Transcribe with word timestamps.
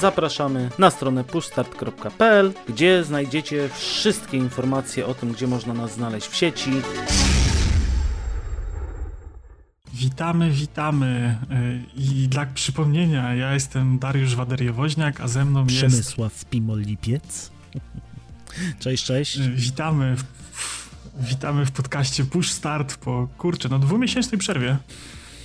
Zapraszamy 0.00 0.70
na 0.78 0.90
stronę 0.90 1.24
pushstart.pl, 1.24 2.52
gdzie 2.68 3.04
znajdziecie 3.04 3.68
wszystkie 3.74 4.36
informacje 4.36 5.06
o 5.06 5.14
tym, 5.14 5.32
gdzie 5.32 5.46
można 5.46 5.74
nas 5.74 5.92
znaleźć 5.92 6.28
w 6.28 6.36
sieci. 6.36 6.70
Witamy, 9.92 10.50
witamy. 10.50 11.38
Y, 11.50 12.00
I 12.00 12.28
dla 12.28 12.46
przypomnienia, 12.46 13.34
ja 13.34 13.54
jestem 13.54 13.98
Dariusz 13.98 14.36
Waderiowoźniak, 14.36 15.20
a 15.20 15.28
ze 15.28 15.44
mną 15.44 15.60
jest... 15.64 15.76
Przemysław 15.76 16.44
Pimolipiec. 16.44 17.50
Cześć, 18.78 19.04
cześć. 19.04 19.38
Y, 19.38 19.50
witamy 19.50 20.16
w, 20.52 20.88
witamy 21.20 21.66
w 21.66 21.70
podcaście 21.70 22.24
Push 22.24 22.50
Start 22.50 22.96
po, 22.96 23.28
kurczę, 23.38 23.68
no 23.68 23.78
dwumiesięcznej 23.78 24.38
przerwie. 24.38 24.76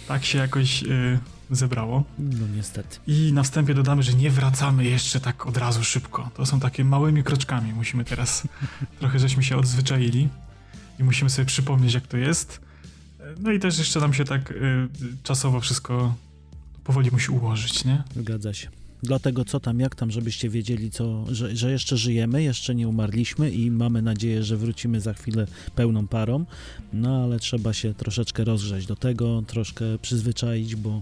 Tak 0.08 0.26
się 0.26 0.38
jakoś 0.38 0.84
y, 0.84 1.20
zebrało. 1.56 2.04
No 2.20 2.48
niestety. 2.56 2.98
I 3.08 3.34
na 3.34 3.44
wstępie 3.44 3.74
dodamy, 3.74 4.04
że 4.04 4.14
nie 4.14 4.30
wracamy 4.30 4.86
jeszcze 4.86 5.20
tak 5.20 5.48
od 5.48 5.58
razu 5.58 5.84
szybko. 5.84 6.30
To 6.36 6.46
są 6.46 6.60
takie 6.60 6.86
małymi 6.86 7.24
kroczkami. 7.24 7.74
Musimy 7.74 8.06
teraz, 8.06 8.48
trochę 9.00 9.20
żeśmy 9.20 9.44
się 9.44 9.58
odzwyczaili 9.58 10.30
i 11.00 11.04
musimy 11.04 11.30
sobie 11.30 11.46
przypomnieć, 11.46 11.94
jak 11.94 12.08
to 12.08 12.18
jest. 12.18 12.62
No 13.40 13.52
i 13.52 13.60
też 13.60 13.78
jeszcze 13.80 14.00
nam 14.00 14.14
się 14.14 14.26
tak 14.26 14.52
y, 14.52 14.88
czasowo 15.24 15.60
wszystko 15.60 16.16
powoli 16.84 17.12
musi 17.12 17.32
ułożyć, 17.32 17.86
nie? 17.86 18.04
Zgadza 18.16 18.54
się. 18.54 18.68
Dlatego 19.04 19.46
co 19.46 19.60
tam, 19.60 19.80
jak 19.80 19.96
tam, 19.96 20.12
żebyście 20.12 20.50
wiedzieli, 20.50 20.92
co, 20.92 21.26
że, 21.32 21.56
że 21.56 21.72
jeszcze 21.72 21.98
żyjemy, 21.98 22.44
jeszcze 22.44 22.76
nie 22.76 22.88
umarliśmy 22.88 23.52
i 23.52 23.72
mamy 23.72 24.02
nadzieję, 24.02 24.44
że 24.44 24.58
wrócimy 24.58 25.02
za 25.02 25.14
chwilę 25.14 25.48
pełną 25.76 26.08
parą. 26.08 26.46
No 26.94 27.24
ale 27.24 27.40
trzeba 27.40 27.74
się 27.74 27.94
troszeczkę 27.94 28.44
rozgrzać 28.44 28.86
do 28.86 28.96
tego, 28.96 29.44
troszkę 29.48 29.86
przyzwyczaić, 30.02 30.76
bo 30.76 31.02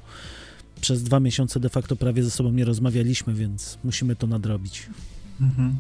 przez 0.82 1.04
dwa 1.04 1.20
miesiące 1.20 1.60
de 1.60 1.70
facto 1.70 1.96
prawie 1.96 2.24
ze 2.24 2.32
sobą 2.32 2.52
nie 2.52 2.66
rozmawialiśmy, 2.66 3.34
więc 3.34 3.78
musimy 3.84 4.16
to 4.16 4.28
nadrobić. 4.28 4.90
Mhm. 5.42 5.76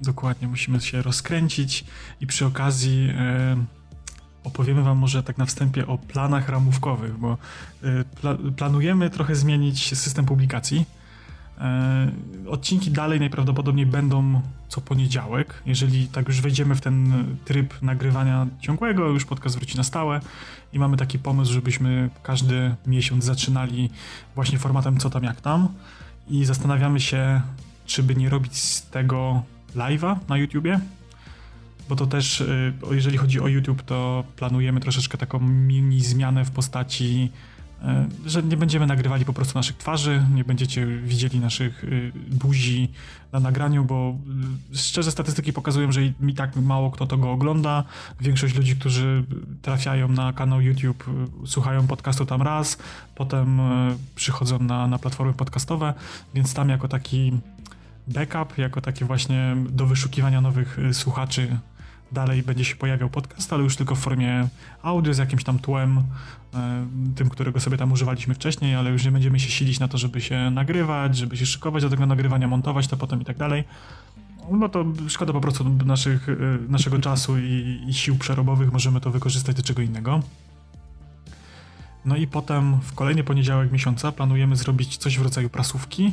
Dokładnie, 0.00 0.48
musimy 0.48 0.80
się 0.80 1.02
rozkręcić 1.02 1.84
i 2.20 2.26
przy 2.26 2.46
okazji. 2.46 3.06
Yy 3.06 3.76
opowiemy 4.46 4.82
Wam 4.82 4.98
może 4.98 5.22
tak 5.22 5.38
na 5.38 5.46
wstępie 5.46 5.86
o 5.86 5.98
planach 5.98 6.48
ramówkowych, 6.48 7.18
bo 7.18 7.38
y, 7.84 8.04
pla 8.20 8.38
planujemy 8.56 9.10
trochę 9.10 9.36
zmienić 9.36 9.98
system 9.98 10.24
publikacji. 10.24 10.84
E, 11.58 12.12
odcinki 12.48 12.90
dalej 12.90 13.20
najprawdopodobniej 13.20 13.86
będą 13.86 14.40
co 14.68 14.80
poniedziałek. 14.80 15.62
Jeżeli 15.66 16.08
tak 16.08 16.28
już 16.28 16.40
wejdziemy 16.40 16.74
w 16.74 16.80
ten 16.80 17.24
tryb 17.44 17.82
nagrywania 17.82 18.46
ciągłego, 18.60 19.08
już 19.08 19.24
podcast 19.24 19.56
wróci 19.56 19.76
na 19.76 19.84
stałe 19.84 20.20
i 20.72 20.78
mamy 20.78 20.96
taki 20.96 21.18
pomysł, 21.18 21.52
żebyśmy 21.52 22.10
każdy 22.22 22.74
miesiąc 22.86 23.24
zaczynali 23.24 23.90
właśnie 24.34 24.58
formatem 24.58 24.98
co 24.98 25.10
tam 25.10 25.24
jak 25.24 25.40
tam 25.40 25.68
i 26.28 26.44
zastanawiamy 26.44 27.00
się, 27.00 27.40
czy 27.86 28.02
by 28.02 28.14
nie 28.14 28.28
robić 28.28 28.56
z 28.56 28.90
tego 28.90 29.42
live'a 29.76 30.16
na 30.28 30.36
YouTubie, 30.36 30.80
bo 31.88 31.96
to 31.96 32.06
też, 32.06 32.40
y, 32.40 32.72
jeżeli 32.90 33.18
chodzi 33.18 33.40
o 33.40 33.48
YouTube, 33.48 33.82
to 33.82 34.24
planujemy 34.36 34.80
troszeczkę 34.80 35.18
taką 35.18 35.38
mini 35.40 36.00
zmianę 36.00 36.44
w 36.44 36.50
postaci, 36.50 37.30
że 38.26 38.42
nie 38.42 38.56
będziemy 38.56 38.86
nagrywali 38.86 39.24
po 39.24 39.32
prostu 39.32 39.58
naszych 39.58 39.76
twarzy, 39.76 40.22
nie 40.34 40.44
będziecie 40.44 40.86
widzieli 40.86 41.40
naszych 41.40 41.84
y, 41.84 42.12
buzi 42.30 42.88
na 43.32 43.40
nagraniu, 43.40 43.84
bo 43.84 44.18
szczerze 44.74 45.10
statystyki 45.10 45.52
pokazują, 45.52 45.92
że 45.92 46.00
mi 46.20 46.34
tak 46.34 46.56
mało 46.56 46.90
kto 46.90 47.06
to 47.06 47.16
go 47.18 47.32
ogląda. 47.32 47.84
Większość 48.20 48.54
ludzi, 48.54 48.76
którzy 48.76 49.24
trafiają 49.62 50.08
na 50.08 50.32
kanał 50.32 50.60
YouTube, 50.60 51.04
słuchają 51.46 51.86
podcastu 51.86 52.26
tam 52.26 52.42
raz, 52.42 52.78
potem 53.14 53.60
przychodzą 54.14 54.58
na, 54.58 54.86
na 54.86 54.98
platformy 54.98 55.32
podcastowe, 55.32 55.94
więc 56.34 56.54
tam 56.54 56.68
jako 56.68 56.88
taki 56.88 57.32
backup, 58.08 58.58
jako 58.58 58.80
takie 58.80 59.04
właśnie 59.04 59.56
do 59.70 59.86
wyszukiwania 59.86 60.40
nowych 60.40 60.78
słuchaczy 60.92 61.58
dalej 62.12 62.42
będzie 62.42 62.64
się 62.64 62.76
pojawiał 62.76 63.10
podcast, 63.10 63.52
ale 63.52 63.62
już 63.62 63.76
tylko 63.76 63.94
w 63.94 63.98
formie 63.98 64.48
audio 64.82 65.14
z 65.14 65.18
jakimś 65.18 65.44
tam 65.44 65.58
tłem, 65.58 66.02
e, 66.54 66.86
tym, 67.16 67.28
którego 67.28 67.60
sobie 67.60 67.76
tam 67.76 67.92
używaliśmy 67.92 68.34
wcześniej, 68.34 68.74
ale 68.74 68.90
już 68.90 69.04
nie 69.04 69.10
będziemy 69.10 69.40
się 69.40 69.50
silić 69.50 69.80
na 69.80 69.88
to, 69.88 69.98
żeby 69.98 70.20
się 70.20 70.50
nagrywać, 70.50 71.16
żeby 71.16 71.36
się 71.36 71.46
szykować 71.46 71.82
do 71.82 71.90
tego 71.90 72.06
nagrywania, 72.06 72.48
montować 72.48 72.86
to 72.86 72.96
potem 72.96 73.22
i 73.22 73.24
tak 73.24 73.36
dalej. 73.36 73.64
No 74.50 74.68
to 74.68 74.84
szkoda 75.08 75.32
po 75.32 75.40
prostu 75.40 75.64
naszych, 75.64 76.28
e, 76.28 76.34
naszego 76.68 76.98
czasu 76.98 77.38
i, 77.38 77.80
i 77.88 77.94
sił 77.94 78.16
przerobowych, 78.16 78.72
możemy 78.72 79.00
to 79.00 79.10
wykorzystać 79.10 79.56
do 79.56 79.62
czego 79.62 79.82
innego. 79.82 80.22
No 82.04 82.16
i 82.16 82.26
potem 82.26 82.80
w 82.80 82.94
kolejny 82.94 83.24
poniedziałek 83.24 83.72
miesiąca 83.72 84.12
planujemy 84.12 84.56
zrobić 84.56 84.96
coś 84.96 85.18
w 85.18 85.22
rodzaju 85.22 85.50
prasówki, 85.50 86.12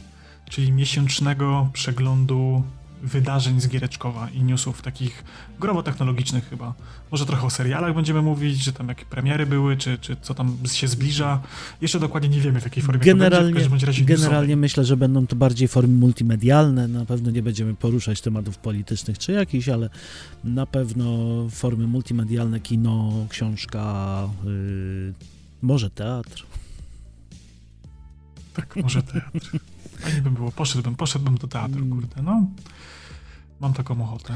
czyli 0.49 0.71
miesięcznego 0.71 1.69
przeglądu 1.73 2.63
wydarzeń 3.03 3.61
z 3.61 3.67
Giereczkowa 3.67 4.29
i 4.29 4.43
newsów 4.43 4.81
takich 4.81 5.23
growo-technologicznych 5.59 6.49
chyba. 6.49 6.73
Może 7.11 7.25
trochę 7.25 7.47
o 7.47 7.49
serialach 7.49 7.95
będziemy 7.95 8.21
mówić, 8.21 8.63
że 8.63 8.73
tam 8.73 8.87
jakie 8.87 9.05
premiery 9.05 9.45
były, 9.45 9.77
czy, 9.77 9.97
czy 9.97 10.15
co 10.21 10.33
tam 10.33 10.57
się 10.71 10.87
zbliża. 10.87 11.41
Jeszcze 11.81 11.99
dokładnie 11.99 12.29
nie 12.29 12.41
wiemy 12.41 12.61
w 12.61 12.63
jakiej 12.63 12.83
formie 12.83 13.01
generalnie, 13.01 13.61
to 13.61 13.69
będzie, 13.69 13.91
w 13.91 14.05
Generalnie 14.05 14.55
myślę, 14.55 14.85
że 14.85 14.97
będą 14.97 15.27
to 15.27 15.35
bardziej 15.35 15.67
formy 15.67 15.93
multimedialne, 15.93 16.87
na 16.87 17.05
pewno 17.05 17.31
nie 17.31 17.43
będziemy 17.43 17.75
poruszać 17.75 18.21
tematów 18.21 18.57
politycznych 18.57 19.17
czy 19.17 19.31
jakichś, 19.31 19.69
ale 19.69 19.89
na 20.43 20.65
pewno 20.65 21.05
formy 21.49 21.87
multimedialne, 21.87 22.59
kino, 22.59 23.11
książka, 23.29 24.29
yy, 24.45 25.13
może 25.61 25.89
teatr. 25.89 26.45
Tak, 28.53 28.75
może 28.75 29.03
teatr. 29.03 29.59
Fajnie 29.99 30.21
by 30.21 30.31
było, 30.31 30.51
poszedłbym, 30.51 30.95
poszedłbym 30.95 31.37
do 31.37 31.47
teatru, 31.47 31.79
mm. 31.79 31.89
kurde, 31.89 32.21
no. 32.21 32.47
Mam 33.63 33.73
taką 33.73 34.03
ochotę. 34.03 34.33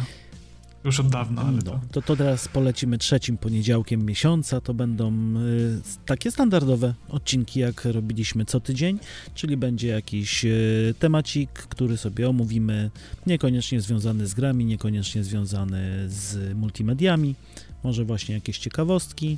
Już 0.83 0.99
od 0.99 1.09
dawna, 1.09 1.41
ale 1.41 1.51
no, 1.65 1.79
to... 1.91 2.01
to... 2.01 2.15
teraz 2.15 2.47
polecimy 2.47 2.97
trzecim 2.97 3.37
poniedziałkiem 3.37 4.05
miesiąca. 4.05 4.61
To 4.61 4.73
będą 4.73 5.11
y, 5.11 5.81
takie 6.05 6.31
standardowe 6.31 6.93
odcinki, 7.09 7.59
jak 7.59 7.85
robiliśmy 7.85 8.45
co 8.45 8.59
tydzień, 8.59 8.99
czyli 9.33 9.57
będzie 9.57 9.87
jakiś 9.87 10.45
y, 10.45 10.95
temacik, 10.99 11.49
który 11.51 11.97
sobie 11.97 12.29
omówimy, 12.29 12.91
niekoniecznie 13.25 13.81
związany 13.81 14.27
z 14.27 14.33
grami, 14.33 14.65
niekoniecznie 14.65 15.23
związany 15.23 16.05
z 16.07 16.55
multimediami, 16.57 17.35
może 17.83 18.05
właśnie 18.05 18.35
jakieś 18.35 18.57
ciekawostki. 18.57 19.37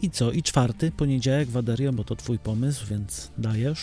I 0.00 0.10
co? 0.10 0.32
I 0.32 0.42
czwarty 0.42 0.92
poniedziałek, 0.92 1.48
Waderio, 1.48 1.92
bo 1.92 2.04
to 2.04 2.16
twój 2.16 2.38
pomysł, 2.38 2.86
więc 2.86 3.30
dajesz. 3.38 3.80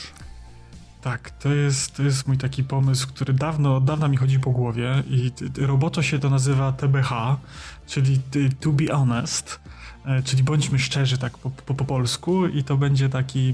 Tak, 1.01 1.31
to 1.31 1.53
jest, 1.53 1.95
to 1.95 2.03
jest 2.03 2.27
mój 2.27 2.37
taki 2.37 2.63
pomysł, 2.63 3.07
który 3.07 3.33
dawno, 3.33 3.75
od 3.75 3.85
dawna 3.85 4.07
mi 4.07 4.17
chodzi 4.17 4.39
po 4.39 4.51
głowie 4.51 5.03
i 5.09 5.31
roboczo 5.57 6.01
się 6.01 6.19
to 6.19 6.29
nazywa 6.29 6.71
TBH, 6.71 7.37
czyli 7.87 8.19
To 8.59 8.71
Be 8.71 8.87
Honest, 8.87 9.59
e, 10.05 10.23
czyli 10.23 10.43
bądźmy 10.43 10.79
szczerzy 10.79 11.17
tak 11.17 11.37
po, 11.37 11.49
po, 11.49 11.73
po 11.73 11.85
polsku 11.85 12.47
i 12.47 12.63
to 12.63 12.77
będzie 12.77 13.09
taki 13.09 13.53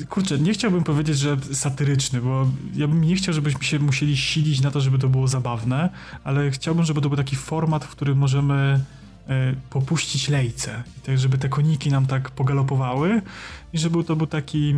e, 0.00 0.04
kurczę, 0.04 0.38
nie 0.38 0.52
chciałbym 0.52 0.84
powiedzieć, 0.84 1.18
że 1.18 1.36
satyryczny, 1.52 2.20
bo 2.20 2.46
ja 2.74 2.88
bym 2.88 3.04
nie 3.04 3.16
chciał, 3.16 3.34
żebyśmy 3.34 3.64
się 3.64 3.78
musieli 3.78 4.16
silić 4.16 4.60
na 4.60 4.70
to, 4.70 4.80
żeby 4.80 4.98
to 4.98 5.08
było 5.08 5.28
zabawne, 5.28 5.90
ale 6.24 6.50
chciałbym, 6.50 6.84
żeby 6.84 7.00
to 7.00 7.08
był 7.08 7.16
taki 7.16 7.36
format, 7.36 7.84
w 7.84 7.90
którym 7.90 8.18
możemy 8.18 8.80
e, 9.28 9.54
popuścić 9.70 10.28
lejce, 10.28 10.82
tak, 11.06 11.18
żeby 11.18 11.38
te 11.38 11.48
koniki 11.48 11.90
nam 11.90 12.06
tak 12.06 12.30
pogalopowały 12.30 13.22
i 13.72 13.78
żeby 13.78 14.04
to 14.04 14.16
był 14.16 14.26
taki 14.26 14.74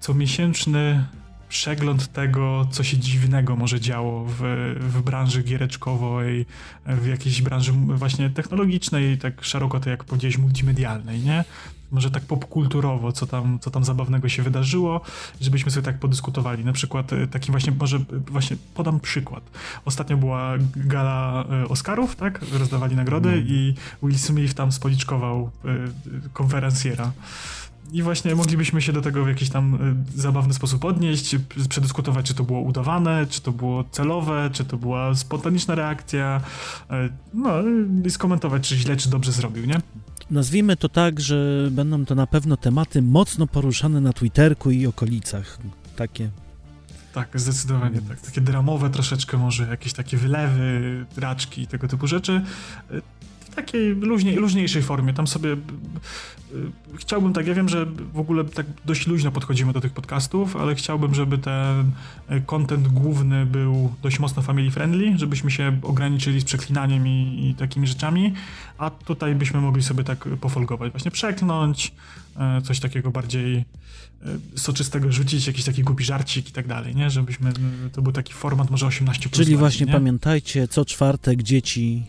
comiesięczny 0.00 1.04
przegląd 1.48 2.12
tego, 2.12 2.66
co 2.70 2.84
się 2.84 2.98
dziwnego 2.98 3.56
może 3.56 3.80
działo 3.80 4.24
w, 4.28 4.38
w 4.80 5.02
branży 5.02 5.42
giereczkowej, 5.42 6.46
w 6.86 7.06
jakiejś 7.06 7.42
branży 7.42 7.72
właśnie 7.72 8.30
technologicznej, 8.30 9.18
tak 9.18 9.44
szeroko 9.44 9.80
to 9.80 9.90
jak 9.90 10.04
powiedziałeś, 10.04 10.38
multimedialnej, 10.38 11.20
nie? 11.20 11.44
Może 11.90 12.10
tak 12.10 12.22
popkulturowo, 12.22 13.12
co 13.12 13.26
tam, 13.26 13.58
co 13.58 13.70
tam 13.70 13.84
zabawnego 13.84 14.28
się 14.28 14.42
wydarzyło, 14.42 15.00
żebyśmy 15.40 15.70
sobie 15.70 15.84
tak 15.84 15.98
podyskutowali. 15.98 16.64
Na 16.64 16.72
przykład 16.72 17.12
e, 17.12 17.26
taki 17.26 17.50
właśnie, 17.50 17.72
może 17.78 17.98
właśnie 18.26 18.56
podam 18.74 19.00
przykład. 19.00 19.50
Ostatnio 19.84 20.16
była 20.16 20.52
gala 20.76 21.44
e, 21.50 21.68
Oscarów, 21.68 22.16
tak? 22.16 22.40
Rozdawali 22.52 22.96
nagrody 22.96 23.28
mm. 23.28 23.44
i 23.48 23.74
Will 24.02 24.18
Smith 24.18 24.54
tam 24.54 24.72
spoliczkował 24.72 25.50
e, 25.64 25.68
konferencjera 26.32 27.12
i 27.92 28.02
właśnie 28.02 28.34
moglibyśmy 28.34 28.82
się 28.82 28.92
do 28.92 29.02
tego 29.02 29.24
w 29.24 29.28
jakiś 29.28 29.50
tam 29.50 29.74
y, 30.16 30.20
zabawny 30.20 30.54
sposób 30.54 30.84
odnieść, 30.84 31.36
przedyskutować, 31.68 32.26
czy 32.26 32.34
to 32.34 32.44
było 32.44 32.60
udawane, 32.60 33.26
czy 33.30 33.40
to 33.40 33.52
było 33.52 33.84
celowe, 33.84 34.50
czy 34.52 34.64
to 34.64 34.76
była 34.76 35.14
spontaniczna 35.14 35.74
reakcja, 35.74 36.40
y, 36.80 36.94
no 37.34 37.50
i 38.06 38.10
skomentować, 38.10 38.68
czy 38.68 38.76
źle, 38.76 38.96
czy 38.96 39.10
dobrze 39.10 39.32
zrobił, 39.32 39.64
nie? 39.64 39.80
Nazwijmy 40.30 40.76
to 40.76 40.88
tak, 40.88 41.20
że 41.20 41.68
będą 41.70 42.04
to 42.04 42.14
na 42.14 42.26
pewno 42.26 42.56
tematy 42.56 43.02
mocno 43.02 43.46
poruszane 43.46 44.00
na 44.00 44.12
Twitterku 44.12 44.70
i 44.70 44.86
okolicach. 44.86 45.58
Takie 45.96 46.30
tak, 47.12 47.40
zdecydowanie 47.40 48.00
tak. 48.08 48.20
Takie 48.20 48.40
dramowe 48.40 48.90
troszeczkę 48.90 49.36
może, 49.36 49.68
jakieś 49.68 49.92
takie 49.92 50.16
wylewy, 50.16 51.06
raczki, 51.16 51.66
tego 51.66 51.88
typu 51.88 52.06
rzeczy 52.06 52.42
takiej 53.60 53.94
luźniej, 53.94 54.36
luźniejszej 54.36 54.82
formie. 54.82 55.14
Tam 55.14 55.26
sobie 55.26 55.56
chciałbym 56.96 57.32
tak, 57.32 57.46
ja 57.46 57.54
wiem, 57.54 57.68
że 57.68 57.86
w 58.12 58.18
ogóle 58.18 58.44
tak 58.44 58.66
dość 58.84 59.06
luźno 59.06 59.32
podchodzimy 59.32 59.72
do 59.72 59.80
tych 59.80 59.92
podcastów, 59.92 60.56
ale 60.56 60.74
chciałbym, 60.74 61.14
żeby 61.14 61.38
ten 61.38 61.90
content 62.46 62.88
główny 62.88 63.46
był 63.46 63.94
dość 64.02 64.18
mocno 64.18 64.42
family 64.42 64.70
friendly, 64.70 65.18
żebyśmy 65.18 65.50
się 65.50 65.78
ograniczyli 65.82 66.40
z 66.40 66.44
przeklinaniem 66.44 67.06
i, 67.06 67.48
i 67.50 67.54
takimi 67.54 67.86
rzeczami, 67.86 68.32
a 68.78 68.90
tutaj 68.90 69.34
byśmy 69.34 69.60
mogli 69.60 69.82
sobie 69.82 70.04
tak 70.04 70.28
pofolgować, 70.40 70.92
właśnie 70.92 71.10
przeklnąć, 71.10 71.92
coś 72.64 72.80
takiego 72.80 73.10
bardziej 73.10 73.64
soczystego 74.56 75.12
rzucić, 75.12 75.46
jakiś 75.46 75.64
taki 75.64 75.82
głupi 75.82 76.04
żarcik 76.04 76.48
i 76.48 76.52
tak 76.52 76.66
dalej, 76.66 76.96
nie? 76.96 77.10
Żebyśmy, 77.10 77.52
to 77.92 78.02
był 78.02 78.12
taki 78.12 78.32
format 78.32 78.70
może 78.70 78.86
18 78.86 79.30
Czyli 79.30 79.56
właśnie 79.56 79.86
nie? 79.86 79.92
pamiętajcie, 79.92 80.68
co 80.68 80.84
czwartek 80.84 81.42
dzieci 81.42 82.04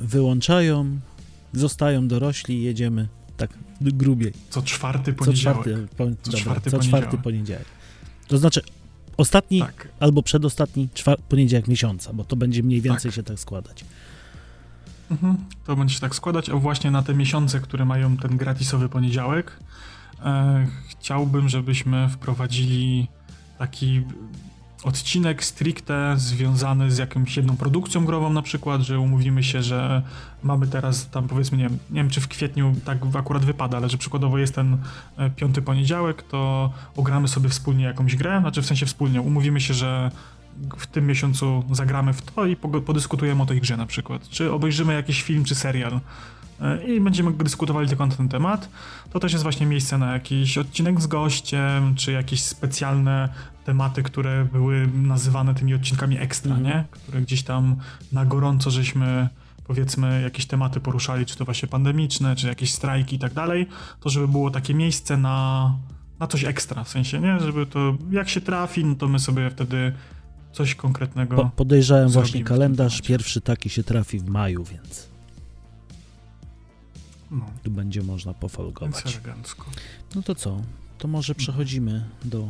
wyłączają, 0.00 0.98
zostają 1.52 2.08
dorośli 2.08 2.58
i 2.58 2.62
jedziemy 2.62 3.08
tak 3.36 3.50
grubiej. 3.80 4.32
Co 4.50 4.62
czwarty 4.62 5.12
poniedziałek. 5.12 5.64
Co 5.64 5.64
czwarty, 5.64 5.88
po, 5.96 6.04
co 6.04 6.30
dobra, 6.30 6.40
czwarty, 6.40 6.70
co 6.70 6.76
poniedziałek. 6.76 7.04
czwarty 7.04 7.22
poniedziałek. 7.24 7.66
To 8.28 8.38
znaczy 8.38 8.60
ostatni 9.16 9.60
tak. 9.60 9.88
albo 10.00 10.22
przedostatni 10.22 10.88
poniedziałek 11.28 11.68
miesiąca, 11.68 12.12
bo 12.12 12.24
to 12.24 12.36
będzie 12.36 12.62
mniej 12.62 12.80
więcej 12.80 13.10
tak. 13.10 13.16
się 13.16 13.22
tak 13.22 13.40
składać. 13.40 13.84
Mhm, 15.10 15.36
to 15.66 15.76
będzie 15.76 15.94
się 15.94 16.00
tak 16.00 16.14
składać, 16.14 16.50
a 16.50 16.56
właśnie 16.56 16.90
na 16.90 17.02
te 17.02 17.14
miesiące, 17.14 17.60
które 17.60 17.84
mają 17.84 18.16
ten 18.16 18.36
gratisowy 18.36 18.88
poniedziałek, 18.88 19.58
e, 20.24 20.66
chciałbym, 20.88 21.48
żebyśmy 21.48 22.08
wprowadzili 22.08 23.08
taki 23.58 24.02
odcinek 24.82 25.44
stricte 25.44 26.14
związany 26.16 26.90
z 26.90 26.98
jakąś 26.98 27.36
jedną 27.36 27.56
produkcją 27.56 28.04
grową 28.04 28.32
na 28.32 28.42
przykład, 28.42 28.80
że 28.80 29.00
umówimy 29.00 29.42
się, 29.42 29.62
że 29.62 30.02
mamy 30.42 30.66
teraz 30.66 31.10
tam 31.10 31.28
powiedzmy, 31.28 31.58
nie 31.58 31.64
wiem, 31.64 31.78
nie 31.90 32.00
wiem 32.00 32.10
czy 32.10 32.20
w 32.20 32.28
kwietniu 32.28 32.74
tak 32.84 32.98
akurat 33.14 33.44
wypada, 33.44 33.76
ale 33.76 33.88
że 33.88 33.98
przykładowo 33.98 34.38
jest 34.38 34.54
ten 34.54 34.78
e, 35.16 35.30
piąty 35.30 35.62
poniedziałek, 35.62 36.22
to 36.22 36.72
ogramy 36.96 37.28
sobie 37.28 37.48
wspólnie 37.48 37.84
jakąś 37.84 38.16
grę, 38.16 38.40
znaczy 38.40 38.62
w 38.62 38.66
sensie 38.66 38.86
wspólnie, 38.86 39.20
umówimy 39.20 39.60
się, 39.60 39.74
że 39.74 40.10
w 40.76 40.86
tym 40.86 41.06
miesiącu 41.06 41.64
zagramy 41.72 42.12
w 42.12 42.22
to 42.22 42.46
i 42.46 42.56
podyskutujemy 42.56 43.42
o 43.42 43.46
tej 43.46 43.60
grze 43.60 43.76
na 43.76 43.86
przykład, 43.86 44.28
czy 44.28 44.52
obejrzymy 44.52 44.94
jakiś 44.94 45.22
film 45.22 45.44
czy 45.44 45.54
serial 45.54 46.00
e, 46.60 46.84
i 46.84 47.00
będziemy 47.00 47.32
dyskutowali 47.32 47.88
tylko 47.88 48.06
na 48.06 48.16
ten 48.16 48.28
temat. 48.28 48.68
To 49.12 49.20
też 49.20 49.32
jest 49.32 49.42
właśnie 49.42 49.66
miejsce 49.66 49.98
na 49.98 50.12
jakiś 50.12 50.58
odcinek 50.58 51.00
z 51.00 51.06
gościem, 51.06 51.94
czy 51.94 52.12
jakieś 52.12 52.42
specjalne 52.42 53.28
tematy, 53.64 54.02
które 54.02 54.44
były 54.52 54.88
nazywane 54.94 55.54
tymi 55.54 55.74
odcinkami 55.74 56.18
ekstra, 56.18 56.52
mm. 56.52 56.64
nie? 56.64 56.84
Które 56.90 57.20
gdzieś 57.22 57.42
tam 57.42 57.76
na 58.12 58.24
gorąco 58.24 58.70
żeśmy 58.70 59.28
powiedzmy 59.64 60.22
jakieś 60.22 60.46
tematy 60.46 60.80
poruszali, 60.80 61.26
czy 61.26 61.36
to 61.36 61.44
właśnie 61.44 61.68
pandemiczne, 61.68 62.36
czy 62.36 62.46
jakieś 62.46 62.72
strajki 62.72 63.16
i 63.16 63.18
tak 63.18 63.32
dalej, 63.34 63.66
to 64.00 64.10
żeby 64.10 64.28
było 64.28 64.50
takie 64.50 64.74
miejsce 64.74 65.16
na, 65.16 65.74
na 66.20 66.26
coś 66.26 66.44
ekstra, 66.44 66.84
w 66.84 66.88
sensie, 66.88 67.20
nie? 67.20 67.40
Żeby 67.40 67.66
to, 67.66 67.96
jak 68.10 68.28
się 68.28 68.40
trafi, 68.40 68.84
no 68.84 68.94
to 68.94 69.08
my 69.08 69.18
sobie 69.18 69.50
wtedy 69.50 69.92
coś 70.52 70.74
konkretnego 70.74 71.36
po, 71.36 71.50
Podejrzałem 71.56 72.08
właśnie 72.08 72.44
kalendarz, 72.44 73.02
pierwszy 73.02 73.40
taki 73.40 73.70
się 73.70 73.82
trafi 73.82 74.18
w 74.18 74.26
maju, 74.28 74.64
więc 74.64 75.08
no. 77.30 77.50
tu 77.62 77.70
będzie 77.70 78.02
można 78.02 78.34
pofolgować. 78.34 79.18
No 80.14 80.22
to 80.22 80.34
co? 80.34 80.60
To 80.98 81.08
może 81.08 81.34
przechodzimy 81.34 82.04
do 82.24 82.48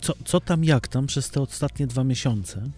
co, 0.00 0.14
co 0.24 0.40
tam, 0.40 0.64
jak 0.64 0.88
tam 0.88 1.06
przez 1.06 1.30
te 1.30 1.40
ostatnie 1.40 1.86
dwa 1.86 2.04
miesiące? 2.04 2.70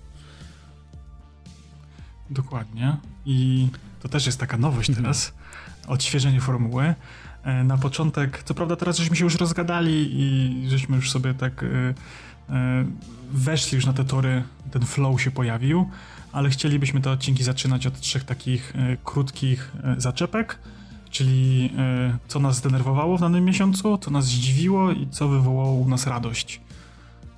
Dokładnie. 2.30 2.96
I 3.26 3.68
to 4.00 4.08
też 4.08 4.26
jest 4.26 4.40
taka 4.40 4.56
nowość 4.56 4.88
mhm. 4.88 5.04
teraz, 5.04 5.32
odświeżenie 5.86 6.40
formuły. 6.40 6.94
E, 7.42 7.64
na 7.64 7.78
początek, 7.78 8.42
co 8.42 8.54
prawda 8.54 8.76
teraz 8.76 8.98
żeśmy 8.98 9.16
się 9.16 9.24
już 9.24 9.34
rozgadali 9.34 10.08
i 10.12 10.68
żeśmy 10.68 10.96
już 10.96 11.10
sobie 11.10 11.34
tak 11.34 11.62
e, 11.62 11.66
e, 12.54 12.84
weszli 13.32 13.76
już 13.76 13.86
na 13.86 13.92
te 13.92 14.04
tory, 14.04 14.42
ten 14.70 14.82
flow 14.82 15.22
się 15.22 15.30
pojawił, 15.30 15.88
ale 16.32 16.50
chcielibyśmy 16.50 17.00
te 17.00 17.10
odcinki 17.10 17.44
zaczynać 17.44 17.86
od 17.86 18.00
trzech 18.00 18.24
takich 18.24 18.72
krótkich 19.04 19.72
zaczepek, 19.96 20.58
czyli 21.10 21.72
co 22.28 22.40
nas 22.40 22.56
zdenerwowało 22.56 23.16
w 23.16 23.20
danym 23.20 23.44
miesiącu, 23.44 23.98
co 23.98 24.10
nas 24.10 24.24
zdziwiło 24.24 24.92
i 24.92 25.08
co 25.10 25.28
wywołało 25.28 25.72
u 25.72 25.88
nas 25.88 26.06
radość. 26.06 26.60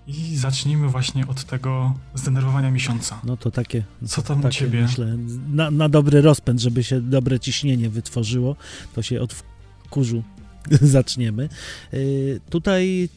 I 0.07 0.37
zacznijmy 0.37 0.89
właśnie 0.89 1.27
od 1.27 1.45
tego 1.45 1.95
zdenerwowania 2.15 2.71
miesiąca. 2.71 3.21
No 3.25 3.37
to 3.37 3.51
takie. 3.51 3.85
Co 4.07 4.23
tam 4.23 4.43
takie, 4.43 4.49
u 4.49 4.51
ciebie? 4.51 4.83
Myślę, 4.83 5.17
na, 5.53 5.71
na, 5.71 5.89
dobry 5.89 6.21
rozpęd, 6.21 6.61
żeby 6.61 6.85
się 6.85 7.01
dobre 7.01 7.41
ciśnienie 7.41 7.91
wytworzyło, 7.91 8.57
to 8.95 9.03
się 9.03 9.21
od 9.21 9.43
kurzu 9.91 10.23
zaczniemy. 10.97 11.49
Yy, 11.93 12.41
tutaj 12.51 13.09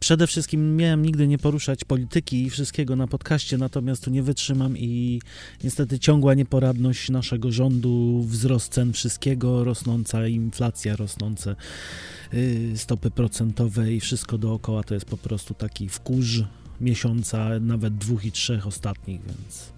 przede 0.00 0.26
wszystkim 0.26 0.76
miałem 0.76 1.02
nigdy 1.06 1.28
nie 1.28 1.38
poruszać 1.38 1.84
polityki 1.84 2.42
i 2.42 2.50
wszystkiego 2.50 2.96
na 2.96 3.06
podcaście, 3.06 3.58
natomiast 3.58 4.04
tu 4.04 4.10
nie 4.10 4.22
wytrzymam 4.22 4.78
i 4.78 5.20
niestety 5.64 5.98
ciągła 5.98 6.34
nieporadność 6.34 7.10
naszego 7.10 7.52
rządu, 7.52 8.24
wzrost 8.28 8.72
cen 8.72 8.92
wszystkiego, 8.92 9.64
rosnąca 9.64 10.26
inflacja, 10.26 10.96
rosnące 10.96 11.56
Y, 12.34 12.72
stopy 12.76 13.10
procentowe 13.10 13.92
i 13.92 14.00
wszystko 14.00 14.38
dookoła 14.38 14.82
to 14.82 14.94
jest 14.94 15.06
po 15.06 15.16
prostu 15.16 15.54
taki 15.54 15.88
wkurz 15.88 16.42
miesiąca, 16.80 17.48
nawet 17.60 17.98
dwóch 17.98 18.24
i 18.24 18.32
trzech 18.32 18.66
ostatnich, 18.66 19.20
więc... 19.26 19.72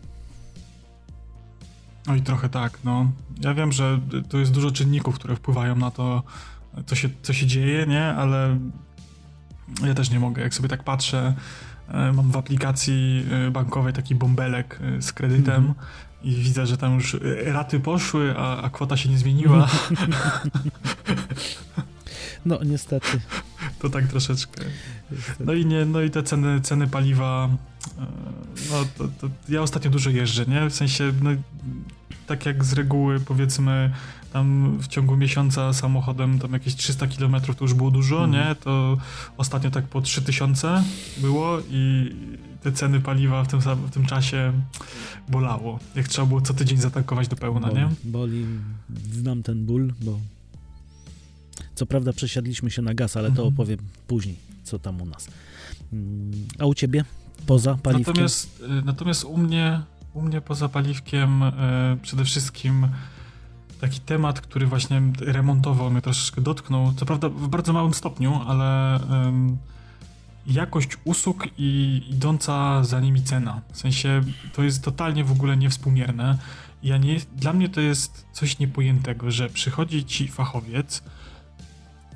No 2.07 2.17
i 2.17 2.23
trochę 2.23 2.49
tak, 2.49 2.79
no. 2.85 3.13
Ja 3.41 3.55
wiem, 3.55 3.73
że 3.73 4.01
to 4.29 4.39
jest 4.39 4.53
dużo 4.53 4.71
czynników, 4.71 5.15
które 5.15 5.37
wpływają 5.37 5.77
na 5.77 5.91
to, 5.91 6.23
co 6.87 6.95
się, 6.95 7.09
co 7.23 7.33
się 7.33 7.47
dzieje, 7.47 7.87
nie? 7.87 8.05
Ale 8.05 8.59
ja 9.87 9.95
też 9.95 10.11
nie 10.11 10.21
mogę. 10.21 10.43
Jak 10.43 10.55
sobie 10.55 10.69
tak 10.69 10.83
patrzę, 10.85 11.35
e, 11.89 12.13
mam 12.13 12.31
w 12.31 12.37
aplikacji 12.37 13.27
e, 13.31 13.51
bankowej 13.51 13.93
taki 13.93 14.15
bąbelek 14.15 14.79
e, 14.99 15.03
z 15.03 15.13
kredytem 15.13 15.55
mm 15.55 15.73
-hmm. 15.73 15.75
i 16.23 16.35
widzę, 16.35 16.67
że 16.67 16.77
tam 16.77 16.95
już 16.95 17.17
raty 17.45 17.81
poszły, 17.81 18.35
a, 18.39 18.63
a 18.63 18.71
kwota 18.71 18.97
się 18.97 19.09
nie 19.09 19.19
zmieniła. 19.19 19.69
No, 22.47 22.59
niestety. 22.65 23.21
To 23.79 23.91
tak 23.91 24.07
troszeczkę. 24.07 24.65
No 25.41 25.53
i 25.53 25.67
nie, 25.67 25.85
no 25.85 26.01
i 26.01 26.11
te 26.11 26.23
ceny, 26.23 26.61
ceny 26.61 26.87
paliwa, 26.87 27.49
no 28.71 28.85
to, 28.99 29.09
to 29.21 29.29
ja 29.49 29.63
ostatnio 29.63 29.91
dużo 29.91 30.11
jeżdżę, 30.11 30.47
nie? 30.47 30.71
W 30.71 30.75
sensie, 30.75 31.13
no, 31.23 31.31
tak 32.27 32.47
jak 32.47 32.65
z 32.65 32.73
reguły 32.73 33.21
powiedzmy 33.21 33.93
tam 34.33 34.79
w 34.79 34.89
ciągu 34.89 35.17
miesiąca 35.17 35.73
samochodem 35.73 36.39
tam 36.39 36.53
jakieś 36.53 36.75
300 36.75 37.07
km 37.07 37.37
to 37.41 37.65
już 37.65 37.75
było 37.75 37.91
dużo, 37.91 38.25
mm. 38.25 38.31
nie? 38.31 38.55
To 38.55 38.99
ostatnio 39.37 39.71
tak 39.71 39.85
po 39.85 40.01
3000 40.01 40.85
było 41.19 41.59
i 41.71 42.11
te 42.63 42.73
ceny 42.73 43.01
paliwa 43.01 43.45
w 43.45 43.49
tym, 43.49 43.61
w 43.61 43.91
tym 43.91 44.07
czasie 44.07 44.53
bolało. 45.29 45.79
Jak 45.95 46.09
trzeba 46.09 46.27
było 46.27 46.41
co 46.41 46.55
tydzień 46.55 46.79
zatankować 46.79 47.29
do 47.29 47.37
pełna, 47.37 47.69
boli, 47.69 47.81
nie? 47.81 47.89
Boli, 48.05 48.47
znam 49.13 49.43
ten 49.43 49.67
ból, 49.67 49.93
bo 50.01 50.19
co 51.75 51.87
prawda 51.87 52.13
przesiadliśmy 52.13 52.71
się 52.71 52.83
na 52.83 52.95
gaz, 52.95 53.17
ale 53.17 53.29
to 53.29 53.43
mhm. 53.43 53.49
opowiem 53.49 53.79
później, 54.07 54.37
co 54.65 54.79
tam 54.79 55.03
u 55.03 55.07
nas. 55.07 55.29
Mm, 55.93 56.33
a 56.59 56.67
u 56.67 56.75
ciebie? 56.75 57.05
Poza 57.47 57.75
paliwkiem? 57.75 58.13
Natomiast, 58.13 58.63
y, 58.81 58.85
natomiast 58.85 59.25
u 59.25 59.39
mnie, 59.39 59.83
u 60.15 60.23
mnie 60.23 60.41
poza 60.41 60.69
paliwkiem 60.69 61.43
y, 61.43 61.53
przede 62.03 62.25
wszystkim 62.25 62.89
taki 63.81 64.01
temat, 64.01 64.41
który 64.41 64.67
właśnie 64.67 65.03
remontowo 65.21 65.91
mnie 65.91 66.03
troszeczkę 66.03 66.41
dotknął, 66.41 66.93
co 66.93 67.07
prawda 67.07 67.29
w 67.29 67.49
bardzo 67.49 67.73
małym 67.73 67.95
stopniu, 67.95 68.41
ale 68.47 69.01
jakość 70.47 70.89
usług 71.05 71.47
i 71.59 72.03
idąca 72.11 72.85
za 72.85 73.01
nimi 73.01 73.23
cena. 73.23 73.61
W 73.73 73.79
sensie 73.79 74.23
to 74.53 74.63
jest 74.63 74.85
totalnie 74.85 75.25
w 75.25 75.33
ogóle 75.33 75.57
niewspółmierne. 75.57 76.39
Ja 76.83 76.99
nie, 76.99 77.17
dla 77.37 77.53
mnie 77.53 77.69
to 77.69 77.81
jest 77.81 78.27
coś 78.33 78.59
niepojętego, 78.59 79.31
że 79.31 79.49
przychodzi 79.49 80.05
ci 80.05 80.29
fachowiec, 80.29 81.03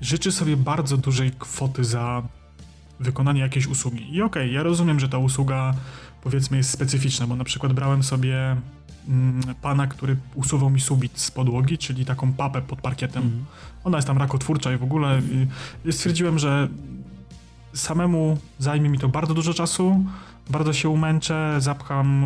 życzy 0.01 0.33
sobie 0.33 0.57
bardzo 0.57 0.97
dużej 0.97 1.33
kwoty 1.39 1.85
za 1.85 2.23
wykonanie 3.01 3.41
jakiejś 3.41 3.67
usługi. 3.67 4.15
I 4.15 4.23
okej, 4.23 4.43
okay, 4.43 4.49
ja 4.49 4.63
rozumiem, 4.63 5.01
że 5.01 5.09
ta 5.09 5.19
usługa 5.19 5.75
powiedzmy 6.27 6.57
jest 6.57 6.71
specyficzna, 6.71 7.27
bo 7.27 7.37
na 7.37 7.45
przykład 7.45 7.73
brałem 7.73 8.03
sobie 8.03 8.57
mm, 9.09 9.55
pana, 9.63 9.87
który 9.87 10.17
usuwał 10.35 10.71
mi 10.71 10.81
subit 10.81 11.21
z 11.21 11.31
podłogi, 11.31 11.79
czyli 11.79 12.05
taką 12.05 12.33
papę 12.33 12.63
pod 12.63 12.81
parkietem. 12.81 13.23
Mm. 13.23 13.45
Ona 13.85 13.99
jest 13.99 14.09
tam 14.09 14.19
rakotwórcza 14.19 14.73
i 14.73 14.77
w 14.77 14.83
ogóle 14.83 15.21
i 15.85 15.93
stwierdziłem, 15.93 16.39
że 16.39 16.69
samemu 17.75 18.39
zajmie 18.59 18.89
mi 18.89 18.99
to 18.99 19.09
bardzo 19.09 19.35
dużo 19.35 19.55
czasu, 19.55 20.05
bardzo 20.51 20.73
się 20.73 20.89
umęczę, 20.89 21.57
zapcham 21.59 22.25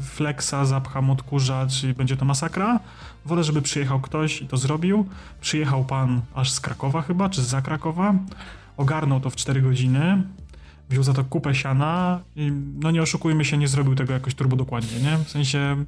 y, 0.00 0.02
flexa, 0.02 0.64
zapcham 0.64 1.10
odkurzacz 1.10 1.84
i 1.84 1.94
będzie 1.94 2.16
to 2.16 2.24
masakra. 2.24 2.80
Wolę, 3.24 3.44
żeby 3.44 3.62
przyjechał 3.62 4.00
ktoś 4.00 4.42
i 4.42 4.46
to 4.46 4.56
zrobił. 4.56 5.06
Przyjechał 5.40 5.84
pan 5.84 6.20
aż 6.34 6.50
z 6.50 6.60
Krakowa 6.60 7.02
chyba, 7.02 7.28
czy 7.28 7.42
z 7.42 7.64
Krakowa. 7.64 8.14
Ogarnął 8.76 9.20
to 9.20 9.30
w 9.30 9.36
4 9.36 9.62
godziny. 9.62 10.22
Wziął 10.92 11.04
za 11.04 11.14
to 11.14 11.24
kupę 11.24 11.54
siana 11.54 12.20
i 12.36 12.52
no 12.80 12.90
nie 12.90 13.02
oszukujmy 13.02 13.44
się, 13.44 13.58
nie 13.58 13.68
zrobił 13.68 13.94
tego 13.94 14.12
jakoś 14.12 14.34
turbo 14.34 14.56
dokładnie, 14.56 15.00
nie? 15.00 15.18
W 15.24 15.30
sensie 15.30 15.84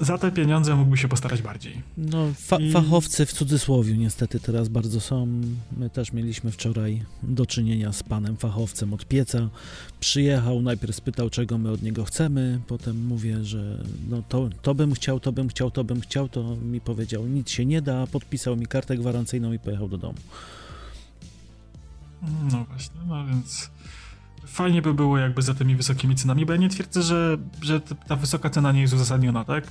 za 0.00 0.18
te 0.18 0.32
pieniądze 0.32 0.76
mógłby 0.76 0.96
się 0.96 1.08
postarać 1.08 1.42
bardziej. 1.42 1.82
No, 1.96 2.28
fa 2.36 2.56
I... 2.56 2.72
fachowcy 2.72 3.26
w 3.26 3.32
cudzysłowie 3.32 3.96
niestety 3.96 4.40
teraz 4.40 4.68
bardzo 4.68 5.00
są. 5.00 5.28
My 5.76 5.90
też 5.90 6.12
mieliśmy 6.12 6.52
wczoraj 6.52 7.02
do 7.22 7.46
czynienia 7.46 7.92
z 7.92 8.02
panem 8.02 8.36
fachowcem 8.36 8.94
od 8.94 9.06
pieca. 9.06 9.48
Przyjechał, 10.00 10.62
najpierw 10.62 10.96
spytał, 10.96 11.30
czego 11.30 11.58
my 11.58 11.70
od 11.70 11.82
niego 11.82 12.04
chcemy, 12.04 12.60
potem 12.66 13.06
mówię, 13.06 13.44
że 13.44 13.84
no 14.08 14.22
to, 14.28 14.48
to 14.62 14.74
bym 14.74 14.94
chciał, 14.94 15.20
to 15.20 15.32
bym 15.32 15.48
chciał, 15.48 15.70
to 15.70 15.84
bym 15.84 16.00
chciał, 16.00 16.28
to 16.28 16.56
mi 16.56 16.80
powiedział, 16.80 17.26
nic 17.26 17.50
się 17.50 17.64
nie 17.64 17.82
da, 17.82 18.06
podpisał 18.06 18.56
mi 18.56 18.66
kartę 18.66 18.96
gwarancyjną 18.96 19.52
i 19.52 19.58
pojechał 19.58 19.88
do 19.88 19.98
domu. 19.98 20.18
No 22.52 22.64
właśnie, 22.64 23.00
no 23.06 23.26
więc 23.26 23.70
fajnie 24.46 24.82
by 24.82 24.94
było 24.94 25.18
jakby 25.18 25.42
za 25.42 25.54
tymi 25.54 25.76
wysokimi 25.76 26.14
cenami, 26.14 26.46
bo 26.46 26.52
ja 26.52 26.58
nie 26.58 26.68
twierdzę, 26.68 27.02
że, 27.02 27.36
że 27.62 27.80
ta 27.80 28.16
wysoka 28.16 28.50
cena 28.50 28.72
nie 28.72 28.80
jest 28.80 28.94
uzasadniona, 28.94 29.44
tak? 29.44 29.64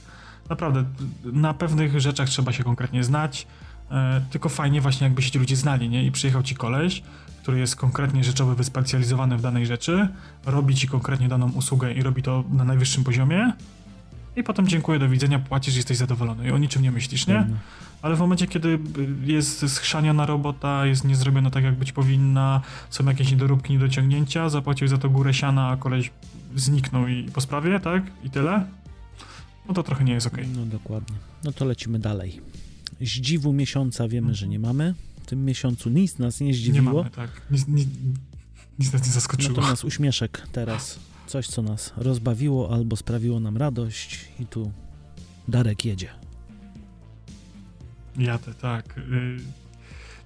Naprawdę, 0.49 0.83
na 1.23 1.53
pewnych 1.53 1.99
rzeczach 1.99 2.29
trzeba 2.29 2.51
się 2.51 2.63
konkretnie 2.63 3.03
znać, 3.03 3.47
e, 3.91 4.21
tylko 4.29 4.49
fajnie 4.49 4.81
właśnie 4.81 5.07
jakby 5.07 5.21
się 5.21 5.31
ci 5.31 5.39
ludzie 5.39 5.55
znali, 5.55 5.89
nie? 5.89 6.05
I 6.05 6.11
przyjechał 6.11 6.43
ci 6.43 6.55
koleś, 6.55 7.03
który 7.41 7.59
jest 7.59 7.75
konkretnie 7.75 8.23
rzeczowy, 8.23 8.55
wyspecjalizowany 8.55 9.37
w 9.37 9.41
danej 9.41 9.65
rzeczy, 9.65 10.07
robi 10.45 10.75
ci 10.75 10.87
konkretnie 10.87 11.27
daną 11.27 11.51
usługę 11.51 11.93
i 11.93 12.03
robi 12.03 12.23
to 12.23 12.43
na 12.49 12.63
najwyższym 12.63 13.03
poziomie 13.03 13.53
i 14.35 14.43
potem 14.43 14.67
dziękuję, 14.67 14.99
do 14.99 15.09
widzenia, 15.09 15.39
płacisz, 15.39 15.75
jesteś 15.75 15.97
zadowolony 15.97 16.47
i 16.47 16.51
o 16.51 16.57
niczym 16.57 16.81
nie 16.81 16.91
myślisz, 16.91 17.27
nie? 17.27 17.47
Ale 18.05 18.15
w 18.15 18.19
momencie, 18.19 18.47
kiedy 18.47 18.79
jest 19.23 19.69
schrzaniona 19.69 20.25
robota, 20.25 20.85
jest 20.85 21.05
niezrobiona 21.05 21.49
tak, 21.49 21.63
jak 21.63 21.75
być 21.75 21.91
powinna, 21.91 22.61
są 22.89 23.05
jakieś 23.05 23.31
niedoróbki, 23.31 23.73
niedociągnięcia, 23.73 24.49
zapłacił 24.49 24.87
za 24.87 24.97
to 24.97 25.09
górę 25.09 25.33
siana, 25.33 25.69
a 25.69 25.77
koleś 25.77 26.11
zniknął 26.55 27.07
i 27.07 27.23
po 27.23 27.41
sprawie, 27.41 27.79
tak? 27.79 28.03
I 28.23 28.29
tyle? 28.29 28.65
No 29.67 29.73
to 29.73 29.83
trochę 29.83 30.03
nie 30.03 30.13
jest 30.13 30.27
ok. 30.27 30.37
No 30.55 30.65
dokładnie. 30.65 31.15
No 31.43 31.51
to 31.51 31.65
lecimy 31.65 31.99
dalej. 31.99 32.41
Zdziwu 33.01 33.53
miesiąca 33.53 34.07
wiemy, 34.07 34.35
że 34.35 34.47
nie 34.47 34.59
mamy. 34.59 34.93
W 35.23 35.25
tym 35.25 35.45
miesiącu 35.45 35.89
nic 35.89 36.19
nas 36.19 36.39
nie 36.39 36.53
zdziwiło. 36.53 36.91
Nie 36.91 36.97
mamy, 36.97 37.09
tak. 37.09 37.41
Nic, 37.51 37.67
nic, 37.67 37.87
nic 38.79 38.93
nas 38.93 39.05
nie 39.05 39.11
zaskoczyło. 39.11 39.55
Natomiast 39.55 39.83
uśmieszek 39.83 40.47
teraz. 40.51 40.99
Coś, 41.27 41.47
co 41.47 41.61
nas 41.61 41.93
rozbawiło 41.97 42.73
albo 42.73 42.95
sprawiło 42.95 43.39
nam 43.39 43.57
radość 43.57 44.19
i 44.39 44.45
tu 44.45 44.71
Darek 45.47 45.85
jedzie. 45.85 46.24
Jadę, 48.17 48.53
tak. 48.53 48.97
Y, 48.97 49.37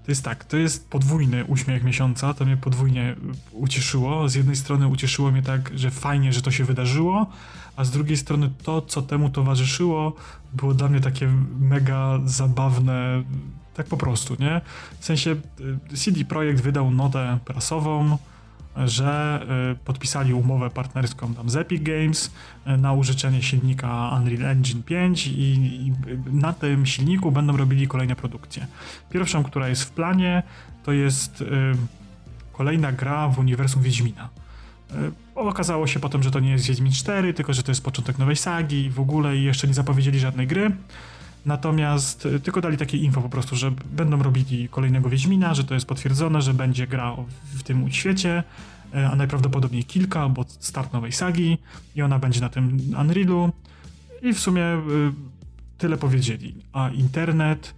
to 0.05 0.11
jest 0.11 0.23
tak, 0.23 0.45
to 0.45 0.57
jest 0.57 0.89
podwójny 0.89 1.45
uśmiech 1.45 1.83
miesiąca, 1.83 2.33
to 2.33 2.45
mnie 2.45 2.57
podwójnie 2.57 3.15
ucieszyło. 3.51 4.29
Z 4.29 4.35
jednej 4.35 4.55
strony 4.55 4.87
ucieszyło 4.87 5.31
mnie 5.31 5.41
tak, 5.41 5.71
że 5.75 5.91
fajnie, 5.91 6.33
że 6.33 6.41
to 6.41 6.51
się 6.51 6.63
wydarzyło, 6.63 7.27
a 7.75 7.83
z 7.83 7.91
drugiej 7.91 8.17
strony 8.17 8.51
to, 8.63 8.81
co 8.81 9.01
temu 9.01 9.29
towarzyszyło, 9.29 10.15
było 10.53 10.73
dla 10.73 10.87
mnie 10.87 10.99
takie 10.99 11.27
mega 11.59 12.19
zabawne, 12.25 13.23
tak 13.73 13.87
po 13.87 13.97
prostu, 13.97 14.35
nie? 14.39 14.61
W 14.99 15.05
sensie 15.05 15.35
y, 15.91 15.97
CD 15.97 16.25
Projekt 16.25 16.61
wydał 16.61 16.91
notę 16.91 17.39
prasową, 17.45 18.17
że 18.85 19.41
y, 19.73 19.85
podpisali 19.85 20.33
umowę 20.33 20.69
partnerską 20.69 21.33
tam 21.33 21.49
z 21.49 21.55
Epic 21.55 21.83
Games 21.83 22.31
y, 22.67 22.77
na 22.77 22.93
użyczenie 22.93 23.41
silnika 23.41 24.09
Unreal 24.17 24.45
Engine 24.45 24.83
5 24.83 25.27
i, 25.27 25.31
i 25.31 25.93
na 26.31 26.53
tym 26.53 26.85
silniku 26.85 27.31
będą 27.31 27.57
robili 27.57 27.87
kolejne 27.87 28.15
produkcje. 28.15 28.67
Pierwszą, 29.09 29.43
która 29.43 29.69
jest 29.69 29.83
w 29.83 29.91
planie, 29.91 30.43
to 30.83 30.91
jest 30.91 31.41
y, 31.41 31.45
kolejna 32.53 32.91
gra 32.91 33.29
w 33.29 33.39
uniwersum 33.39 33.83
Wiedźmina. 33.83 34.29
Okazało 35.35 35.87
się 35.87 35.99
potem, 35.99 36.23
że 36.23 36.31
to 36.31 36.39
nie 36.39 36.51
jest 36.51 36.67
Wiedźmin 36.67 36.91
4, 36.91 37.33
tylko 37.33 37.53
że 37.53 37.63
to 37.63 37.71
jest 37.71 37.83
początek 37.83 38.17
nowej 38.17 38.35
sagi 38.35 38.89
w 38.89 38.99
ogóle 38.99 39.37
i 39.37 39.43
jeszcze 39.43 39.67
nie 39.67 39.73
zapowiedzieli 39.73 40.19
żadnej 40.19 40.47
gry. 40.47 40.71
Natomiast 41.45 42.27
tylko 42.43 42.61
dali 42.61 42.77
takie 42.77 42.97
info 42.97 43.21
po 43.21 43.29
prostu, 43.29 43.55
że 43.55 43.71
będą 43.91 44.23
robili 44.23 44.69
kolejnego 44.69 45.09
Wiedźmina, 45.09 45.53
że 45.53 45.63
to 45.63 45.73
jest 45.73 45.85
potwierdzone, 45.85 46.41
że 46.41 46.53
będzie 46.53 46.87
gra 46.87 47.15
w 47.55 47.63
tym 47.63 47.91
świecie, 47.91 48.43
a 49.11 49.15
najprawdopodobniej 49.15 49.83
kilka, 49.83 50.29
bo 50.29 50.45
start 50.59 50.93
nowej 50.93 51.11
sagi 51.11 51.57
i 51.95 52.01
ona 52.01 52.19
będzie 52.19 52.41
na 52.41 52.49
tym 52.49 52.79
Unrealu. 53.01 53.51
I 54.21 54.33
w 54.33 54.39
sumie 54.39 54.63
e, 54.63 54.81
tyle 55.77 55.97
powiedzieli. 55.97 56.55
A 56.73 56.89
internet 56.89 57.73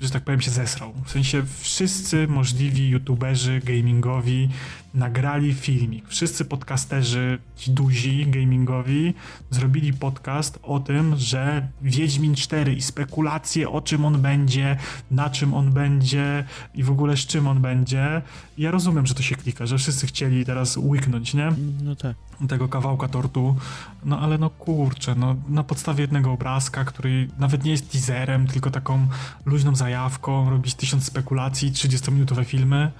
że 0.00 0.10
tak 0.10 0.24
powiem, 0.24 0.40
się 0.40 0.50
zesrał. 0.50 0.92
W 1.04 1.10
sensie 1.10 1.42
wszyscy 1.60 2.28
możliwi 2.28 2.88
youtuberzy 2.88 3.60
gamingowi 3.64 4.48
nagrali 4.94 5.54
filmik. 5.54 6.08
Wszyscy 6.08 6.44
podcasterzy, 6.44 7.38
ci 7.56 7.70
duzi 7.70 8.26
gamingowi, 8.26 9.14
zrobili 9.50 9.92
podcast 9.92 10.58
o 10.62 10.80
tym, 10.80 11.16
że 11.16 11.68
Wiedźmin 11.82 12.34
4 12.34 12.74
i 12.74 12.82
spekulacje 12.82 13.70
o 13.70 13.80
czym 13.80 14.04
on 14.04 14.22
będzie, 14.22 14.76
na 15.10 15.30
czym 15.30 15.54
on 15.54 15.72
będzie 15.72 16.44
i 16.74 16.82
w 16.82 16.90
ogóle 16.90 17.16
z 17.16 17.26
czym 17.26 17.46
on 17.46 17.60
będzie. 17.60 18.22
Ja 18.58 18.70
rozumiem, 18.70 19.06
że 19.06 19.14
to 19.14 19.22
się 19.22 19.36
klika, 19.36 19.66
że 19.66 19.78
wszyscy 19.78 20.06
chcieli 20.06 20.44
teraz 20.44 20.76
łyknąć, 20.76 21.34
nie? 21.34 21.52
No 21.82 21.96
tak. 21.96 22.16
Tego 22.48 22.68
kawałka 22.68 23.08
tortu. 23.08 23.56
No 24.04 24.20
ale 24.20 24.38
no 24.38 24.50
kurczę, 24.50 25.14
no 25.14 25.36
na 25.48 25.64
podstawie 25.64 26.00
jednego 26.00 26.32
obrazka, 26.32 26.84
który 26.84 27.28
nawet 27.38 27.64
nie 27.64 27.70
jest 27.70 27.92
teaserem, 27.92 28.46
tylko 28.46 28.70
taką 28.70 29.06
luźną 29.44 29.74
zajawką, 29.74 30.50
robić 30.50 30.74
tysiąc 30.74 31.04
spekulacji, 31.04 31.72
30-minutowe 31.72 32.44
filmy. 32.44 32.90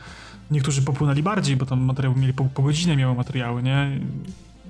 Niektórzy 0.50 0.82
popłynęli 0.82 1.22
bardziej, 1.22 1.56
bo 1.56 1.66
tam 1.66 1.80
materiał 1.80 2.16
mieli 2.16 2.32
po, 2.32 2.44
po 2.44 2.62
godzinę 2.62 2.96
miały 2.96 3.14
materiały, 3.14 3.62
nie? 3.62 4.00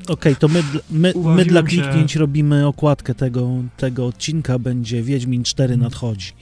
Okej, 0.02 0.14
okay, 0.14 0.36
to 0.36 0.48
my, 0.48 0.62
my, 0.90 1.12
my 1.36 1.44
dla 1.44 1.62
kliknięć 1.62 2.12
się... 2.12 2.20
robimy 2.20 2.66
okładkę 2.66 3.14
tego, 3.14 3.50
tego 3.76 4.06
odcinka, 4.06 4.58
będzie 4.58 5.02
Wiedźmin 5.02 5.44
4 5.44 5.76
nadchodzi. 5.76 6.32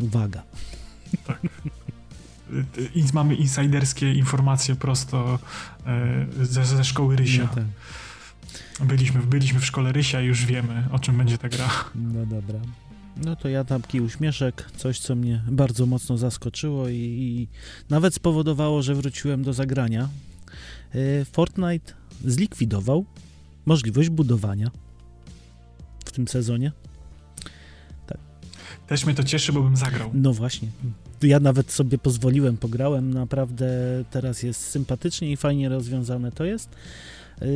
Uwaga. 0.00 0.42
Tak. 1.26 1.40
Mamy 3.12 3.34
insiderskie 3.34 4.12
informacje 4.14 4.76
prosto 4.76 5.38
e, 5.86 6.26
ze, 6.40 6.64
ze 6.64 6.84
szkoły 6.84 7.16
Rysia. 7.16 7.42
No 7.42 7.48
tak. 7.54 8.86
byliśmy, 8.86 9.20
byliśmy 9.20 9.60
w 9.60 9.66
szkole 9.66 9.92
Rysia 9.92 10.20
i 10.20 10.26
już 10.26 10.46
wiemy, 10.46 10.88
o 10.92 10.98
czym 10.98 11.18
będzie 11.18 11.38
ta 11.38 11.48
gra. 11.48 11.70
No 11.94 12.26
dobra. 12.26 12.58
No 13.16 13.36
to 13.36 13.48
ja 13.48 13.64
taki 13.64 14.00
uśmieszek, 14.00 14.70
coś 14.76 14.98
co 14.98 15.14
mnie 15.14 15.42
bardzo 15.48 15.86
mocno 15.86 16.18
zaskoczyło 16.18 16.88
i, 16.88 16.94
i 16.96 17.48
nawet 17.90 18.14
spowodowało, 18.14 18.82
że 18.82 18.94
wróciłem 18.94 19.42
do 19.42 19.52
zagrania. 19.52 20.08
E, 20.94 21.24
Fortnite 21.24 21.92
zlikwidował 22.24 23.06
możliwość 23.66 24.08
budowania 24.08 24.70
w 26.04 26.12
tym 26.12 26.28
sezonie. 26.28 26.72
Tak. 28.06 28.18
Też 28.86 29.06
mnie 29.06 29.14
to 29.14 29.24
cieszy, 29.24 29.52
bo 29.52 29.62
bym 29.62 29.76
zagrał. 29.76 30.10
No 30.14 30.32
właśnie. 30.32 30.68
Ja 31.22 31.40
nawet 31.40 31.72
sobie 31.72 31.98
pozwoliłem, 31.98 32.56
pograłem. 32.56 33.14
Naprawdę 33.14 33.66
teraz 34.10 34.42
jest 34.42 34.60
sympatycznie 34.60 35.32
i 35.32 35.36
fajnie 35.36 35.68
rozwiązane 35.68 36.32
to 36.32 36.44
jest. 36.44 36.68
E, 37.42 37.46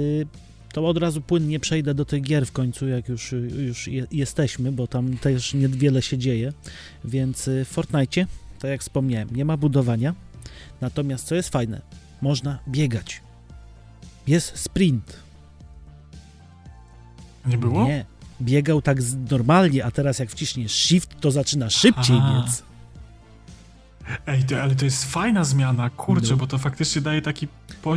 to 0.74 0.88
od 0.88 0.98
razu 0.98 1.20
płynnie 1.20 1.60
przejdę 1.60 1.94
do 1.94 2.04
tych 2.04 2.22
gier 2.22 2.46
w 2.46 2.52
końcu, 2.52 2.88
jak 2.88 3.08
już, 3.08 3.32
już 3.58 3.88
je, 3.88 4.06
jesteśmy, 4.10 4.72
bo 4.72 4.86
tam 4.86 5.16
też 5.18 5.54
niewiele 5.54 6.02
się 6.02 6.18
dzieje. 6.18 6.52
Więc 7.04 7.48
y, 7.48 7.64
w 7.64 7.68
Fortnite, 7.68 8.26
tak 8.58 8.70
jak 8.70 8.80
wspomniałem, 8.80 9.28
nie 9.36 9.44
ma 9.44 9.56
budowania. 9.56 10.14
Natomiast 10.80 11.26
co 11.26 11.34
jest 11.34 11.48
fajne, 11.48 11.80
można 12.22 12.58
biegać. 12.68 13.20
Jest 14.26 14.58
sprint. 14.58 15.16
Nie 17.46 17.58
było? 17.58 17.86
Nie. 17.86 18.04
Biegał 18.42 18.82
tak 18.82 18.98
normalnie, 19.30 19.84
a 19.84 19.90
teraz 19.90 20.18
jak 20.18 20.30
wciśniesz 20.30 20.72
shift, 20.72 21.20
to 21.20 21.30
zaczyna 21.30 21.70
szybciej 21.70 22.16
biec. 22.16 22.62
Ej, 24.26 24.44
to, 24.44 24.62
ale 24.62 24.74
to 24.74 24.84
jest 24.84 25.04
fajna 25.04 25.44
zmiana, 25.44 25.90
kurczę, 25.90 26.30
no. 26.30 26.36
bo 26.36 26.46
to 26.46 26.58
faktycznie 26.58 27.02
daje 27.02 27.22
taki 27.22 27.48
po, 27.82 27.94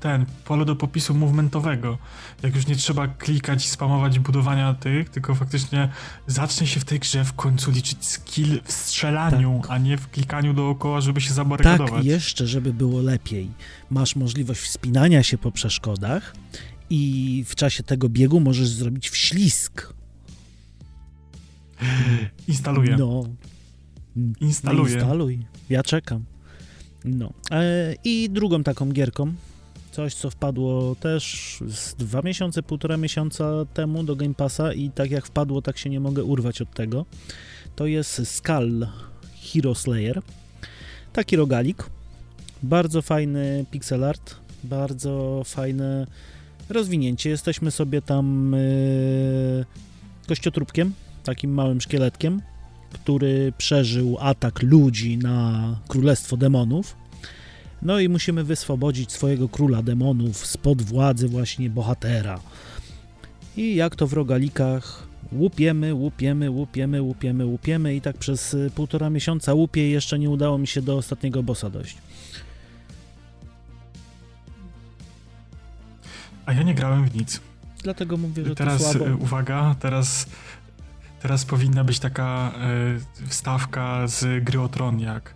ten 0.00 0.26
pole 0.44 0.64
do 0.64 0.76
popisu 0.76 1.14
movementowego. 1.14 1.98
Jak 2.42 2.56
już 2.56 2.66
nie 2.66 2.76
trzeba 2.76 3.08
klikać 3.08 3.64
i 3.64 3.68
spamować 3.68 4.18
budowania 4.18 4.74
tych, 4.74 5.08
tylko 5.08 5.34
faktycznie 5.34 5.88
zacznie 6.26 6.66
się 6.66 6.80
w 6.80 6.84
tej 6.84 6.98
grze 6.98 7.24
w 7.24 7.32
końcu 7.32 7.70
liczyć 7.70 8.06
skill 8.06 8.60
w 8.64 8.72
strzelaniu, 8.72 9.58
tak. 9.62 9.70
a 9.70 9.78
nie 9.78 9.96
w 9.96 10.10
klikaniu 10.10 10.54
dookoła, 10.54 11.00
żeby 11.00 11.20
się 11.20 11.32
zabarykadować. 11.32 11.92
Tak, 11.92 12.04
jeszcze, 12.04 12.46
żeby 12.46 12.72
było 12.72 13.00
lepiej. 13.00 13.50
Masz 13.90 14.16
możliwość 14.16 14.60
wspinania 14.60 15.22
się 15.22 15.38
po 15.38 15.52
przeszkodach 15.52 16.34
i 16.90 17.44
w 17.48 17.54
czasie 17.54 17.82
tego 17.82 18.08
biegu 18.08 18.40
możesz 18.40 18.68
zrobić 18.68 19.10
wślizg. 19.10 19.92
Instaluję. 22.48 22.96
No, 22.98 23.24
Instaluję. 24.40 24.94
Instaluj. 24.94 25.38
Ja 25.70 25.82
czekam. 25.82 26.24
No. 27.04 27.32
E, 27.50 27.94
I 28.04 28.30
drugą 28.30 28.62
taką 28.62 28.92
gierką, 28.92 29.32
coś 29.90 30.14
co 30.14 30.30
wpadło 30.30 30.94
też 30.94 31.58
z 31.68 31.94
dwa 31.94 32.22
miesiące, 32.22 32.62
półtora 32.62 32.96
miesiąca 32.96 33.64
temu 33.74 34.04
do 34.04 34.16
Game 34.16 34.34
Passa 34.34 34.72
i 34.72 34.90
tak 34.90 35.10
jak 35.10 35.26
wpadło, 35.26 35.62
tak 35.62 35.78
się 35.78 35.90
nie 35.90 36.00
mogę 36.00 36.24
urwać 36.24 36.62
od 36.62 36.74
tego. 36.74 37.06
To 37.76 37.86
jest 37.86 38.28
Skull 38.28 38.86
Hero 39.52 39.74
Slayer. 39.74 40.22
Taki 41.12 41.36
rogalik. 41.36 41.90
Bardzo 42.62 43.02
fajny 43.02 43.64
pixel 43.70 44.04
art, 44.04 44.34
bardzo 44.64 45.42
fajne 45.44 46.06
rozwinięcie. 46.68 47.30
Jesteśmy 47.30 47.70
sobie 47.70 48.02
tam 48.02 48.52
yy, 48.52 49.64
kościotrupkiem, 50.28 50.92
takim 51.24 51.54
małym 51.54 51.80
szkieletkiem, 51.80 52.42
który 52.92 53.52
przeżył 53.58 54.16
atak 54.20 54.62
ludzi 54.62 55.18
na 55.18 55.76
królestwo 55.88 56.36
demonów. 56.36 56.96
No 57.82 58.00
i 58.00 58.08
musimy 58.08 58.44
wyswobodzić 58.44 59.12
swojego 59.12 59.48
króla 59.48 59.82
demonów 59.82 60.46
spod 60.46 60.82
władzy 60.82 61.28
właśnie 61.28 61.70
bohatera. 61.70 62.40
I 63.56 63.74
jak 63.74 63.96
to 63.96 64.06
w 64.06 64.12
rogalikach 64.12 65.08
łupiemy, 65.32 65.94
łupiemy, 65.94 66.50
łupiemy, 66.50 67.02
łupiemy, 67.02 67.46
łupiemy 67.46 67.94
i 67.96 68.00
tak 68.00 68.16
przez 68.18 68.54
y, 68.54 68.70
półtora 68.74 69.10
miesiąca 69.10 69.54
łupię 69.54 69.88
i 69.88 69.90
jeszcze 69.90 70.18
nie 70.18 70.30
udało 70.30 70.58
mi 70.58 70.66
się 70.66 70.82
do 70.82 70.96
ostatniego 70.96 71.42
bossa 71.42 71.70
dojść. 71.70 71.98
A 76.46 76.52
ja 76.52 76.62
nie 76.62 76.74
grałem 76.74 77.04
w 77.08 77.14
nic. 77.14 77.40
Dlatego 77.82 78.16
mówię, 78.16 78.44
że 78.44 78.54
teraz, 78.54 78.82
to 78.82 78.92
słabo. 78.92 79.06
y, 79.08 79.16
uwaga, 79.16 79.74
teraz, 79.80 80.26
teraz 81.20 81.44
powinna 81.44 81.84
być 81.84 81.98
taka 81.98 82.52
e, 83.24 83.26
wstawka 83.28 84.06
z 84.06 84.44
gry 84.44 84.60
o 84.60 84.68
Tron, 84.68 85.00
jak 85.00 85.34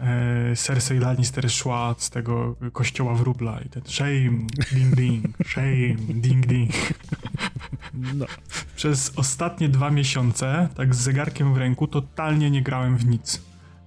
e, 0.00 0.56
Cersei 0.56 0.98
Lannister 0.98 1.50
szła 1.50 1.94
z 1.98 2.10
tego 2.10 2.56
kościoła 2.72 3.14
wróbla 3.14 3.60
i 3.60 3.68
ten 3.68 3.82
shame, 3.86 4.46
ding 4.72 4.94
ding, 4.94 5.36
shame, 5.46 5.94
ding 6.14 6.46
ding. 6.46 6.70
No. 8.14 8.26
Przez 8.76 9.12
ostatnie 9.16 9.68
dwa 9.68 9.90
miesiące, 9.90 10.68
tak 10.74 10.94
z 10.94 10.98
zegarkiem 10.98 11.54
w 11.54 11.56
ręku, 11.56 11.86
totalnie 11.86 12.50
nie 12.50 12.62
grałem 12.62 12.96
w 12.96 13.06
nic. 13.06 13.42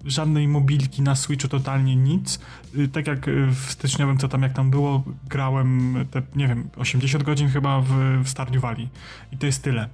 Żadnej 0.06 0.48
mobilki 0.48 1.02
na 1.02 1.16
Switchu, 1.16 1.48
totalnie 1.48 1.96
nic. 1.96 2.40
Y, 2.76 2.88
Tak 2.88 3.08
jak 3.08 3.28
y, 3.28 3.48
w 3.48 3.72
styczniowym, 3.72 4.18
co 4.18 4.28
tam 4.28 4.42
jak 4.42 4.54
tam 4.54 4.70
było, 4.70 5.04
grałem 5.30 5.96
te, 6.12 6.22
nie 6.36 6.48
wiem, 6.48 6.70
80 6.78 7.24
godzin 7.24 7.50
chyba 7.50 7.82
w, 7.82 7.90
w 8.24 8.30
Stardew 8.30 8.62
Valley. 8.62 8.90
I 9.32 9.38
to 9.38 9.46
jest 9.46 9.64
tyle. 9.64 9.90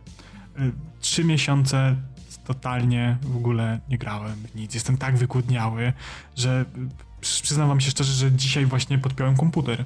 Trzy 1.02 1.24
miesiące 1.24 1.96
totalnie 2.46 3.18
w 3.22 3.36
ogóle 3.38 3.80
nie 3.90 3.98
grałem 3.98 4.36
nic. 4.56 4.74
Jestem 4.74 4.98
tak 4.98 5.18
wykłodniały, 5.18 5.94
że 6.36 6.66
przy- 7.22 7.44
przyznam 7.44 7.68
wam 7.68 7.82
się 7.82 7.92
szczerze, 7.92 8.14
że 8.14 8.32
dzisiaj 8.32 8.66
właśnie 8.66 8.98
podpiąłem 8.98 9.36
komputer. 9.38 9.86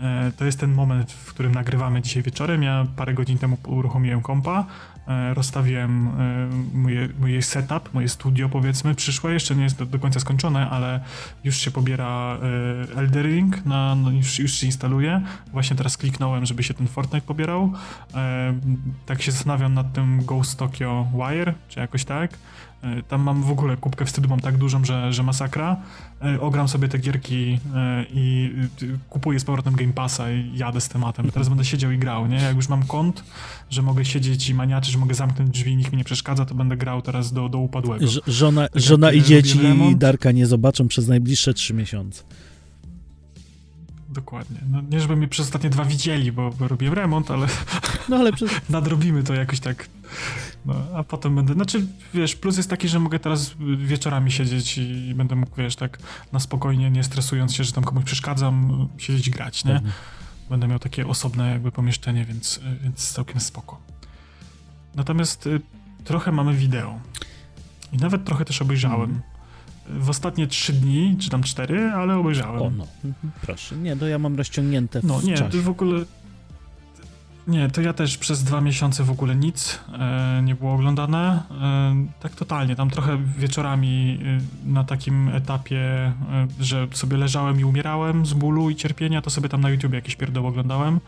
E, 0.00 0.32
To 0.36 0.44
jest 0.44 0.60
ten 0.60 0.72
moment, 0.74 1.12
w 1.12 1.26
którym 1.34 1.52
nagrywamy 1.54 2.02
dzisiaj 2.02 2.22
wieczorem. 2.22 2.62
Ja 2.62 2.86
parę 2.96 3.14
godzin 3.14 3.38
temu 3.38 3.58
uruchomiłem 3.66 4.20
kompa, 4.22 4.66
rozstawiłem 5.34 6.08
e, 6.08 6.76
moje, 6.76 7.08
moje 7.20 7.42
setup, 7.42 7.94
moje 7.94 8.08
studio 8.08 8.48
powiedzmy 8.48 8.94
przyszłe, 8.94 9.32
jeszcze 9.32 9.54
nie 9.56 9.62
jest 9.62 9.78
do, 9.78 9.86
do 9.86 9.98
końca 9.98 10.20
skończone, 10.20 10.70
ale 10.70 11.00
już 11.44 11.56
się 11.56 11.70
pobiera 11.70 12.38
e, 12.94 12.98
Elder 12.98 13.26
Ring, 13.26 13.66
na, 13.66 13.94
no 13.94 14.10
już, 14.10 14.38
już 14.38 14.52
się 14.52 14.66
instaluje. 14.66 15.22
Właśnie 15.52 15.76
teraz 15.76 15.96
kliknąłem, 15.96 16.46
żeby 16.46 16.62
się 16.62 16.74
ten 16.74 16.86
Fortnite 16.86 17.26
pobierał. 17.26 17.72
E, 18.14 18.54
Tak 19.06 19.22
się 19.22 19.32
zastanawiam 19.32 19.74
nad 19.74 19.92
tym 19.92 20.24
Ghost 20.24 20.58
Tokyo 20.58 21.06
Wire, 21.14 21.54
czy 21.68 21.80
jakoś 21.80 22.04
tak. 22.04 22.30
E, 22.84 23.02
Tam 23.02 23.20
mam 23.22 23.42
w 23.42 23.50
ogóle 23.50 23.76
kubkę 23.76 24.04
wstydu, 24.04 24.28
mam 24.28 24.40
tak 24.40 24.56
dużą, 24.56 24.84
że, 24.84 25.12
że 25.12 25.22
masakra. 25.22 25.76
E, 26.22 26.40
Ogram 26.40 26.68
sobie 26.68 26.88
te 26.88 26.98
gierki 26.98 27.58
e, 27.74 28.04
i 28.14 28.52
kupuję 29.10 29.40
z 29.40 29.44
powrotem 29.44 29.74
Game 29.74 29.92
Passa 29.92 30.30
i 30.30 30.50
jadę 30.56 30.80
z 30.80 30.88
tematem. 30.88 31.30
Teraz 31.30 31.48
będę 31.48 31.64
siedział 31.64 31.90
i 31.90 31.98
grał, 31.98 32.26
nie? 32.26 32.36
Jak 32.36 32.56
już 32.56 32.68
mam 32.68 32.82
kont, 32.86 33.24
że 33.70 33.82
mogę 33.82 34.04
siedzieć 34.04 34.48
i 34.48 34.54
maniaczyć, 34.54 34.92
że 34.92 34.98
mogę 34.98 35.14
zamknąć 35.14 35.50
drzwi 35.50 35.72
i 35.72 35.76
nikt 35.76 35.92
mi 35.92 35.98
nie 35.98 36.04
przeszkadza, 36.04 36.44
to 36.46 36.54
będę 36.54 36.76
grał 36.76 37.02
teraz 37.02 37.32
do, 37.32 37.48
do 37.48 37.58
upadłego. 37.58 38.06
Ż- 38.06 38.20
żona 38.26 38.62
jak, 38.62 38.70
żona 38.80 39.12
i 39.12 39.22
dzieci. 39.22 39.58
Darka 39.96 40.32
nie 40.32 40.46
zobaczą 40.46 40.88
przez 40.88 41.08
najbliższe 41.08 41.54
trzy 41.54 41.74
miesiące. 41.74 42.22
Dokładnie. 44.14 44.60
No, 44.70 44.82
nie 44.90 45.00
żeby 45.00 45.16
mnie 45.16 45.28
przez 45.28 45.46
ostatnie 45.46 45.70
dwa 45.70 45.84
widzieli, 45.84 46.32
bo, 46.32 46.50
bo 46.50 46.68
robię 46.68 46.94
remont, 46.94 47.30
ale 47.30 47.46
No 48.08 48.16
ale 48.16 48.32
przez... 48.32 48.50
nadrobimy 48.68 49.22
to 49.22 49.34
jakoś 49.34 49.60
tak. 49.60 49.88
No, 50.66 50.74
a 50.94 51.02
potem 51.02 51.34
będę. 51.34 51.54
Znaczy, 51.54 51.86
wiesz, 52.14 52.36
plus 52.36 52.56
jest 52.56 52.70
taki, 52.70 52.88
że 52.88 53.00
mogę 53.00 53.18
teraz 53.18 53.54
wieczorami 53.76 54.32
siedzieć 54.32 54.78
i, 54.78 55.08
i 55.08 55.14
będę 55.14 55.36
mógł, 55.36 55.56
wiesz, 55.56 55.76
tak 55.76 55.98
na 56.32 56.40
spokojnie, 56.40 56.90
nie 56.90 57.04
stresując 57.04 57.54
się, 57.54 57.64
że 57.64 57.72
tam 57.72 57.84
komuś 57.84 58.04
przeszkadzam, 58.04 58.88
siedzieć 58.98 59.30
grać, 59.30 59.64
nie? 59.64 59.80
Będę 60.50 60.68
miał 60.68 60.78
takie 60.78 61.06
osobne 61.06 61.50
jakby 61.50 61.72
pomieszczenie, 61.72 62.24
więc, 62.24 62.60
więc 62.82 63.12
całkiem 63.12 63.40
spoko. 63.40 63.80
Natomiast 64.94 65.46
y, 65.46 65.60
trochę 66.04 66.32
mamy 66.32 66.54
wideo. 66.54 67.00
I 67.92 67.96
nawet 67.96 68.24
trochę 68.24 68.44
też 68.44 68.62
obejrzałem. 68.62 69.22
W 69.88 70.10
ostatnie 70.10 70.46
trzy 70.46 70.72
dni, 70.72 71.16
czy 71.20 71.30
tam 71.30 71.42
cztery, 71.42 71.90
ale 71.94 72.16
obejrzałem. 72.16 72.62
O 72.62 72.70
no, 72.70 72.86
mhm, 73.04 73.32
proszę. 73.42 73.76
Nie, 73.76 73.96
to 73.96 74.08
ja 74.08 74.18
mam 74.18 74.36
rozciągnięte 74.36 75.00
w 75.00 75.04
No 75.04 75.22
nie, 75.22 75.34
czasie. 75.34 75.50
to 75.50 75.62
w 75.62 75.68
ogóle. 75.68 76.04
Nie, 77.46 77.70
to 77.70 77.80
ja 77.80 77.92
też 77.92 78.18
przez 78.18 78.44
dwa 78.44 78.60
miesiące 78.60 79.04
w 79.04 79.10
ogóle 79.10 79.36
nic 79.36 79.78
e, 79.98 80.42
nie 80.44 80.54
było 80.54 80.72
oglądane. 80.74 81.42
E, 81.60 82.06
tak 82.20 82.34
totalnie, 82.34 82.76
tam 82.76 82.90
trochę 82.90 83.18
wieczorami 83.38 84.18
e, 84.66 84.68
na 84.72 84.84
takim 84.84 85.28
etapie, 85.28 85.80
e, 85.80 86.12
że 86.60 86.88
sobie 86.92 87.16
leżałem 87.16 87.60
i 87.60 87.64
umierałem 87.64 88.26
z 88.26 88.32
bólu 88.32 88.70
i 88.70 88.76
cierpienia, 88.76 89.22
to 89.22 89.30
sobie 89.30 89.48
tam 89.48 89.60
na 89.60 89.70
YouTube 89.70 89.92
jakieś 89.92 90.16
pierdoły 90.16 90.48
oglądałem. 90.48 91.00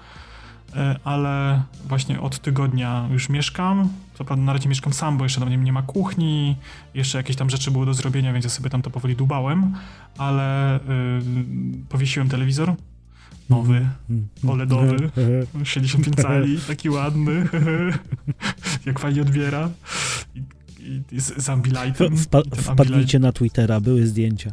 E, 0.77 0.97
ale 1.05 1.63
właśnie 1.89 2.21
od 2.21 2.39
tygodnia 2.39 3.09
już 3.13 3.29
mieszkam. 3.29 3.89
Co 4.15 4.25
prawda 4.25 4.45
na 4.45 4.53
razie 4.53 4.69
mieszkam 4.69 4.93
sam, 4.93 5.19
bo 5.19 5.25
jeszcze 5.25 5.41
tam 5.41 5.51
nie, 5.51 5.57
nie 5.57 5.73
ma 5.73 5.83
kuchni, 5.83 6.57
jeszcze 6.95 7.19
jakieś 7.19 7.37
tam 7.37 7.51
rzeczy 7.51 7.71
były 7.71 7.87
do 7.87 7.95
zrobienia, 7.95 8.33
więc 8.33 8.45
ja 8.45 8.51
sobie 8.51 8.71
tam 8.71 8.83
to 8.83 8.91
powoli 8.91 9.17
dubałem, 9.17 9.75
ale 10.19 10.77
y, 10.77 10.81
powiesiłem 11.89 12.29
telewizor 12.29 12.75
nowy, 13.51 13.89
Mm, 14.11 14.29
OLEDowy. 14.49 15.11
65 15.65 16.17
cali, 16.17 16.59
taki 16.69 16.91
ładny, 16.91 17.49
jak 18.87 18.99
fajnie 18.99 19.23
odbiera. 19.23 19.71
I, 20.35 20.43
i, 21.13 21.21
z, 21.21 21.43
z 21.45 21.49
Ambilightem. 21.49 22.17
Wpa- 22.17 22.57
wpadnijcie 22.63 23.19
na 23.19 23.33
Twittera, 23.33 23.81
były 23.81 24.07
zdjęcia. 24.07 24.53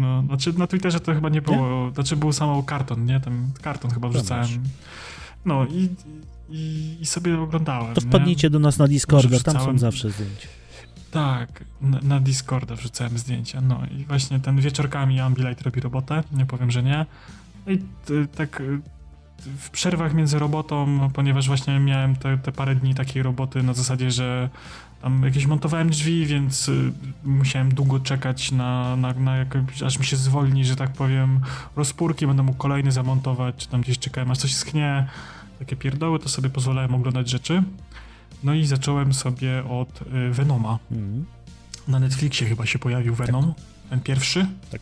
No, 0.00 0.22
znaczy 0.22 0.52
na 0.58 0.66
Twitterze 0.66 1.00
to 1.00 1.14
chyba 1.14 1.28
nie 1.28 1.42
było, 1.42 1.90
znaczy 1.90 2.16
był 2.16 2.32
samo 2.32 2.62
karton, 2.62 3.04
nie? 3.04 3.20
Ten 3.20 3.52
karton 3.62 3.90
chyba 3.90 4.08
wrzucałem. 4.08 4.48
No 5.44 5.66
i, 5.66 5.88
i, 6.48 6.96
i 7.00 7.06
sobie 7.06 7.40
oglądałem. 7.40 7.94
To 7.94 8.00
nie? 8.00 8.06
wpadnijcie 8.06 8.50
do 8.50 8.58
nas 8.58 8.78
na 8.78 8.88
Discorda, 8.88 9.40
tam 9.40 9.54
są 9.54 9.78
zawsze 9.78 10.10
zdjęcia. 10.10 10.48
Tak, 11.10 11.64
na, 11.80 12.00
na 12.02 12.20
Discorda 12.20 12.74
wrzucałem 12.74 13.18
zdjęcia, 13.18 13.60
no 13.60 13.80
i 13.98 14.04
właśnie 14.04 14.40
ten 14.40 14.60
wieczorkami 14.60 15.20
Ambilight 15.20 15.62
robi 15.62 15.80
robotę, 15.80 16.22
nie 16.32 16.46
powiem, 16.46 16.70
że 16.70 16.82
nie. 16.82 17.06
No 17.66 17.72
I 17.72 17.78
t, 17.78 18.26
tak 18.34 18.62
w 19.58 19.70
przerwach 19.70 20.14
między 20.14 20.38
robotą, 20.38 21.10
ponieważ 21.12 21.46
właśnie 21.46 21.80
miałem 21.80 22.16
te, 22.16 22.38
te 22.38 22.52
parę 22.52 22.74
dni 22.74 22.94
takiej 22.94 23.22
roboty 23.22 23.62
na 23.62 23.74
zasadzie, 23.74 24.10
że 24.10 24.50
tam 25.02 25.22
jakieś 25.22 25.46
montowałem 25.46 25.90
drzwi, 25.90 26.26
więc 26.26 26.68
y, 26.68 26.92
musiałem 27.24 27.74
długo 27.74 28.00
czekać 28.00 28.52
na, 28.52 28.96
na, 28.96 29.12
na 29.12 29.32
aż 29.86 29.98
mi 29.98 30.04
się 30.04 30.16
zwolni, 30.16 30.64
że 30.64 30.76
tak 30.76 30.92
powiem, 30.92 31.40
rozpórki, 31.76 32.26
będę 32.26 32.42
mógł 32.42 32.58
kolejny 32.58 32.92
zamontować, 32.92 33.56
czy 33.56 33.68
tam 33.68 33.80
gdzieś 33.80 33.98
czekałem, 33.98 34.30
aż 34.30 34.38
coś 34.38 34.54
schnie, 34.54 35.06
takie 35.58 35.76
pierdoły, 35.76 36.18
to 36.18 36.28
sobie 36.28 36.50
pozwalałem 36.50 36.94
oglądać 36.94 37.30
rzeczy. 37.30 37.62
No 38.44 38.54
i 38.54 38.66
zacząłem 38.66 39.14
sobie 39.14 39.64
od 39.64 40.02
y, 40.02 40.30
Venoma. 40.30 40.78
Mhm. 40.90 41.24
Na 41.88 41.98
Netflixie 41.98 42.46
chyba 42.46 42.66
się 42.66 42.78
pojawił 42.78 43.14
Venom, 43.14 43.54
ten 43.90 44.00
pierwszy. 44.00 44.46
Tak. 44.70 44.80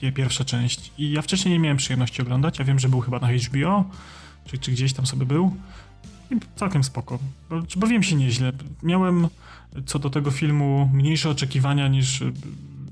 Pie- 0.00 0.12
Pierwsza 0.12 0.44
część. 0.44 0.92
I 0.98 1.10
ja 1.10 1.22
wcześniej 1.22 1.54
nie 1.54 1.60
miałem 1.60 1.76
przyjemności 1.76 2.22
oglądać. 2.22 2.58
Ja 2.58 2.64
wiem, 2.64 2.78
że 2.78 2.88
był 2.88 3.00
chyba 3.00 3.18
na 3.20 3.28
HBO, 3.32 3.84
czy, 4.46 4.58
czy 4.58 4.72
gdzieś 4.72 4.92
tam 4.92 5.06
sobie 5.06 5.26
był. 5.26 5.56
Całkiem 6.56 6.84
spoko. 6.84 7.18
Bawiłem 7.76 8.02
się 8.02 8.16
nieźle. 8.16 8.52
Miałem 8.82 9.28
co 9.86 9.98
do 9.98 10.10
tego 10.10 10.30
filmu 10.30 10.90
mniejsze 10.92 11.30
oczekiwania 11.30 11.88
niż 11.88 12.20
y, 12.20 12.32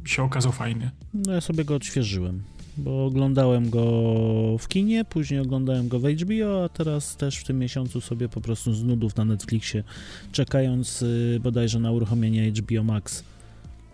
się 0.04 0.22
okazał 0.22 0.52
fajny. 0.52 0.90
No 1.14 1.32
ja 1.32 1.40
sobie 1.40 1.64
go 1.64 1.74
odświeżyłem, 1.74 2.42
bo 2.76 3.06
oglądałem 3.06 3.70
go 3.70 3.82
w 4.58 4.68
kinie, 4.68 5.04
później 5.04 5.40
oglądałem 5.40 5.88
go 5.88 6.00
w 6.00 6.08
HBO, 6.08 6.64
a 6.64 6.68
teraz 6.68 7.16
też 7.16 7.36
w 7.36 7.44
tym 7.44 7.58
miesiącu 7.58 8.00
sobie 8.00 8.28
po 8.28 8.40
prostu 8.40 8.74
z 8.74 8.84
nudów 8.84 9.16
na 9.16 9.24
Netflixie, 9.24 9.84
czekając 10.32 11.02
y, 11.02 11.40
bodajże 11.42 11.78
na 11.78 11.90
uruchomienie 11.90 12.52
HBO 12.52 12.84
Max, 12.84 13.24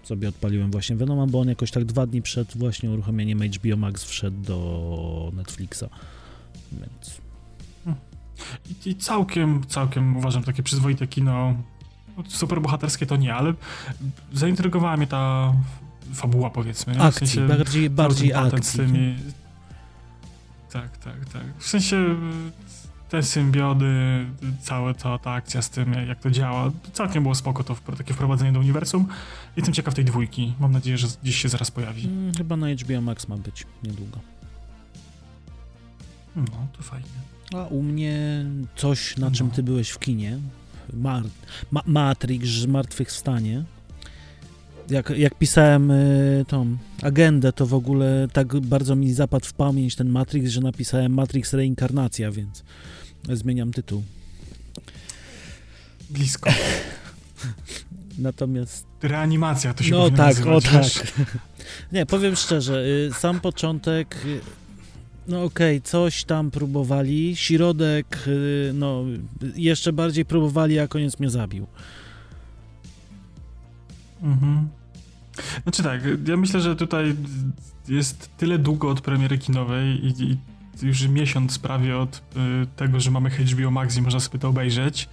sobie 0.02 0.28
odpaliłem 0.28 0.70
właśnie 0.70 0.96
Venoma, 0.96 1.26
bo 1.26 1.40
on 1.40 1.48
jakoś 1.48 1.70
tak 1.70 1.84
dwa 1.84 2.06
dni 2.06 2.22
przed 2.22 2.56
właśnie 2.56 2.90
uruchomieniem 2.90 3.42
HBO 3.42 3.76
Max 3.76 4.04
wszedł 4.04 4.42
do 4.42 5.32
Netflixa, 5.36 5.84
więc 6.72 7.27
I, 8.86 8.90
I 8.90 8.96
całkiem, 8.96 9.66
całkiem 9.66 10.16
uważam 10.16 10.42
takie 10.42 10.62
przyzwoite 10.62 11.06
kino. 11.06 11.54
No, 12.16 12.24
Super 12.28 12.60
bohaterskie 12.60 13.06
to 13.06 13.16
nie, 13.16 13.34
ale 13.34 13.54
zaintrygowała 14.32 14.96
mnie 14.96 15.06
ta 15.06 15.52
fabuła, 16.14 16.50
powiedzmy. 16.50 16.92
nie? 16.92 16.98
W 16.98 17.02
akcji, 17.02 17.26
sensie- 17.26 17.48
bardziej, 17.48 17.90
bardziej 17.90 18.30
z 18.30 18.34
akcji. 18.34 18.80
tymi... 18.80 19.16
Tak, 20.72 20.96
tak, 20.98 21.24
tak. 21.32 21.42
W 21.58 21.66
sensie 21.68 21.96
y, 21.96 22.16
te 23.08 23.22
symbiody, 23.22 24.26
cała 24.60 24.94
ta, 24.94 25.18
ta 25.18 25.32
akcja 25.32 25.62
z 25.62 25.70
tym, 25.70 25.92
jak 26.08 26.20
to 26.20 26.30
działa, 26.30 26.70
całkiem 26.92 27.22
było 27.22 27.34
spoko 27.34 27.64
to 27.64 27.76
takie 27.98 28.14
wprowadzenie 28.14 28.52
do 28.52 28.60
uniwersum. 28.60 29.06
Jestem 29.56 29.74
ciekaw 29.74 29.94
tej 29.94 30.04
dwójki. 30.04 30.54
Mam 30.60 30.72
nadzieję, 30.72 30.98
że 30.98 31.06
gdzieś 31.22 31.36
się 31.42 31.48
zaraz 31.48 31.70
pojawi. 31.70 32.06
Mm, 32.06 32.34
Chyba 32.34 32.56
na 32.56 32.66
HBO 32.68 33.00
Max 33.00 33.28
ma 33.28 33.36
być 33.36 33.66
niedługo. 33.82 34.18
No, 36.36 36.44
to 36.76 36.82
fajnie. 36.82 37.06
A 37.54 37.66
u 37.66 37.82
mnie 37.82 38.44
coś, 38.76 39.16
na 39.16 39.30
czym 39.30 39.50
ty 39.50 39.62
byłeś 39.62 39.90
w 39.90 39.98
kinie. 39.98 40.38
Mar 40.92 41.22
Ma 41.70 41.82
Matrix, 41.86 42.48
Zmartwychwstanie. 42.48 43.64
Jak, 44.90 45.10
jak 45.10 45.34
pisałem 45.34 45.90
y, 45.90 46.44
tą 46.48 46.76
agendę, 47.02 47.52
to 47.52 47.66
w 47.66 47.74
ogóle 47.74 48.28
tak 48.32 48.60
bardzo 48.60 48.96
mi 48.96 49.12
zapadł 49.12 49.46
w 49.46 49.52
pamięć 49.52 49.96
ten 49.96 50.08
Matrix, 50.08 50.50
że 50.50 50.60
napisałem 50.60 51.14
Matrix 51.14 51.52
Reinkarnacja, 51.52 52.30
więc 52.32 52.64
zmieniam 53.32 53.72
tytuł. 53.72 54.02
Blisko. 56.10 56.50
Natomiast 58.18 58.86
Reanimacja 59.02 59.74
to 59.74 59.84
się 59.84 59.90
No 59.90 60.10
tak, 60.10 60.18
nazywać, 60.18 60.66
o 60.66 60.70
tak. 60.70 60.84
Nie, 61.92 62.06
powiem 62.06 62.36
szczerze, 62.36 62.84
y, 63.08 63.10
sam 63.18 63.40
początek, 63.40 64.16
y, 64.24 64.40
no 65.28 65.44
okej, 65.44 65.82
coś 65.82 66.24
tam 66.24 66.50
próbowali, 66.50 67.36
środek, 67.36 68.24
y, 68.26 68.70
no 68.74 69.04
jeszcze 69.56 69.92
bardziej 69.92 70.24
próbowali, 70.24 70.78
a 70.78 70.88
koniec 70.88 71.18
mnie 71.20 71.30
zabił. 71.30 71.66
Mhm. 74.22 74.68
Znaczy 75.62 75.82
tak, 75.82 76.02
ja 76.26 76.36
myślę, 76.36 76.60
że 76.60 76.76
tutaj 76.76 77.14
jest 77.88 78.30
tyle 78.36 78.58
długo 78.58 78.90
od 78.90 79.00
premiery 79.00 79.38
kinowej 79.38 80.06
i, 80.06 80.22
i 80.22 80.38
już 80.82 81.08
miesiąc 81.08 81.58
prawie 81.58 81.96
od 81.96 82.16
y, 82.16 82.20
tego, 82.76 83.00
że 83.00 83.10
mamy 83.10 83.30
HBO 83.30 83.70
Max 83.70 83.96
i 83.96 84.02
można 84.02 84.20
sobie 84.20 84.38
to 84.38 84.48
obejrzeć, 84.48 85.08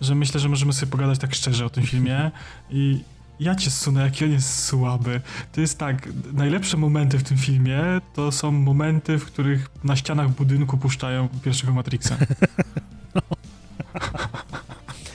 że 0.00 0.14
myślę, 0.14 0.40
że 0.40 0.48
możemy 0.48 0.72
sobie 0.72 0.92
pogadać 0.92 1.18
tak 1.18 1.34
szczerze 1.34 1.66
o 1.66 1.70
tym 1.70 1.84
filmie 1.84 2.30
i 2.70 2.98
ja 3.40 3.54
cię 3.54 3.70
zsunę, 3.70 4.02
jaki 4.02 4.24
on 4.24 4.30
jest 4.30 4.64
słaby. 4.64 5.20
To 5.52 5.60
jest 5.60 5.78
tak, 5.78 6.08
najlepsze 6.32 6.76
momenty 6.76 7.18
w 7.18 7.22
tym 7.22 7.38
filmie 7.38 7.80
to 8.14 8.32
są 8.32 8.50
momenty, 8.50 9.18
w 9.18 9.24
których 9.24 9.68
na 9.84 9.96
ścianach 9.96 10.30
budynku 10.30 10.78
puszczają 10.78 11.28
pierwszego 11.44 11.72
Matrixa. 11.72 12.16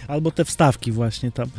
Albo 0.08 0.32
te 0.32 0.46
wstawki 0.46 0.92
właśnie 0.92 1.32
tam 1.32 1.50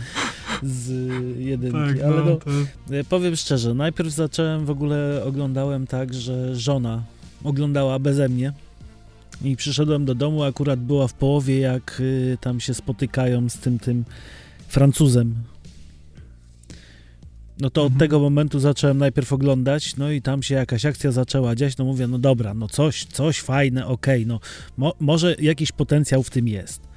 z 0.63 0.91
jedynki, 1.39 1.79
Tak, 1.79 2.01
ale 2.01 2.17
no, 2.17 2.25
no, 2.25 2.37
to... 2.37 2.51
y, 2.95 3.05
powiem 3.05 3.37
szczerze, 3.37 3.75
najpierw 3.75 4.11
zacząłem, 4.11 4.67
w 4.67 4.71
ogóle 4.71 5.23
oglądałem 5.25 5.87
tak, 5.87 6.15
że 6.15 6.57
żona 6.57 7.03
oglądała 7.45 7.99
beze 7.99 8.29
mnie 8.29 8.53
i 9.43 9.57
przyszedłem 9.57 10.05
do 10.05 10.15
domu, 10.15 10.43
akurat 10.43 10.81
była 10.81 11.09
w 11.09 11.15
połowie, 11.15 11.59
jak 11.59 11.97
y, 12.01 12.39
tam 12.41 12.61
się 12.61 12.75
spotykają 12.75 13.49
z 13.49 13.57
tym, 13.59 13.79
tym 13.79 14.05
Francuzem. 14.69 15.35
No 17.61 17.71
to 17.71 17.81
od 17.83 17.93
Mhm. 17.93 17.99
tego 17.99 18.21
momentu 18.21 18.59
zacząłem 18.61 18.99
najpierw 18.99 19.33
oglądać, 19.33 19.97
no 19.97 20.11
i 20.11 20.23
tam 20.23 20.43
się 20.43 20.55
jakaś 20.55 20.85
akcja 20.87 21.13
zaczęła 21.13 21.55
dziać, 21.55 21.77
no 21.77 21.85
mówię, 21.85 22.07
no 22.07 22.19
dobra, 22.19 22.55
no 22.55 22.69
coś, 22.69 23.05
coś 23.05 23.41
fajne, 23.41 23.87
okej, 23.87 24.27
no 24.27 24.41
mo, 24.77 24.93
może 25.01 25.35
jakiś 25.41 25.73
potencjał 25.73 26.23
w 26.23 26.31
tym 26.31 26.49
jest. 26.49 26.89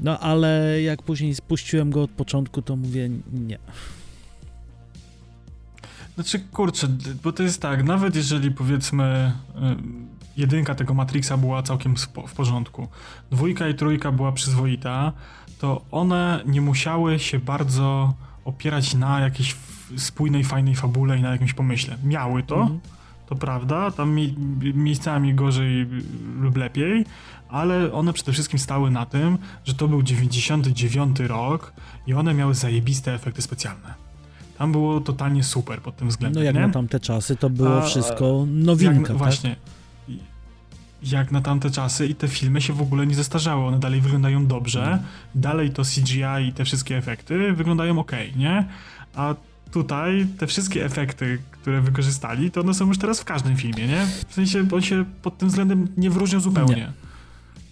No 0.00 0.18
ale 0.20 0.82
jak 0.82 1.02
później 1.02 1.34
spuściłem 1.34 1.90
go 1.90 2.02
od 2.02 2.10
początku, 2.10 2.62
to 2.62 2.76
mówię, 2.76 3.10
nie. 3.32 3.58
Znaczy, 6.14 6.38
kurczę, 6.40 6.88
bo 7.22 7.32
to 7.32 7.42
jest 7.42 7.62
tak, 7.62 7.84
nawet 7.84 8.16
jeżeli 8.16 8.50
powiedzmy 8.50 9.32
y, 9.56 9.60
jedynka 10.36 10.74
tego 10.74 10.94
Matrixa 10.94 11.36
była 11.36 11.62
całkiem 11.62 11.94
w 12.26 12.32
porządku, 12.36 12.88
dwójka 13.30 13.68
i 13.68 13.74
trójka 13.74 14.12
była 14.12 14.32
przyzwoita, 14.32 15.12
to 15.58 15.84
one 15.90 16.42
nie 16.46 16.60
musiały 16.60 17.18
się 17.18 17.38
bardzo 17.38 18.14
opierać 18.44 18.94
na 18.94 19.20
jakiejś 19.20 19.50
f- 19.52 19.69
spójnej, 19.96 20.44
fajnej 20.44 20.74
fabule 20.76 21.18
i 21.18 21.22
na 21.22 21.30
jakimś 21.32 21.52
pomyśle. 21.52 21.96
Miały 22.04 22.42
to, 22.42 22.56
Mhm. 22.60 22.80
to 23.28 23.34
prawda, 23.36 23.90
tam 23.90 24.10
mi, 24.14 24.34
miejscami 24.74 25.34
gorzej 25.34 25.86
lub 26.40 26.56
lepiej, 26.56 27.04
ale 27.48 27.92
one 27.92 28.12
przede 28.12 28.32
wszystkim 28.32 28.58
stały 28.58 28.90
na 28.90 29.06
tym, 29.06 29.38
że 29.64 29.74
to 29.74 29.88
był 29.88 30.02
99 30.02 31.20
rok 31.20 31.72
i 32.06 32.14
one 32.14 32.34
miały 32.34 32.54
zajebiste 32.54 33.14
efekty 33.14 33.42
specjalne. 33.42 33.94
Tam 34.58 34.72
było 34.72 35.00
totalnie 35.00 35.44
super 35.44 35.80
pod 35.80 35.96
tym 35.96 36.06
No 36.06 36.10
względem, 36.10 36.44
jak 36.44 36.54
nie? 36.54 36.60
na 36.60 36.68
tamte 36.72 37.00
czasy, 37.00 37.36
to 37.36 37.50
było 37.50 37.78
A- 37.78 37.82
wszystko 37.86 38.40
jak, 38.40 38.48
nowinka, 38.64 39.08
tak? 39.08 39.16
Właśnie. 39.16 39.56
Jak 41.02 41.32
na 41.32 41.40
tamte 41.40 41.70
czasy 41.70 42.06
i 42.06 42.14
te 42.14 42.28
filmy 42.28 42.60
się 42.60 42.72
w 42.72 42.82
ogóle 42.82 43.06
nie 43.06 43.14
zestarzały, 43.14 43.64
one 43.64 43.78
dalej 43.78 44.00
wyglądają 44.00 44.46
dobrze, 44.46 44.82
Mhm. 44.82 45.00
dalej 45.34 45.70
to 45.70 45.82
CGI 45.84 46.48
i 46.48 46.52
te 46.52 46.64
wszystkie 46.64 46.96
efekty 46.96 47.52
wyglądają 47.52 47.98
ok, 47.98 48.12
nie? 48.36 48.64
A 49.14 49.34
tutaj 49.72 50.26
te 50.38 50.46
wszystkie 50.46 50.84
efekty, 50.84 51.38
które 51.50 51.80
wykorzystali, 51.80 52.50
to 52.50 52.60
one 52.60 52.74
są 52.74 52.86
już 52.86 52.98
teraz 52.98 53.20
w 53.20 53.24
każdym 53.24 53.56
filmie, 53.56 53.86
nie? 53.86 54.06
W 54.28 54.34
sensie 54.34 54.66
on 54.72 54.82
się 54.82 55.04
pod 55.22 55.38
tym 55.38 55.48
względem 55.48 55.88
nie 55.96 56.10
wyróżnią 56.10 56.40
zupełnie. 56.40 56.76
Nie. 56.76 56.92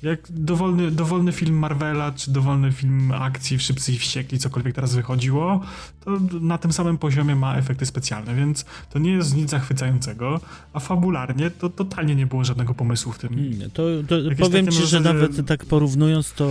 Jak 0.02 0.20
dowolny, 0.32 0.90
dowolny 0.90 1.32
film 1.32 1.58
Marvela, 1.58 2.12
czy 2.12 2.30
dowolny 2.30 2.72
film 2.72 3.12
akcji, 3.12 3.58
Wszyscy 3.58 3.92
i 3.92 3.98
Wściekli, 3.98 4.38
cokolwiek 4.38 4.74
teraz 4.74 4.94
wychodziło, 4.94 5.60
to 6.04 6.10
na 6.40 6.58
tym 6.58 6.72
samym 6.72 6.98
poziomie 6.98 7.34
ma 7.36 7.56
efekty 7.56 7.86
specjalne, 7.86 8.34
więc 8.34 8.64
to 8.90 8.98
nie 8.98 9.10
jest 9.12 9.36
nic 9.36 9.50
zachwycającego, 9.50 10.40
a 10.72 10.80
fabularnie 10.80 11.50
to 11.50 11.68
totalnie 11.68 12.14
nie 12.14 12.26
było 12.26 12.44
żadnego 12.44 12.74
pomysłu 12.74 13.12
w 13.12 13.18
tym. 13.18 13.30
To, 13.74 13.82
to 14.08 14.14
powiem 14.38 14.66
ci, 14.68 14.72
że 14.78 14.86
zasadzie- 14.86 15.04
nawet 15.14 15.46
tak 15.46 15.64
porównując, 15.64 16.32
to 16.32 16.46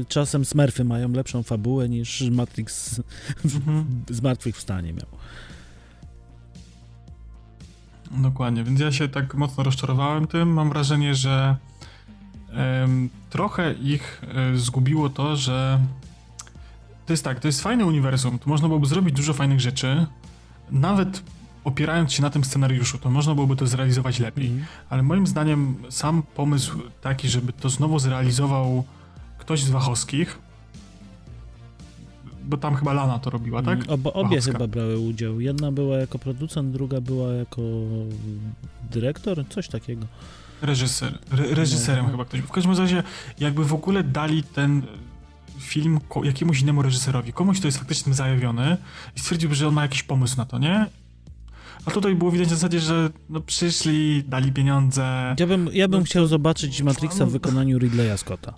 y, 0.00 0.04
czasem 0.08 0.44
Smurfy 0.44 0.84
mają 0.84 1.12
lepszą 1.12 1.42
fabułę 1.42 1.88
niż 1.88 2.20
Matrix 2.30 3.00
Mhm. 3.44 3.84
Zmartwychwstanie 4.10 4.92
miał. 4.92 5.06
Dokładnie, 8.22 8.64
więc 8.64 8.80
ja 8.80 8.92
się 8.92 9.08
tak 9.08 9.34
mocno 9.34 9.62
rozczarowałem 9.64 10.26
tym. 10.26 10.48
Mam 10.52 10.68
wrażenie, 10.68 11.14
że 11.14 11.56
trochę 13.30 13.72
ich 13.72 14.22
e, 14.34 14.56
zgubiło 14.56 15.10
to, 15.10 15.36
że 15.36 15.80
to 17.06 17.12
jest 17.12 17.24
tak, 17.24 17.40
to 17.40 17.48
jest 17.48 17.60
fajne 17.62 17.86
uniwersum, 17.86 18.38
tu 18.38 18.48
można 18.48 18.68
byłoby 18.68 18.86
zrobić 18.86 19.14
dużo 19.14 19.32
fajnych 19.34 19.60
rzeczy, 19.60 20.06
nawet 20.70 21.22
opierając 21.64 22.12
się 22.12 22.22
na 22.22 22.30
tym 22.30 22.44
scenariuszu, 22.44 22.98
to 22.98 23.10
można 23.10 23.34
byłoby 23.34 23.56
to 23.56 23.66
zrealizować 23.66 24.18
lepiej. 24.18 24.46
Mhm. 24.46 24.66
Ale 24.90 25.02
moim 25.02 25.26
zdaniem 25.26 25.76
sam 25.90 26.22
pomysł 26.22 26.78
taki, 27.00 27.28
żeby 27.28 27.52
to 27.52 27.68
znowu 27.68 27.98
zrealizował 27.98 28.84
ktoś 29.38 29.62
z 29.62 29.70
Wachowskich, 29.70 30.38
bo 32.44 32.56
tam 32.56 32.74
chyba 32.76 32.92
Lana 32.92 33.18
to 33.18 33.30
robiła, 33.30 33.62
tak? 33.62 33.78
Mm, 33.78 33.90
Obo, 33.90 34.12
obie 34.12 34.28
Wachowska. 34.28 34.52
chyba 34.52 34.66
brały 34.66 34.98
udział. 34.98 35.40
Jedna 35.40 35.72
była 35.72 35.98
jako 35.98 36.18
producent, 36.18 36.72
druga 36.72 37.00
była 37.00 37.32
jako 37.32 37.62
dyrektor, 38.90 39.44
coś 39.48 39.68
takiego. 39.68 40.06
Reżyser. 40.62 41.18
Re, 41.32 41.54
reżyserem 41.54 42.04
No. 42.04 42.10
chyba 42.10 42.24
ktoś. 42.24 42.40
W 42.40 42.50
każdym 42.50 42.78
razie, 42.78 43.02
jakby 43.40 43.64
w 43.64 43.74
ogóle 43.74 44.02
dali 44.04 44.42
ten 44.42 44.82
film 45.58 46.00
jakiemuś 46.22 46.60
innemu 46.60 46.82
reżyserowi, 46.82 47.32
komuś, 47.32 47.58
kto 47.58 47.68
jest 47.68 47.78
faktycznie 47.78 48.04
tym 48.04 48.14
zajawiony 48.14 48.76
i 49.16 49.20
stwierdziłby, 49.20 49.54
że 49.54 49.68
on 49.68 49.74
ma 49.74 49.82
jakiś 49.82 50.02
pomysł 50.02 50.36
na 50.36 50.44
to, 50.44 50.58
nie? 50.58 50.86
A 51.84 51.90
tutaj 51.90 52.14
było 52.14 52.30
widać 52.30 52.48
w 52.48 52.50
zasadzie, 52.50 52.80
że 52.80 53.10
no 53.28 53.40
przyszli, 53.40 54.24
dali 54.28 54.52
pieniądze. 54.52 55.34
Ja 55.38 55.46
bym, 55.46 55.70
ja 55.72 55.88
bym 55.88 56.00
No 56.00 56.06
chciał 56.06 56.26
zobaczyć 56.26 56.82
Matrixa 56.82 57.26
w 57.26 57.30
wykonaniu 57.30 57.78
Ridleya 57.78 58.18
Scotta. 58.18 58.54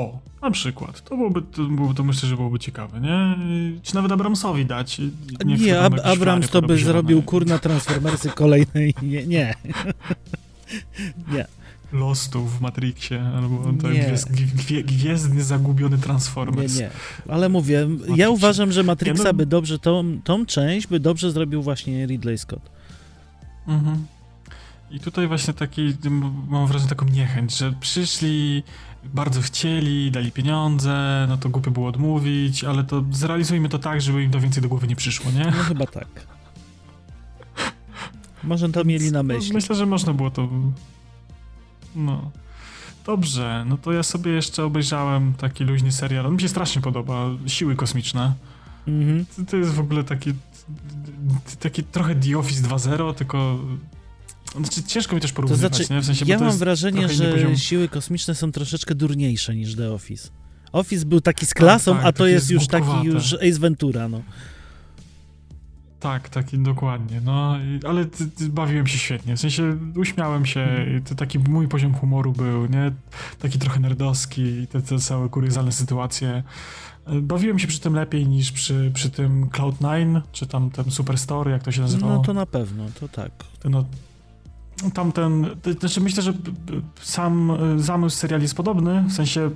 O, 0.00 0.18
na 0.42 0.50
przykład. 0.50 1.04
To 1.04 1.16
byłoby, 1.16 1.42
to, 1.42 1.62
byłoby, 1.64 1.94
to 1.94 2.04
myślę, 2.04 2.28
że 2.28 2.36
byłoby 2.36 2.58
ciekawe, 2.58 3.00
nie? 3.00 3.36
Czy 3.82 3.94
nawet 3.94 4.12
Abramsowi 4.12 4.66
dać. 4.66 5.00
Nie, 5.44 5.74
tam 5.74 5.84
Ab 5.84 6.00
Abrams 6.04 6.48
to 6.48 6.62
by 6.62 6.78
zrobił 6.78 7.22
kurna 7.22 7.58
Transformersy 7.58 8.28
kolejnej. 8.30 8.94
Nie, 9.02 9.26
nie. 9.26 9.54
nie. 11.34 11.46
Lostów 11.92 12.58
w 12.58 12.60
Matrixie, 12.60 13.22
albo 13.36 13.72
to 13.82 13.90
Nie. 13.92 14.14
gwie, 14.54 14.84
gwiezdny 14.84 15.42
zagubiony 15.42 15.96
Nie, 15.96 16.02
Transformers. 16.02 16.78
nie. 16.78 16.90
Ale 17.28 17.48
mówię, 17.48 17.88
ja 18.16 18.30
uważam, 18.30 18.72
że 18.72 18.82
Matrixa 18.82 19.22
Nie, 19.24 19.28
no- 19.28 19.34
by 19.34 19.46
dobrze, 19.46 19.78
tą, 19.78 20.20
tą 20.24 20.46
część 20.46 20.86
by 20.86 21.00
dobrze 21.00 21.30
zrobił 21.30 21.62
właśnie 21.62 22.06
Ridley 22.06 22.38
Scott. 22.38 22.70
Mhm. 23.68 24.06
I 24.90 25.00
tutaj 25.00 25.26
właśnie 25.28 25.54
taki, 25.54 25.92
mam 26.48 26.66
wrażenie 26.66 26.88
taką 26.88 27.06
niechęć, 27.06 27.56
że 27.56 27.72
przyszli, 27.80 28.62
bardzo 29.04 29.40
chcieli, 29.42 30.10
dali 30.10 30.32
pieniądze, 30.32 31.26
no 31.28 31.36
to 31.36 31.48
głupio 31.48 31.70
było 31.70 31.88
odmówić, 31.88 32.64
ale 32.64 32.84
to 32.84 33.04
zrealizujmy 33.12 33.68
to 33.68 33.78
tak, 33.78 34.00
żeby 34.00 34.22
im 34.22 34.30
to 34.30 34.40
więcej 34.40 34.62
do 34.62 34.68
głowy 34.68 34.86
nie 34.86 34.96
przyszło, 34.96 35.30
nie? 35.30 35.44
No 35.44 35.52
chyba 35.62 35.86
tak. 35.86 36.06
Może 38.44 38.68
to 38.68 38.84
mieli 38.84 39.12
na 39.12 39.22
No, 39.22 39.34
myśli. 39.34 39.52
Myślę, 39.54 39.74
że 39.76 39.86
można 39.86 40.12
było 40.12 40.30
to... 40.30 40.48
No. 41.96 42.30
Dobrze, 43.06 43.64
no 43.68 43.76
to 43.78 43.92
ja 43.92 44.02
sobie 44.02 44.30
jeszcze 44.32 44.64
obejrzałem 44.64 45.34
taki 45.34 45.64
luźny 45.64 45.92
serial, 45.92 46.26
on 46.26 46.34
mi 46.34 46.40
się 46.40 46.48
strasznie 46.48 46.82
podoba, 46.82 47.26
Siły 47.46 47.76
Kosmiczne. 47.76 48.32
Mhm. 48.88 49.26
To- 49.36 49.42
To 49.50 49.56
jest 49.56 49.70
w 49.74 49.80
ogóle 49.80 50.04
taki, 50.04 50.32
taki 51.60 51.82
trochę 51.84 52.14
The 52.14 52.38
Office 52.38 52.62
2.0, 52.68 53.14
tylko... 53.14 53.58
Znaczy, 54.56 54.82
ciężko 54.82 55.14
mi 55.14 55.20
też 55.20 55.30
To 55.30 55.36
porównywać, 55.36 55.76
znaczy, 55.76 55.92
nie? 55.92 56.00
W 56.00 56.06
sensie, 56.06 56.24
ja 56.28 56.38
to 56.38 56.44
mam 56.44 56.58
wrażenie, 56.58 57.08
że 57.08 57.56
siły 57.56 57.88
kosmiczne 57.88 58.34
są 58.34 58.52
troszeczkę 58.52 58.94
durniejsze 58.94 59.56
niż 59.56 59.76
The 59.76 59.92
Office. 59.92 60.28
Office 60.72 61.06
był 61.06 61.20
taki 61.20 61.46
z 61.46 61.54
klasą, 61.54 61.96
tak, 61.96 62.04
a 62.04 62.12
to 62.12 62.26
jest 62.26 62.50
już 62.50 62.66
taki 62.66 63.04
już 63.04 63.34
Ace 63.34 63.58
Ventura, 63.58 64.08
no. 64.08 64.22
Tak, 66.00 66.28
taki 66.28 66.58
dokładnie. 66.58 67.20
No, 67.24 67.56
ale 67.88 68.04
bawiłem 68.48 68.86
się 68.86 68.98
świetnie. 68.98 69.36
W 69.36 69.40
sensie 69.40 69.76
uśmiałem 69.96 70.46
się. 70.46 70.86
To 71.08 71.14
taki 71.14 71.38
mój 71.38 71.68
poziom 71.68 71.94
humoru 71.94 72.32
był, 72.32 72.66
nie? 72.66 72.92
Taki 73.38 73.58
trochę 73.58 73.80
nerdowski, 73.80 74.66
te, 74.66 74.82
te 74.82 74.98
całe 74.98 75.28
kuriozalne 75.28 75.72
sytuacje. 75.72 76.42
Bawiłem 77.22 77.58
się 77.58 77.68
przy 77.68 77.80
tym 77.80 77.94
lepiej 77.94 78.26
niż 78.26 78.52
przy, 78.52 78.90
przy 78.94 79.10
tym 79.10 79.48
Cloud9, 79.48 80.20
czy 80.32 80.46
tam 80.46 80.70
ten 80.70 80.90
Superstore, 80.90 81.50
jak 81.50 81.62
to 81.62 81.72
się 81.72 81.80
nazywało. 81.80 82.12
No 82.12 82.22
to 82.22 82.34
na 82.34 82.46
pewno, 82.46 82.84
to 83.00 83.08
tak. 83.08 83.30
No, 83.64 83.84
tamten, 84.94 85.46
znaczy 85.80 86.00
myślę, 86.00 86.22
że 86.22 86.32
sam 87.02 87.58
zamysł 87.76 88.16
seriali 88.16 88.42
jest 88.42 88.54
podobny, 88.54 89.04
w 89.08 89.12
sensie 89.12 89.50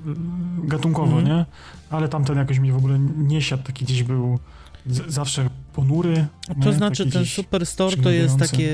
gatunkowo, 0.65 1.19
mm. 1.19 1.25
nie? 1.25 1.47
Ale 1.91 2.09
tamten 2.09 2.37
jakoś 2.37 2.59
mi 2.59 2.73
w 2.73 2.77
ogóle 2.77 2.99
nie 3.17 3.43
siadł, 3.43 3.63
taki 3.63 3.85
gdzieś 3.85 4.03
był 4.03 4.39
z, 4.87 5.13
zawsze 5.13 5.51
ponury. 5.73 6.27
To 6.63 6.69
nie? 6.69 6.73
znaczy 6.73 7.05
taki 7.05 7.13
ten 7.13 7.27
Superstore 7.27 7.97
to 7.97 8.11
jest 8.11 8.39
takie, 8.39 8.71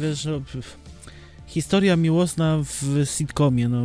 wiesz, 0.00 0.24
no, 0.24 0.40
historia 1.46 1.96
miłosna 1.96 2.58
w 2.64 3.04
sitcomie, 3.04 3.68
no 3.68 3.82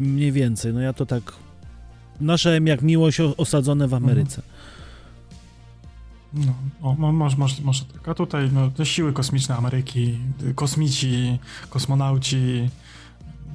mniej 0.00 0.32
więcej, 0.32 0.74
no 0.74 0.80
ja 0.80 0.92
to 0.92 1.06
tak 1.06 1.32
Nasze 2.20 2.60
jak 2.64 2.82
miłość 2.82 3.20
osadzone 3.20 3.88
w 3.88 3.94
Ameryce. 3.94 4.42
No, 6.34 6.54
o, 6.82 7.12
może, 7.12 7.36
może, 7.36 7.62
może 7.62 7.84
tak. 7.84 8.08
A 8.08 8.14
tutaj 8.14 8.50
no, 8.52 8.70
te 8.70 8.86
siły 8.86 9.12
kosmiczne 9.12 9.56
Ameryki, 9.56 10.18
kosmici, 10.54 11.38
kosmonauci, 11.70 12.70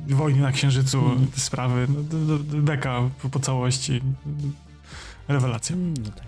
wojny 0.08 0.42
na 0.42 0.52
Księżycu, 0.52 1.06
mm. 1.06 1.28
te 1.28 1.40
sprawy, 1.40 1.88
no, 2.12 2.38
beka 2.62 3.10
po, 3.22 3.30
po 3.30 3.40
całości. 3.40 4.02
Rewelacja. 5.28 5.76
Mm, 5.76 5.94
no, 5.94 6.12
tak. 6.12 6.28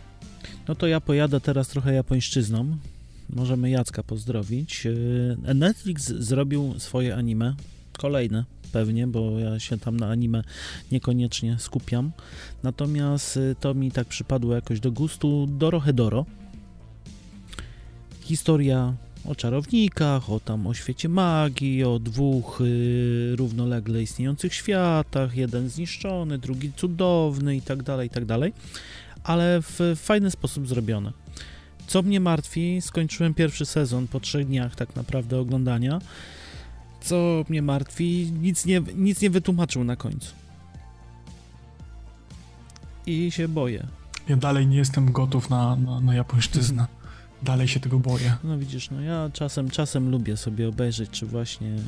no 0.68 0.76
to 0.76 0.88
ja 0.88 1.02
pojadę 1.02 1.42
teraz 1.42 1.68
trochę 1.68 1.94
japońszczyzną. 1.94 2.78
Możemy 3.30 3.70
Jacka 3.70 4.04
pozdrowić. 4.04 4.88
E, 5.46 5.54
Netflix 5.54 6.08
zrobił 6.08 6.80
swoje 6.80 7.16
anime, 7.16 7.56
kolejne 7.98 8.46
pewnie, 8.72 9.08
bo 9.08 9.40
ja 9.40 9.60
się 9.60 9.78
tam 9.78 9.98
na 9.98 10.10
anime 10.10 10.44
niekoniecznie 10.92 11.60
skupiam. 11.60 12.12
Natomiast 12.64 13.38
y, 13.38 13.56
to 13.60 13.74
mi 13.74 13.92
tak 13.92 14.08
przypadło 14.08 14.56
jakoś 14.56 14.80
do 14.80 14.92
gustu 14.92 15.48
Dorohedoro. 15.48 16.26
Historia 18.22 18.94
o 19.26 19.36
czarownikach, 19.36 20.30
o 20.30 20.40
tam 20.40 20.68
o 20.68 20.74
świecie 20.74 21.10
magii, 21.10 21.84
o 21.84 22.00
dwóch 22.00 22.62
y, 22.62 23.36
równolegle 23.36 24.02
istniejących 24.04 24.54
światach, 24.54 25.36
jeden 25.36 25.70
zniszczony, 25.70 26.38
drugi 26.38 26.72
cudowny 26.74 27.56
i 27.56 27.62
tak 27.62 27.84
dalej, 27.84 28.08
i 28.08 28.10
tak 28.10 28.26
dalej, 28.26 28.54
ale 29.24 29.62
w 29.62 29.80
fajny 29.96 30.32
sposób 30.32 30.68
zrobione. 30.68 31.12
Co 31.88 32.02
mnie 32.02 32.20
martwi, 32.20 32.82
skończyłem 32.82 33.34
pierwszy 33.34 33.66
sezon 33.66 34.08
po 34.08 34.20
trzech 34.20 34.48
dniach 34.48 34.76
tak 34.76 34.96
naprawdę 34.96 35.40
oglądania 35.40 36.00
co 37.02 37.46
mnie 37.50 37.62
martwi, 37.62 38.32
nic 38.42 38.66
nie, 38.66 38.82
nic 38.96 39.22
nie 39.22 39.30
wytłumaczył 39.30 39.84
na 39.84 39.96
końcu. 39.96 40.34
I 43.06 43.32
się 43.32 43.48
boję. 43.48 43.88
Ja 44.30 44.38
dalej 44.38 44.68
nie 44.68 44.78
jestem 44.78 45.12
gotów 45.12 45.50
na, 45.50 45.76
na, 45.76 46.02
na 46.02 46.16
japońszczyznę. 46.16 46.88
Dalej 47.44 47.68
się 47.68 47.80
tego 47.80 48.00
boję. 48.00 48.36
No 48.44 48.58
widzisz, 48.58 48.90
no 48.90 49.02
ja 49.02 49.30
czasem, 49.34 49.70
czasem 49.70 50.10
lubię 50.10 50.38
sobie 50.38 50.70
obejrzeć, 50.70 51.10
czy 51.10 51.26
właśnie 51.26 51.68
e, 51.70 51.80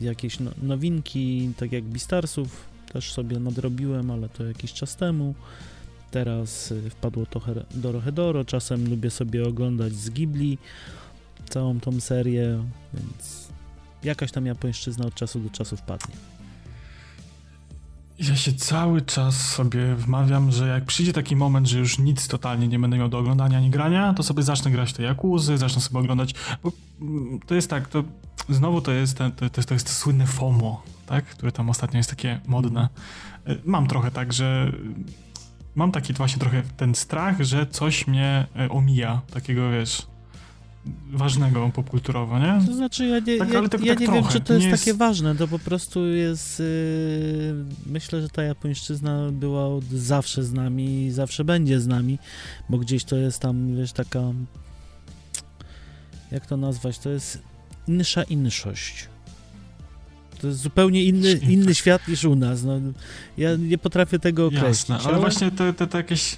jakieś 0.00 0.40
no, 0.40 0.50
nowinki, 0.62 1.52
tak 1.56 1.72
jak 1.72 1.84
Bistarsów 1.84 2.66
też 2.92 3.12
sobie 3.12 3.38
nadrobiłem, 3.38 4.10
ale 4.10 4.28
to 4.28 4.44
jakiś 4.44 4.72
czas 4.72 4.96
temu. 4.96 5.34
Teraz 6.10 6.72
e, 6.72 6.90
wpadło 6.90 7.26
to 7.26 7.40
do 7.74 7.92
Rohedoro, 7.92 8.44
czasem 8.44 8.90
lubię 8.90 9.10
sobie 9.10 9.48
oglądać 9.48 9.92
z 9.92 10.10
Ghibli 10.10 10.58
całą 11.48 11.80
tą 11.80 12.00
serię, 12.00 12.64
więc 12.94 13.48
jakaś 14.04 14.32
tam 14.32 14.46
japońszczyzna 14.46 15.06
od 15.06 15.14
czasu 15.14 15.40
do 15.40 15.50
czasu 15.50 15.76
wpadnie. 15.76 16.14
Ja 18.28 18.36
się 18.36 18.52
cały 18.52 19.02
czas 19.02 19.48
sobie 19.48 19.94
wmawiam, 19.94 20.52
że 20.52 20.68
jak 20.68 20.84
przyjdzie 20.84 21.12
taki 21.12 21.36
moment, 21.36 21.66
że 21.66 21.78
już 21.78 21.98
nic 21.98 22.28
totalnie 22.28 22.68
nie 22.68 22.78
będę 22.78 22.98
miał 22.98 23.08
do 23.08 23.18
oglądania 23.18 23.58
ani 23.58 23.70
grania, 23.70 24.14
to 24.14 24.22
sobie 24.22 24.42
zacznę 24.42 24.70
grać 24.70 24.92
te 24.92 25.02
Jakuzy, 25.02 25.58
zacznę 25.58 25.82
sobie 25.82 25.98
oglądać, 26.00 26.34
bo 26.62 26.72
mm, 27.00 27.40
to 27.46 27.54
jest 27.54 27.70
tak, 27.70 27.88
to 27.88 28.04
znowu 28.48 28.80
to 28.80 28.92
jest, 28.92 29.18
ten, 29.18 29.32
to, 29.32 29.50
to, 29.50 29.74
jest 29.74 29.86
to 29.86 29.92
słynne 29.92 30.26
FOMO, 30.26 30.82
tak, 31.06 31.24
które 31.24 31.52
tam 31.52 31.70
ostatnio 31.70 31.96
jest 31.96 32.10
takie 32.10 32.40
modne. 32.46 32.88
Y, 33.48 33.60
mam 33.64 33.86
trochę 33.86 34.10
tak, 34.10 34.32
że 34.32 34.72
mam 35.74 35.92
taki 35.92 36.12
właśnie 36.12 36.40
trochę 36.40 36.62
ten 36.76 36.94
strach, 36.94 37.42
że 37.42 37.66
coś 37.66 38.06
mnie 38.06 38.46
y, 38.66 38.70
omija, 38.70 39.20
takiego 39.32 39.70
wiesz, 39.70 40.06
ważnego 41.12 41.70
popkulturowo, 41.74 42.38
nie? 42.38 42.66
To 42.66 42.74
znaczy, 42.74 43.06
ja 43.06 43.18
nie, 43.18 43.38
tak, 43.38 43.52
ja, 43.52 43.68
tak, 43.68 43.84
ja 43.84 43.94
tak 43.94 44.00
nie 44.00 44.14
wiem, 44.14 44.24
czy 44.24 44.40
to 44.40 44.54
jest, 44.54 44.66
jest, 44.66 44.84
takie 44.84 44.94
ważne, 44.94 45.34
to 45.34 45.48
po 45.48 45.58
prostu 45.58 46.06
jest, 46.06 46.58
yy, 46.58 47.64
myślę, 47.86 48.22
że 48.22 48.28
ta 48.28 48.42
japońszczyzna 48.42 49.30
była 49.32 49.66
od 49.66 49.84
zawsze 49.84 50.44
z 50.44 50.52
nami 50.52 51.04
i 51.04 51.10
zawsze 51.10 51.44
będzie 51.44 51.80
z 51.80 51.86
nami, 51.86 52.18
bo 52.68 52.78
gdzieś 52.78 53.04
to 53.04 53.16
jest 53.16 53.38
tam, 53.38 53.76
wiesz, 53.76 53.92
taka, 53.92 54.20
jak 56.30 56.46
to 56.46 56.56
nazwać, 56.56 56.98
to 56.98 57.10
jest 57.10 57.42
insza 57.88 58.22
inszość. 58.22 59.08
To 60.40 60.46
jest 60.46 60.60
zupełnie 60.60 61.04
inny, 61.04 61.32
inny 61.32 61.74
świat 61.74 62.08
niż 62.08 62.24
u 62.24 62.36
nas. 62.36 62.64
No, 62.64 62.80
ja 63.38 63.56
nie 63.56 63.78
potrafię 63.78 64.18
tego 64.18 64.46
określić. 64.46 64.68
Jasne, 64.68 64.94
ale, 64.94 65.04
ale... 65.04 65.18
właśnie 65.18 65.50
te, 65.50 65.72
te, 65.72 65.86
te 65.86 65.98
jakieś 65.98 66.36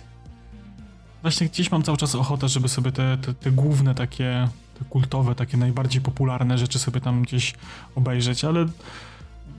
Właśnie 1.24 1.48
gdzieś 1.48 1.70
mam 1.70 1.82
cały 1.82 1.98
czas 1.98 2.14
ochotę, 2.14 2.48
żeby 2.48 2.68
sobie 2.68 2.92
te, 2.92 3.18
te, 3.18 3.34
te 3.34 3.50
główne 3.50 3.94
takie, 3.94 4.48
te 4.78 4.84
kultowe, 4.84 5.34
takie 5.34 5.56
najbardziej 5.56 6.00
popularne 6.02 6.58
rzeczy 6.58 6.78
sobie 6.78 7.00
tam 7.00 7.22
gdzieś 7.22 7.54
obejrzeć, 7.94 8.44
ale 8.44 8.66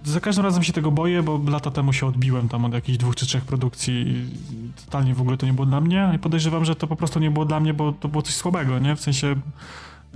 za 0.04 0.19
każdym 0.19 0.45
razem 0.45 0.63
się 0.63 0.73
tego 0.73 0.91
boję, 0.91 1.23
bo 1.23 1.41
lata 1.47 1.71
temu 1.71 1.93
się 1.93 2.06
odbiłem 2.06 2.49
tam 2.49 2.65
od 2.65 2.73
jakichś 2.73 2.97
dwóch 2.97 3.15
czy 3.15 3.25
trzech 3.25 3.45
produkcji 3.45 3.93
i 3.93 4.25
totalnie 4.86 5.13
w 5.15 5.21
ogóle 5.21 5.38
to 5.38 5.45
nie 5.45 5.54
było 5.54 5.65
dla 5.65 5.82
mnie 5.82 6.12
i 6.15 6.19
podejrzewam, 6.19 6.65
że 6.65 6.75
to 6.75 6.88
po 6.88 6.95
prostu 6.95 7.19
nie 7.19 7.32
było 7.32 7.45
dla 7.45 7.60
mnie, 7.60 7.73
bo 7.73 7.91
to 7.91 8.08
było 8.08 8.21
coś 8.21 8.36
słabego, 8.36 8.80
nie? 8.80 8.95
W 8.95 9.01
sensie 9.01 9.36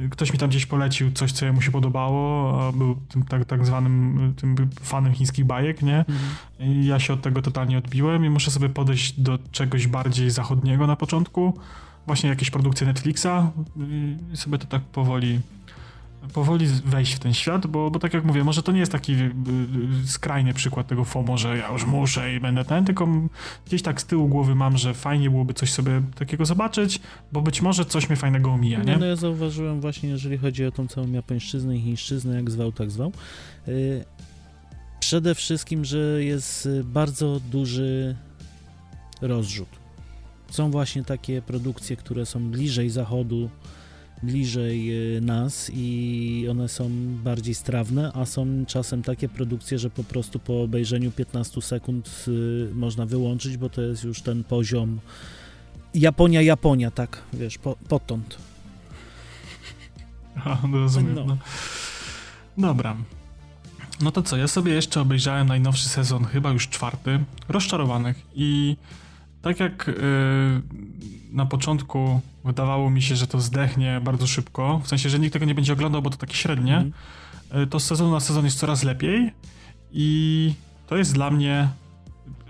ktoś 0.09 0.33
mi 0.33 0.39
tam 0.39 0.49
gdzieś 0.49 0.65
polecił 0.65 1.12
coś, 1.12 1.31
co 1.31 1.53
mu 1.53 1.62
się 1.62 1.71
podobało, 1.71 2.57
a 2.67 2.71
był 2.71 2.95
tym 2.95 3.23
tak, 3.23 3.45
tak 3.45 3.65
zwanym 3.65 4.33
tym 4.38 4.55
fanem 4.81 5.13
chińskich 5.13 5.45
bajek, 5.45 5.81
nie? 5.81 5.97
Mhm. 5.97 6.17
I 6.59 6.85
ja 6.85 6.99
się 6.99 7.13
od 7.13 7.21
tego 7.21 7.41
totalnie 7.41 7.77
odbiłem 7.77 8.25
i 8.25 8.29
muszę 8.29 8.51
sobie 8.51 8.69
podejść 8.69 9.19
do 9.19 9.39
czegoś 9.51 9.88
bardziej 9.88 10.29
zachodniego 10.29 10.88
na 10.88 10.95
początku, 10.95 11.59
właśnie 12.05 12.29
jakieś 12.29 12.49
produkcje 12.49 12.88
Netflixa 12.88 13.51
i 14.31 14.38
sobie 14.38 14.57
to 14.57 14.65
tak 14.65 14.81
powoli 14.81 15.39
powoli 16.34 16.67
wejść 16.67 17.13
w 17.13 17.19
ten 17.19 17.34
świat, 17.34 17.67
bo, 17.67 17.91
bo 17.91 17.99
tak 17.99 18.13
jak 18.13 18.25
mówię, 18.25 18.43
może 18.43 18.63
to 18.63 18.71
nie 18.71 18.79
jest 18.79 18.91
taki 18.91 19.13
y, 19.13 19.32
y, 20.03 20.08
skrajny 20.08 20.53
przykład 20.53 20.88
tego 20.88 21.05
FOMO, 21.05 21.38
że 21.38 21.58
ja 21.58 21.71
już 21.71 21.86
muszę 21.86 22.36
i 22.36 22.39
będę 22.39 22.65
ten, 22.65 22.86
tylko 22.86 23.08
gdzieś 23.65 23.82
tak 23.82 24.01
z 24.01 24.05
tyłu 24.05 24.27
głowy 24.27 24.55
mam, 24.55 24.77
że 24.77 24.93
fajnie 24.93 25.29
byłoby 25.29 25.53
coś 25.53 25.71
sobie 25.71 26.01
takiego 26.15 26.45
zobaczyć, 26.45 26.99
bo 27.32 27.41
być 27.41 27.62
może 27.62 27.86
coś 27.86 28.10
mnie 28.10 28.15
fajnego 28.15 28.51
omija, 28.51 28.84
nie? 28.84 28.93
No, 28.93 28.99
no 28.99 29.05
ja 29.05 29.15
zauważyłem 29.15 29.82
właśnie, 29.82 30.10
jeżeli 30.10 30.38
chodzi 30.38 30.65
o 30.65 30.71
tą 30.71 30.88
całą 30.88 31.12
japońszczyznę 31.12 31.77
i 31.77 31.82
chińszczyznę, 31.82 32.36
jak 32.36 32.51
zwał, 32.51 32.71
tak 32.71 32.91
zwał, 32.91 33.12
yy, 33.67 34.05
przede 34.99 35.36
wszystkim, 35.36 35.86
że 35.86 36.23
jest 36.23 36.69
bardzo 36.84 37.39
duży 37.51 38.15
rozrzut. 39.21 39.69
Są 40.49 40.71
właśnie 40.71 41.03
takie 41.03 41.41
produkcje, 41.41 41.95
które 41.95 42.25
są 42.25 42.51
bliżej 42.51 42.89
zachodu, 42.89 43.49
bliżej 44.23 45.15
y, 45.17 45.21
nas 45.21 45.71
i 45.73 46.47
one 46.51 46.69
są 46.69 46.89
bardziej 47.23 47.55
strawne, 47.55 48.12
a 48.13 48.25
są 48.25 48.65
czasem 48.67 49.03
takie 49.03 49.29
produkcje, 49.29 49.79
że 49.79 49.89
po 49.89 50.03
prostu 50.03 50.39
po 50.39 50.62
obejrzeniu 50.62 51.12
15 51.12 51.62
sekund 51.62 52.25
y, 52.27 52.69
można 52.73 53.05
wyłączyć, 53.05 53.58
bo 53.58 53.69
to 53.69 53.82
jest 53.82 54.03
już 54.03 54.21
ten 54.21 54.43
poziom 54.43 54.99
Japonia, 55.93 56.41
Japonia, 56.41 56.91
tak, 56.91 57.21
wiesz, 57.34 57.58
po, 57.58 57.75
potąd. 57.88 58.38
A, 60.45 60.58
no 60.71 60.79
rozumiem. 60.79 61.15
No. 61.15 61.25
No. 61.25 61.38
Dobra. 62.67 62.95
No 64.01 64.12
to 64.12 64.21
co, 64.21 64.38
ja 64.38 64.47
sobie 64.47 64.73
jeszcze 64.73 65.01
obejrzałem 65.01 65.47
najnowszy 65.47 65.89
sezon, 65.89 66.25
chyba 66.25 66.51
już 66.51 66.69
czwarty, 66.69 67.23
Rozczarowanych 67.49 68.25
i 68.36 68.77
tak 69.41 69.60
jak 69.60 69.88
yy, 69.88 70.62
na 71.30 71.46
początku 71.46 72.22
wydawało 72.46 72.89
mi 72.89 73.02
się, 73.02 73.15
że 73.15 73.28
to 73.28 73.42
zdechnie 73.42 74.02
bardzo 74.04 74.28
szybko, 74.28 74.82
w 74.84 74.88
sensie, 74.88 75.10
że 75.10 75.20
nikt 75.20 75.34
tego 75.34 75.46
nie 75.46 75.56
będzie 75.56 75.74
oglądał, 75.74 76.02
bo 76.02 76.10
to 76.10 76.18
takie 76.18 76.36
średnie, 76.36 76.78
mm. 77.52 77.70
to 77.70 77.80
z 77.80 77.86
sezonu 77.86 78.12
na 78.12 78.20
sezon 78.20 78.46
jest 78.46 78.60
coraz 78.60 78.84
lepiej 78.84 79.32
i 79.92 80.54
to 80.88 80.98
jest 80.98 81.13
dla 81.13 81.32
mnie, 81.32 81.70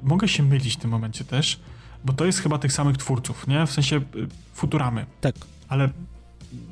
mogę 0.02 0.28
się 0.28 0.44
mylić 0.44 0.74
w 0.74 0.78
tym 0.78 0.92
momencie 0.92 1.24
też, 1.24 1.60
bo 2.06 2.13
to 2.13 2.26
jest 2.26 2.39
chyba 2.39 2.58
tych 2.58 2.74
samych 2.74 2.98
twórców, 2.98 3.48
nie? 3.48 3.65
W 3.65 3.72
sensie 3.72 3.96
yy, 4.15 4.28
Futuramy. 4.54 5.06
Tak. 5.22 5.36
Ale 5.68 5.89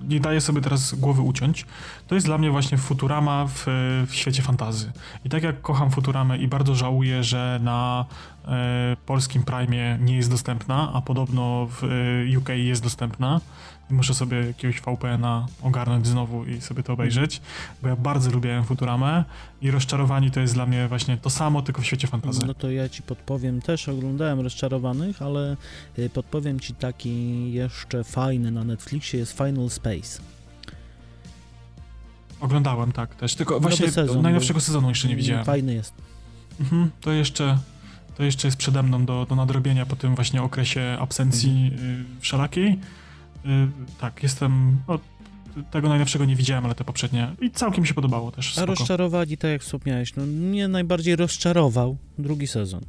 nie 0.07 0.19
daję 0.19 0.41
sobie 0.41 0.61
teraz 0.61 0.95
głowy 0.95 1.21
uciąć, 1.21 1.65
to 2.07 2.15
jest 2.15 2.27
dla 2.27 2.37
mnie 2.37 2.51
właśnie 2.51 2.77
Futurama 2.77 3.45
w, 3.47 3.65
w 4.07 4.15
świecie 4.15 4.41
fantazy. 4.41 4.91
I 5.25 5.29
tak 5.29 5.43
jak 5.43 5.61
kocham 5.61 5.91
Futuramę 5.91 6.37
i 6.37 6.47
bardzo 6.47 6.75
żałuję, 6.75 7.23
że 7.23 7.59
na 7.63 8.05
e, 8.47 8.97
polskim 9.05 9.43
Prime 9.43 9.97
nie 9.99 10.15
jest 10.15 10.29
dostępna, 10.31 10.91
a 10.93 11.01
podobno 11.01 11.67
w 11.71 11.83
e, 11.83 12.37
UK 12.37 12.49
jest 12.49 12.83
dostępna, 12.83 13.41
muszę 13.89 14.13
sobie 14.13 14.37
jakiegoś 14.37 14.81
VPN-a 14.81 15.45
ogarnąć 15.61 16.07
znowu 16.07 16.45
i 16.45 16.61
sobie 16.61 16.83
to 16.83 16.93
obejrzeć, 16.93 17.41
bo 17.81 17.87
ja 17.87 17.95
bardzo 17.95 18.31
lubię 18.31 18.63
Futuramę 18.65 19.23
i 19.61 19.71
Rozczarowani 19.71 20.31
to 20.31 20.39
jest 20.39 20.53
dla 20.53 20.65
mnie 20.65 20.87
właśnie 20.87 21.17
to 21.17 21.29
samo, 21.29 21.61
tylko 21.61 21.81
w 21.81 21.85
świecie 21.85 22.07
fantazy. 22.07 22.45
No 22.45 22.53
to 22.53 22.71
ja 22.71 22.89
ci 22.89 23.01
podpowiem, 23.03 23.61
też 23.61 23.89
oglądałem 23.89 24.39
Rozczarowanych, 24.39 25.21
ale 25.21 25.57
y, 25.99 26.09
podpowiem 26.09 26.59
ci 26.59 26.73
taki 26.73 27.53
jeszcze 27.53 28.03
fajny 28.03 28.51
na 28.51 28.63
Netflixie, 28.63 29.19
jest 29.19 29.37
Final 29.37 29.69
Space. 29.69 30.21
Oglądałem, 32.39 32.91
tak, 32.91 33.15
też, 33.15 33.35
tylko 33.35 33.59
właśnie 33.59 33.91
sezon 33.91 34.21
najnowszego 34.21 34.59
sezonu 34.59 34.89
jeszcze 34.89 35.07
nie 35.07 35.15
widziałem. 35.15 35.45
Fajny 35.45 35.73
jest. 35.73 35.93
Mhm, 36.59 36.91
to 37.01 37.11
jeszcze 37.11 37.57
to 38.17 38.23
jeszcze 38.23 38.47
jest 38.47 38.57
przede 38.57 38.83
mną 38.83 39.05
do, 39.05 39.25
do 39.29 39.35
nadrobienia 39.35 39.85
po 39.85 39.95
tym 39.95 40.15
właśnie 40.15 40.43
okresie 40.43 40.97
absencji 40.99 41.71
mhm. 41.73 42.05
wszelakiej. 42.19 42.79
Y, 43.47 43.67
tak, 43.99 44.23
jestem. 44.23 44.77
Tego 45.71 45.89
najnowszego 45.89 46.25
nie 46.25 46.35
widziałem, 46.35 46.65
ale 46.65 46.75
te 46.75 46.83
poprzednie. 46.83 47.35
I 47.41 47.51
całkiem 47.51 47.81
mi 47.81 47.87
się 47.87 47.93
podobało 47.93 48.31
też. 48.31 48.51
Spoko. 48.51 48.63
A 48.63 48.65
rozczarowali, 48.65 49.37
tak 49.37 49.51
jak 49.51 49.61
wspomniałeś. 49.61 50.15
No, 50.15 50.25
mnie 50.25 50.67
najbardziej 50.67 51.15
rozczarował 51.15 51.97
drugi 52.17 52.47
sezon. 52.47 52.81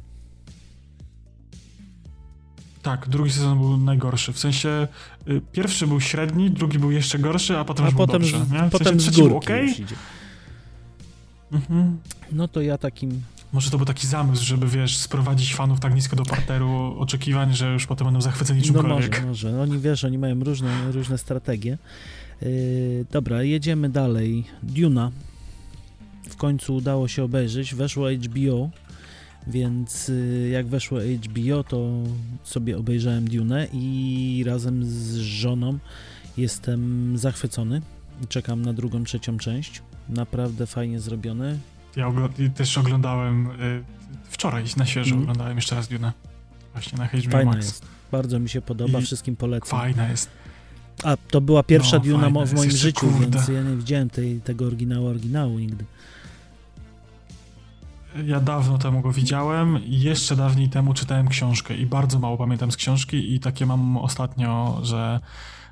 Tak, 2.81 3.09
drugi 3.09 3.31
sezon 3.31 3.59
był 3.59 3.77
najgorszy. 3.77 4.33
W 4.33 4.39
sensie 4.39 4.87
y, 5.29 5.41
pierwszy 5.51 5.87
był 5.87 6.01
średni, 6.01 6.51
drugi 6.51 6.79
był 6.79 6.91
jeszcze 6.91 7.19
gorszy, 7.19 7.57
a 7.57 7.65
potem 7.65 7.85
a 7.85 7.87
już 7.87 7.97
potem, 7.97 8.21
był 8.21 8.31
dobrze. 8.31 8.55
Nie? 8.55 8.69
W 8.69 8.71
potem 8.71 8.99
sensie, 8.99 9.11
z 9.11 9.19
górki 9.19 9.35
okay? 9.35 9.75
mhm. 11.51 11.99
No 12.31 12.47
to 12.47 12.61
ja 12.61 12.77
takim 12.77 13.21
może 13.53 13.71
to 13.71 13.77
był 13.77 13.85
taki 13.85 14.07
zamysł, 14.07 14.45
żeby, 14.45 14.67
wiesz, 14.67 14.97
sprowadzić 14.97 15.55
fanów 15.55 15.79
tak 15.79 15.95
nisko 15.95 16.15
do 16.15 16.23
parteru 16.23 16.95
oczekiwań, 16.99 17.53
że 17.53 17.73
już 17.73 17.87
potem 17.87 18.07
będą 18.07 18.21
zachwyceni 18.21 18.61
czymkolwiek. 18.61 19.21
No 19.21 19.27
może, 19.27 19.47
może. 19.49 19.61
Oni, 19.61 19.79
wiesz, 19.79 20.03
oni 20.03 20.17
mają 20.17 20.43
różne, 20.43 20.91
różne 20.91 21.17
strategie. 21.17 21.77
Yy, 22.41 23.05
dobra, 23.11 23.43
jedziemy 23.43 23.89
dalej. 23.89 24.43
Duna. 24.63 25.11
W 26.29 26.35
końcu 26.35 26.75
udało 26.75 27.07
się 27.07 27.23
obejrzeć. 27.23 27.75
Weszło 27.75 28.07
HBO, 28.11 28.69
więc 29.47 30.07
yy, 30.07 30.49
jak 30.49 30.67
weszło 30.67 30.99
HBO, 30.99 31.63
to 31.63 31.89
sobie 32.43 32.77
obejrzałem 32.77 33.27
Dune 33.27 33.67
i 33.73 34.43
razem 34.47 34.85
z 34.85 35.15
żoną 35.15 35.79
jestem 36.37 37.13
zachwycony. 37.17 37.81
Czekam 38.29 38.61
na 38.61 38.73
drugą, 38.73 39.03
trzecią 39.03 39.37
część. 39.37 39.81
Naprawdę 40.09 40.67
fajnie 40.67 40.99
zrobione. 40.99 41.57
Ja 41.99 42.11
też 42.55 42.77
oglądałem 42.77 43.47
y, 43.47 43.83
wczoraj 44.23 44.63
na 44.77 44.85
świeżo 44.85 45.11
mm. 45.11 45.23
oglądałem 45.23 45.55
jeszcze 45.57 45.75
raz 45.75 45.87
Dune. 45.87 46.13
Właśnie 46.73 46.97
na 46.97 47.05
HBO 47.07 47.31
Fajna 47.31 47.51
Max. 47.51 47.65
jest. 47.65 47.85
Bardzo 48.11 48.39
mi 48.39 48.49
się 48.49 48.61
podoba, 48.61 48.99
I 48.99 49.01
wszystkim 49.01 49.35
polecam. 49.35 49.79
Fajna 49.79 50.09
jest. 50.09 50.29
A 51.03 51.17
to 51.17 51.41
była 51.41 51.63
pierwsza 51.63 51.97
no, 51.97 52.03
Duna 52.03 52.45
w 52.45 52.53
moim 52.53 52.71
życiu, 52.71 53.07
kurde. 53.07 53.19
więc 53.19 53.47
ja 53.47 53.63
nie 53.63 53.75
widziałem 53.75 54.09
tej, 54.09 54.41
tego 54.41 54.65
oryginału 54.65 55.07
oryginału 55.07 55.59
nigdy. 55.59 55.85
Ja 58.25 58.39
dawno 58.39 58.77
temu 58.77 59.01
go 59.01 59.11
widziałem 59.11 59.85
i 59.85 59.99
jeszcze 59.99 60.35
dawniej 60.35 60.69
temu 60.69 60.93
czytałem 60.93 61.27
książkę 61.27 61.75
i 61.75 61.85
bardzo 61.85 62.19
mało 62.19 62.37
pamiętam 62.37 62.71
z 62.71 62.77
książki 62.77 63.33
i 63.35 63.39
takie 63.39 63.65
mam 63.65 63.97
ostatnio, 63.97 64.79
że 64.83 65.19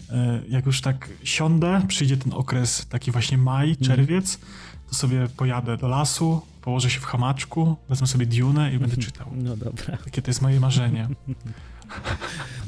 y, 0.09 0.13
jak 0.49 0.65
już 0.65 0.81
tak 0.81 1.09
siądę, 1.23 1.81
przyjdzie 1.87 2.17
ten 2.17 2.33
okres 2.33 2.87
taki 2.89 3.11
właśnie 3.11 3.37
maj, 3.37 3.69
mhm. 3.69 3.87
czerwiec, 3.87 4.35
mm 4.35 4.76
to 4.89 4.95
sobie 4.95 5.27
pojadę 5.37 5.77
do 5.77 5.87
lasu, 5.87 6.41
położę 6.61 6.89
się 6.89 6.99
w 6.99 7.05
hamaczku, 7.05 7.75
wezmę 7.89 8.07
sobie 8.07 8.25
Dune 8.25 8.73
i 8.73 8.79
będę 8.79 8.97
czytał. 8.97 9.27
No 9.35 9.57
dobra. 9.57 9.97
Takie 10.05 10.21
to 10.21 10.29
jest 10.29 10.41
moje 10.41 10.59
marzenie. 10.59 11.07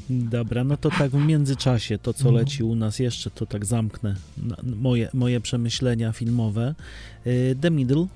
Dobra, 0.10 0.64
no 0.64 0.78
to 0.78 0.90
tak 0.90 1.12
w 1.12 1.26
międzyczasie, 1.26 1.98
to 1.98 2.14
co 2.14 2.30
mhm. 2.30 2.36
leci 2.36 2.64
u 2.64 2.76
nas 2.76 3.00
jeszcze, 3.00 3.32
to 3.32 3.46
tak 3.46 3.66
zamknę 3.66 4.16
moje, 4.64 5.10
moje 5.14 5.42
przemyślenia 5.42 6.12
filmowe. 6.12 6.76
Y, 7.28 7.56
The 7.62 7.72
Middle, 7.72 8.08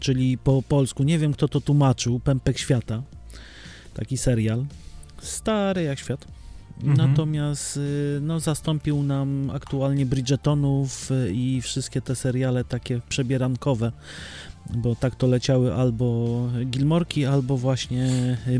czyli 0.00 0.38
po 0.38 0.62
polsku, 0.62 1.02
nie 1.02 1.18
wiem 1.18 1.32
kto 1.32 1.48
to 1.48 1.60
tłumaczył, 1.60 2.20
Pępek 2.20 2.58
Świata, 2.58 3.02
taki 3.94 4.16
serial, 4.16 4.64
stary 5.20 5.82
jak 5.82 5.98
świat. 5.98 6.35
Mhm. 6.82 6.96
Natomiast 6.96 7.76
y, 7.76 8.18
no, 8.22 8.40
zastąpił 8.40 9.02
nam 9.02 9.50
aktualnie 9.54 10.06
Bridgetonów 10.06 11.10
y, 11.10 11.32
i 11.32 11.60
wszystkie 11.62 12.00
te 12.00 12.16
seriale 12.16 12.64
takie 12.64 13.00
przebierankowe, 13.08 13.92
bo 14.74 14.94
tak 14.94 15.14
to 15.14 15.26
leciały 15.26 15.74
albo 15.74 16.38
Gilmorki, 16.66 17.26
albo 17.26 17.56
właśnie 17.56 18.08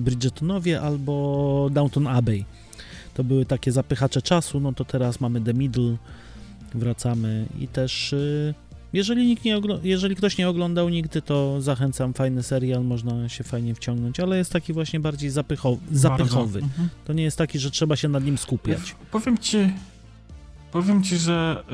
Bridgetonowie, 0.00 0.80
albo 0.80 1.68
Downton 1.72 2.06
Abbey. 2.06 2.44
To 3.14 3.24
były 3.24 3.46
takie 3.46 3.72
zapychacze 3.72 4.22
czasu, 4.22 4.60
no 4.60 4.72
to 4.72 4.84
teraz 4.84 5.20
mamy 5.20 5.40
The 5.40 5.54
Middle, 5.54 5.96
wracamy 6.74 7.46
i 7.60 7.68
też 7.68 8.12
y, 8.12 8.54
jeżeli, 8.92 9.26
nikt 9.26 9.44
nie 9.44 9.60
jeżeli 9.82 10.16
ktoś 10.16 10.38
nie 10.38 10.48
oglądał 10.48 10.88
nigdy, 10.88 11.22
to 11.22 11.60
zachęcam, 11.62 12.14
fajny 12.14 12.42
serial, 12.42 12.84
można 12.84 13.28
się 13.28 13.44
fajnie 13.44 13.74
wciągnąć, 13.74 14.20
ale 14.20 14.38
jest 14.38 14.52
taki 14.52 14.72
właśnie 14.72 15.00
bardziej 15.00 15.30
zapychowy. 15.30 15.80
zapychowy. 15.90 16.58
Mhm. 16.58 16.88
To 17.04 17.12
nie 17.12 17.22
jest 17.22 17.38
taki, 17.38 17.58
że 17.58 17.70
trzeba 17.70 17.96
się 17.96 18.08
nad 18.08 18.24
nim 18.24 18.38
skupiać. 18.38 18.96
powiem 19.10 19.38
ci, 19.38 19.58
powiem 20.72 21.02
ci, 21.02 21.16
że 21.16 21.64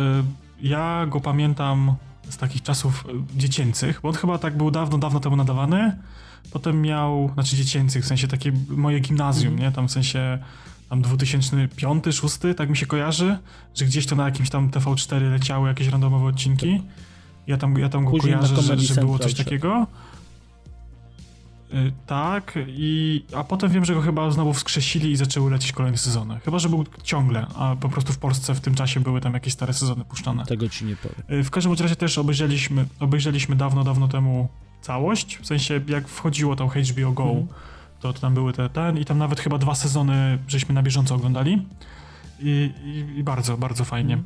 y, 0.61 0.67
ja 0.69 1.07
go 1.07 1.21
pamiętam 1.21 1.95
z 2.29 2.37
takich 2.37 2.63
czasów 2.63 3.07
y, 3.35 3.39
dziecięcych, 3.39 4.01
bo 4.03 4.09
on 4.09 4.15
chyba 4.15 4.39
tak 4.39 4.57
był 4.57 4.71
dawno, 4.71 4.99
dawno 4.99 5.21
temu 5.21 5.37
nadawany. 5.37 5.97
Potem 6.53 6.83
miał, 6.83 7.31
znaczy 7.35 7.57
dziecięcych, 7.57 8.05
w 8.05 8.07
sensie 8.07 8.29
takie 8.29 8.53
moje 8.69 9.01
gimnazjum, 9.01 9.53
mhm. 9.53 9.69
nie? 9.69 9.77
Tam 9.77 9.89
w 9.89 9.93
sensie 9.93 10.39
tam 10.93 11.03
2005, 11.03 12.03
2006, 12.03 12.39
tak 12.57 12.71
mi 12.71 12.77
się 12.77 12.87
kojarzy, 12.87 13.39
że 13.75 13.85
gdzieś 13.85 14.07
to 14.07 14.17
na 14.17 14.25
jakimś 14.25 14.51
tam 14.51 14.71
TV4 14.71 15.31
leciały 15.31 15.69
jakieś 15.69 15.89
randomowe 15.89 16.27
odcinki. 16.27 16.77
Tak. 16.77 16.87
Ja 17.47 17.57
tam, 17.57 17.79
ja 17.79 17.89
tam 17.89 18.05
go 18.05 18.11
Później 18.11 18.35
kojarzę, 18.35 18.63
że, 18.63 18.79
że 18.79 19.01
było 19.01 19.19
coś 19.19 19.35
takiego. 19.35 19.87
Y, 21.75 21.93
tak, 22.07 22.59
i, 22.67 23.25
a 23.37 23.45
potem 23.45 23.71
wiem, 23.71 23.85
że 23.85 23.95
go 23.95 24.01
chyba 24.01 24.31
znowu 24.31 24.53
wskrzesili 24.53 25.11
i 25.11 25.17
zaczęły 25.17 25.51
lecieć 25.51 25.73
kolejne 25.73 25.99
sezony. 25.99 26.41
Chyba, 26.45 26.59
że 26.59 26.69
był 26.69 26.85
ciągle, 27.03 27.47
a 27.57 27.77
po 27.81 27.89
prostu 27.89 28.13
w 28.13 28.19
Polsce 28.19 28.55
w 28.55 28.61
tym 28.61 28.75
czasie 28.75 29.01
były 29.01 29.21
tam 29.21 29.35
jakieś 29.35 29.53
stare 29.53 29.75
sezony 29.75 30.05
puszczane. 30.05 30.47
Tego 30.47 30.69
ci 30.69 30.85
nie 30.85 30.97
powiem. 30.97 31.41
Y, 31.41 31.45
w 31.45 31.51
każdym 31.51 31.73
razie 31.73 31.97
też 31.97 32.19
obejrzeliśmy, 32.19 32.87
obejrzeliśmy 33.01 33.57
dawno, 33.57 33.85
dawno 33.85 34.09
temu 34.09 34.49
całość, 34.81 35.39
w 35.43 35.47
sensie 35.47 35.81
jak 35.89 36.09
wchodziło 36.09 36.57
tam 36.57 36.69
HBO 36.69 37.13
Go, 37.13 37.31
mm. 37.31 37.47
To, 38.03 38.13
to 38.13 38.21
tam 38.21 38.35
były 38.35 38.53
te 38.53 38.69
ten 38.69 38.99
i 38.99 39.05
tam 39.05 39.19
nawet 39.19 39.41
chyba 39.41 39.59
dwa 39.59 39.75
sezony 39.75 40.39
żeśmy 40.49 40.75
na 40.75 40.83
bieżąco 40.83 41.15
oglądali 41.15 41.67
i, 42.41 42.71
i, 42.85 43.19
i 43.19 43.23
bardzo, 43.23 43.57
bardzo 43.57 43.85
fajnie. 43.85 44.15
Mm. 44.15 44.25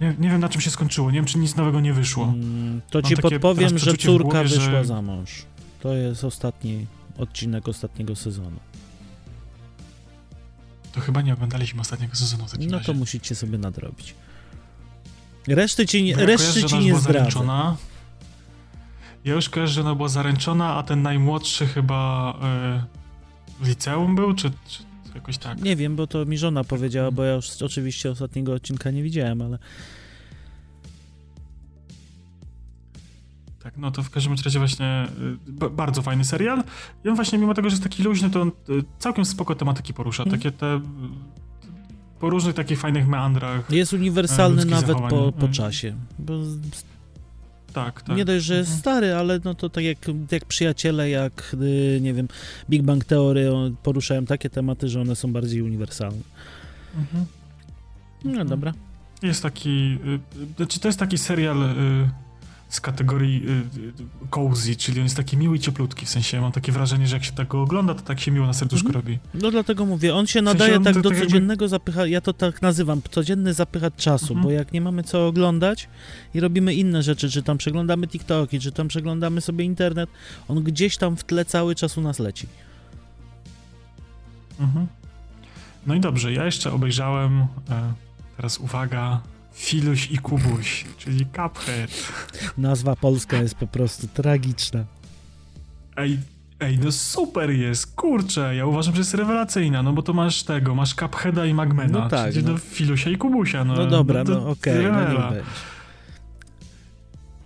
Nie, 0.00 0.14
nie, 0.18 0.30
wiem 0.30 0.40
na 0.40 0.48
czym 0.48 0.60
się 0.60 0.70
skończyło, 0.70 1.10
nie 1.10 1.18
wiem 1.18 1.24
czy 1.24 1.38
nic 1.38 1.56
nowego 1.56 1.80
nie 1.80 1.92
wyszło. 1.92 2.24
Mm, 2.24 2.80
to 2.90 3.02
ci 3.02 3.16
podpowiem, 3.16 3.78
że 3.78 3.96
córka 3.96 4.28
głowie, 4.28 4.48
wyszła 4.48 4.64
że... 4.64 4.84
za 4.84 5.02
mąż. 5.02 5.44
To 5.80 5.94
jest 5.94 6.24
ostatni 6.24 6.86
odcinek 7.18 7.68
ostatniego 7.68 8.16
sezonu. 8.16 8.58
To 10.92 11.00
chyba 11.00 11.22
nie 11.22 11.32
oglądaliśmy 11.32 11.80
ostatniego 11.80 12.14
sezonu 12.14 12.46
w 12.46 12.50
takim 12.50 12.70
No 12.70 12.78
razie. 12.78 12.86
to 12.86 12.98
musicie 12.98 13.34
sobie 13.34 13.58
nadrobić. 13.58 14.14
Reszty 15.48 15.86
ci, 15.86 16.02
nie, 16.02 16.10
ja 16.10 16.26
reszty 16.26 16.64
ci 16.64 16.78
nie 16.78 16.98
zdradzę. 16.98 17.76
Ja 19.26 19.34
już 19.34 19.48
kojarzę, 19.48 19.72
że 19.72 19.80
ona 19.80 19.94
była 19.94 20.08
zaręczona, 20.08 20.74
a 20.74 20.82
ten 20.82 21.02
najmłodszy 21.02 21.66
chyba 21.66 22.32
yy, 23.60 23.64
w 23.64 23.68
liceum 23.68 24.14
był, 24.14 24.34
czy, 24.34 24.50
czy 24.50 24.82
jakoś 25.14 25.38
tak? 25.38 25.62
Nie 25.62 25.76
wiem, 25.76 25.96
bo 25.96 26.06
to 26.06 26.24
mi 26.24 26.38
żona 26.38 26.64
powiedziała, 26.64 27.10
bo 27.10 27.24
ja 27.24 27.34
już 27.34 27.62
oczywiście 27.62 28.10
ostatniego 28.10 28.52
odcinka 28.52 28.90
nie 28.90 29.02
widziałem, 29.02 29.42
ale 29.42 29.58
Tak, 33.62 33.76
no 33.76 33.90
to 33.90 34.02
w 34.02 34.10
każdym 34.10 34.34
razie 34.44 34.58
właśnie 34.58 35.06
y, 35.62 35.70
bardzo 35.70 36.02
fajny 36.02 36.24
serial. 36.24 36.64
I 37.04 37.08
on 37.08 37.14
właśnie 37.14 37.38
mimo 37.38 37.54
tego, 37.54 37.70
że 37.70 37.74
jest 37.74 37.82
taki 37.82 38.02
luźny, 38.02 38.30
to 38.30 38.42
on 38.42 38.48
y, 38.48 38.52
całkiem 38.98 39.24
spoko 39.24 39.54
tematyki 39.54 39.94
porusza. 39.94 40.24
Hmm. 40.24 40.38
Takie 40.38 40.52
te 40.52 40.80
po 42.20 42.30
różnych 42.30 42.54
takich 42.54 42.80
fajnych 42.80 43.08
meandrach. 43.08 43.70
Jest 43.70 43.92
uniwersalny 43.92 44.64
nawet 44.64 44.96
po, 44.96 45.08
po 45.08 45.26
mhm. 45.26 45.52
czasie. 45.52 45.94
Bo 46.18 46.32
tak, 47.84 48.02
tak. 48.02 48.16
Nie 48.16 48.24
dość, 48.24 48.44
że 48.44 48.54
jest 48.54 48.70
mhm. 48.70 48.80
stary, 48.80 49.14
ale 49.14 49.40
no 49.44 49.54
to 49.54 49.68
tak 49.68 49.84
jak, 49.84 49.98
jak 50.30 50.44
przyjaciele, 50.44 51.10
jak 51.10 51.56
y, 51.62 51.98
nie 52.02 52.14
wiem, 52.14 52.28
Big 52.70 52.82
Bang 52.82 53.04
Theory 53.04 53.50
poruszają 53.82 54.26
takie 54.26 54.50
tematy, 54.50 54.88
że 54.88 55.00
one 55.00 55.16
są 55.16 55.32
bardziej 55.32 55.62
uniwersalne. 55.62 56.22
Mhm. 56.96 57.26
No 58.24 58.44
dobra. 58.44 58.72
Jest 59.22 59.42
taki, 59.42 59.98
znaczy 60.56 60.80
to 60.80 60.88
jest 60.88 60.98
taki 60.98 61.18
serial 61.18 61.56
z 62.76 62.80
kategorii 62.80 63.42
y, 63.48 64.28
cozy, 64.30 64.76
czyli 64.76 65.00
on 65.00 65.04
jest 65.04 65.16
taki 65.16 65.36
miły 65.36 65.56
i 65.56 65.60
cieplutki, 65.60 66.06
w 66.06 66.08
sensie 66.08 66.40
mam 66.40 66.52
takie 66.52 66.72
wrażenie, 66.72 67.06
że 67.06 67.16
jak 67.16 67.24
się 67.24 67.32
tak 67.32 67.48
go 67.48 67.62
ogląda, 67.62 67.94
to 67.94 68.02
tak 68.02 68.20
się 68.20 68.30
miło 68.30 68.46
na 68.46 68.52
serduszku 68.52 68.88
mhm. 68.88 69.04
robi. 69.04 69.18
No 69.34 69.50
dlatego 69.50 69.86
mówię, 69.86 70.14
on 70.14 70.26
się 70.26 70.42
nadaje 70.42 70.72
w 70.72 70.74
sensie 70.74 70.88
on 70.88 70.94
tak 70.94 71.02
do 71.02 71.10
tak 71.10 71.18
codziennego 71.18 71.64
jakby... 71.64 71.68
zapycha, 71.68 72.06
ja 72.06 72.20
to 72.20 72.32
tak 72.32 72.62
nazywam, 72.62 73.00
codzienny 73.10 73.54
zapychacz 73.54 73.94
czasu, 73.96 74.34
mhm. 74.34 74.42
bo 74.42 74.50
jak 74.50 74.72
nie 74.72 74.80
mamy 74.80 75.02
co 75.02 75.26
oglądać 75.26 75.88
i 76.34 76.40
robimy 76.40 76.74
inne 76.74 77.02
rzeczy, 77.02 77.30
czy 77.30 77.42
tam 77.42 77.58
przeglądamy 77.58 78.08
TikToki, 78.08 78.60
czy 78.60 78.72
tam 78.72 78.88
przeglądamy 78.88 79.40
sobie 79.40 79.64
internet, 79.64 80.10
on 80.48 80.62
gdzieś 80.62 80.96
tam 80.96 81.16
w 81.16 81.24
tle 81.24 81.44
cały 81.44 81.74
czas 81.74 81.98
u 81.98 82.00
nas 82.00 82.18
leci. 82.18 82.46
Mhm. 84.60 84.86
No 85.86 85.94
i 85.94 86.00
dobrze, 86.00 86.32
ja 86.32 86.44
jeszcze 86.44 86.72
obejrzałem, 86.72 87.40
e, 87.40 87.46
teraz 88.36 88.58
uwaga, 88.58 89.20
Filuś 89.56 90.10
i 90.10 90.18
Kubuś, 90.18 90.84
czyli 90.98 91.26
Cuphead. 91.26 92.12
Nazwa 92.58 92.96
polska 92.96 93.36
jest 93.36 93.54
po 93.54 93.66
prostu 93.66 94.08
tragiczna. 94.08 94.84
Ej, 95.96 96.18
ej, 96.60 96.78
no 96.78 96.92
super 96.92 97.50
jest, 97.50 97.94
kurczę, 97.94 98.56
ja 98.56 98.66
uważam, 98.66 98.94
że 98.94 99.00
jest 99.00 99.14
rewelacyjna, 99.14 99.82
no 99.82 99.92
bo 99.92 100.02
to 100.02 100.12
masz 100.12 100.42
tego, 100.42 100.74
masz 100.74 100.94
Cupheada 100.94 101.46
i 101.46 101.54
Magmena, 101.54 101.98
no 101.98 102.08
tak, 102.08 102.32
czyli 102.32 102.44
no. 102.44 102.58
Filusia 102.58 103.10
i 103.10 103.16
Kubusia, 103.16 103.64
no. 103.64 103.74
No 103.74 103.86
dobra, 103.86 104.24
no, 104.24 104.30
no 104.30 104.50
okej, 104.50 104.86
okay, 104.86 105.14
no 105.14 105.32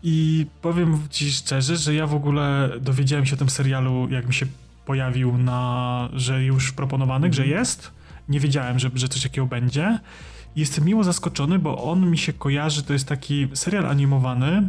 I 0.03 0.47
powiem 0.63 0.99
ci 1.11 1.33
szczerze, 1.33 1.77
że 1.77 1.95
ja 1.95 2.07
w 2.07 2.15
ogóle 2.15 2.71
dowiedziałem 2.81 3.27
się 3.27 3.35
o 3.35 3.39
tym 3.39 3.51
serialu, 3.51 4.09
jak 4.11 4.27
mi 4.27 4.35
się 4.35 4.47
pojawił 4.87 5.39
na, 5.39 6.09
że 6.13 6.45
już 6.45 6.73
proponowany, 6.73 7.27
mm. 7.27 7.33
że 7.33 7.43
mhm. 7.43 7.61
jest. 7.61 7.91
Nie 8.29 8.41
wiedziałem, 8.41 8.79
że, 8.79 8.91
że 8.95 9.09
coś 9.09 9.23
takiego 9.23 9.47
będzie. 9.47 9.99
Jestem 10.57 10.85
miło 10.85 11.05
zaskoczony, 11.05 11.59
bo 11.59 11.85
on 11.85 12.11
mi 12.11 12.19
się 12.19 12.33
kojarzy, 12.33 12.83
to 12.83 12.93
jest 12.93 13.07
taki 13.09 13.49
serial 13.55 13.87
animowany, 13.87 14.69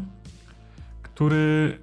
który 1.03 1.77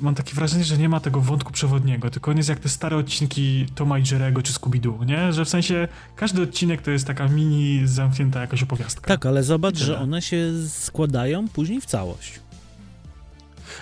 mam 0.00 0.14
takie 0.14 0.34
wrażenie, 0.34 0.64
że 0.64 0.78
nie 0.78 0.88
ma 0.88 1.00
tego 1.00 1.20
wątku 1.20 1.52
przewodniego, 1.52 2.10
tylko 2.10 2.30
on 2.30 2.36
jest 2.36 2.48
jak 2.48 2.60
te 2.60 2.68
stare 2.68 2.96
odcinki 2.96 3.66
Toma 3.74 3.98
i 3.98 4.02
Jerego 4.12 4.42
czy 4.42 4.52
Scooby-Doo, 4.52 5.06
nie? 5.06 5.32
Że 5.32 5.44
w 5.44 5.48
sensie 5.48 5.88
każdy 6.16 6.42
odcinek 6.42 6.82
to 6.82 6.90
jest 6.90 7.06
taka 7.06 7.28
mini 7.28 7.80
zamknięta 7.84 8.40
jakaś 8.40 8.62
opowiastka. 8.62 9.08
Tak, 9.08 9.26
ale 9.26 9.42
zobacz, 9.42 9.76
że 9.76 9.98
one 9.98 10.22
się 10.22 10.52
składają 10.68 11.48
później 11.48 11.80
w 11.80 11.86
całość. 11.86 12.40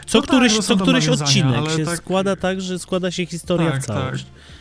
Co 0.07 0.19
no 0.19 0.23
któryś, 0.23 0.57
tak, 0.57 0.65
co 0.65 0.77
któryś 0.77 1.09
odcinek 1.09 1.71
się 1.71 1.85
tak... 1.85 1.97
składa 1.97 2.37
tak, 2.37 2.61
że 2.61 2.79
składa 2.79 3.11
się 3.11 3.27
historia 3.27 3.71
tak, 3.71 3.83
w 3.83 3.87
całość. 3.87 4.25
Tak. 4.25 4.54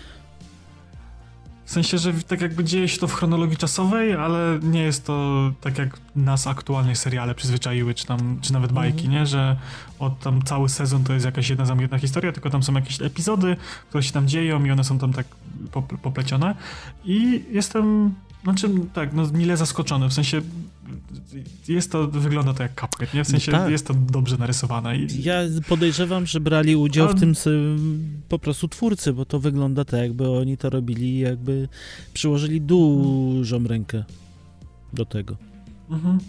W 1.74 1.82
sensie, 1.82 1.98
że 1.98 2.14
tak 2.14 2.42
jakby 2.42 2.64
dzieje 2.64 2.88
się 2.88 3.00
to 3.00 3.08
w 3.08 3.14
chronologii 3.14 3.58
czasowej, 3.58 4.14
ale 4.14 4.60
nie 4.62 4.82
jest 4.82 5.06
to 5.06 5.52
tak 5.62 5.78
jak 5.78 6.00
nas 6.16 6.48
aktualnie 6.48 6.96
seriale 6.96 7.36
przyzwyczaiły, 7.36 7.94
czy 7.94 8.06
tam, 8.06 8.40
czy 8.42 8.54
nawet 8.54 8.72
mhm. 8.72 8.92
bajki, 8.92 9.10
nie? 9.10 9.26
Że 9.26 9.58
od 10.00 10.20
tam 10.20 10.42
cały 10.42 10.70
sezon 10.70 11.04
to 11.04 11.14
jest 11.14 11.26
jakaś 11.26 11.50
jedna 11.50 11.66
zamknięta 11.66 11.98
historia, 11.98 12.32
tylko 12.32 12.50
tam 12.50 12.64
są 12.64 12.74
jakieś 12.74 13.02
epizody, 13.02 13.56
które 13.90 14.04
się 14.04 14.12
tam 14.12 14.28
dzieją 14.28 14.66
i 14.66 14.72
one 14.72 14.84
są 14.84 15.00
tam 15.00 15.14
tak 15.14 15.26
poplecione. 16.02 16.56
I 17.06 17.44
jestem 17.52 18.14
znaczy, 18.44 18.70
tak, 18.94 19.14
no 19.14 19.28
mile 19.34 19.58
zaskoczony, 19.58 20.10
w 20.10 20.14
sensie 20.14 20.42
jest 21.68 21.92
to, 21.92 22.08
wygląda 22.08 22.54
to 22.54 22.64
jak 22.64 22.82
Cuphead, 22.82 23.14
nie? 23.14 23.24
W 23.24 23.28
sensie 23.28 23.52
tak. 23.52 23.72
jest 23.72 23.88
to 23.88 23.94
dobrze 23.94 24.38
narysowane. 24.38 24.98
I... 24.98 25.24
Ja 25.24 25.40
podejrzewam, 25.68 26.26
że 26.26 26.40
brali 26.40 26.76
udział 26.76 27.10
w 27.10 27.20
tym 27.20 27.34
po 28.30 28.40
prostu 28.40 28.68
twórcy, 28.68 29.14
bo 29.14 29.26
to 29.26 29.40
wygląda 29.40 29.86
tak, 29.86 30.00
jakby 30.00 30.30
oni 30.30 30.58
to 30.58 30.70
robili, 30.70 31.20
jakby 31.20 31.68
przyłożyli 32.14 32.62
dużą 32.62 33.64
rękę 33.64 34.04
do 34.94 35.06
tego. 35.06 35.38
Mhm. 35.90 36.20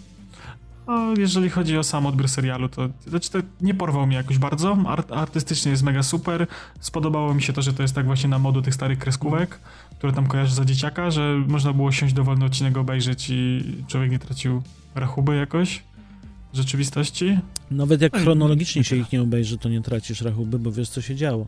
A 0.87 1.13
jeżeli 1.17 1.49
chodzi 1.49 1.77
o 1.77 1.83
sam 1.83 2.05
odbiór 2.05 2.29
serialu, 2.29 2.69
to, 2.69 2.89
znaczy 3.07 3.31
to 3.31 3.39
nie 3.61 3.73
porwał 3.73 4.07
mnie 4.07 4.15
jakoś 4.15 4.37
bardzo. 4.37 4.77
Art, 4.87 5.11
artystycznie 5.11 5.71
jest 5.71 5.83
mega 5.83 6.03
super. 6.03 6.47
Spodobało 6.79 7.33
mi 7.33 7.41
się 7.41 7.53
to, 7.53 7.61
że 7.61 7.73
to 7.73 7.81
jest 7.81 7.95
tak 7.95 8.05
właśnie 8.05 8.29
na 8.29 8.39
modu 8.39 8.61
tych 8.61 8.73
starych 8.73 8.99
kreskówek 8.99 9.59
które 9.97 10.13
tam 10.13 10.27
kojarzy 10.27 10.55
za 10.55 10.65
dzieciaka, 10.65 11.11
że 11.11 11.43
można 11.47 11.73
było 11.73 11.91
siąść 11.91 12.13
dowolny 12.13 12.45
odcinek 12.45 12.77
obejrzeć 12.77 13.29
i 13.29 13.63
człowiek 13.87 14.11
nie 14.11 14.19
tracił 14.19 14.61
rachuby 14.95 15.35
jakoś 15.35 15.83
w 16.53 16.57
rzeczywistości. 16.57 17.37
Nawet 17.71 18.01
jak 18.01 18.13
no 18.13 18.19
chronologicznie 18.19 18.83
się 18.83 18.95
ich 18.95 19.11
nie 19.11 19.21
obejrzy, 19.21 19.57
to 19.57 19.69
nie 19.69 19.81
tracisz 19.81 20.21
rachuby, 20.21 20.59
bo 20.59 20.71
wiesz 20.71 20.89
co 20.89 21.01
się 21.01 21.15
działo. 21.15 21.47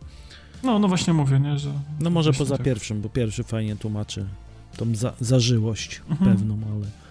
No, 0.64 0.80
no 0.80 0.88
właśnie 0.88 1.14
mówię, 1.14 1.40
nie, 1.40 1.60
że... 1.60 1.72
No 2.00 2.10
może 2.10 2.34
poza 2.34 2.58
tak. 2.58 2.66
pierwszym, 2.66 3.02
bo 3.02 3.10
pierwszy 3.10 3.44
fajnie 3.44 3.76
tłumaczy 3.76 4.26
tą 4.78 4.96
za 4.96 5.14
zażyłość 5.20 6.02
mhm. 6.10 6.32
pewną, 6.32 6.60
ale... 6.76 7.07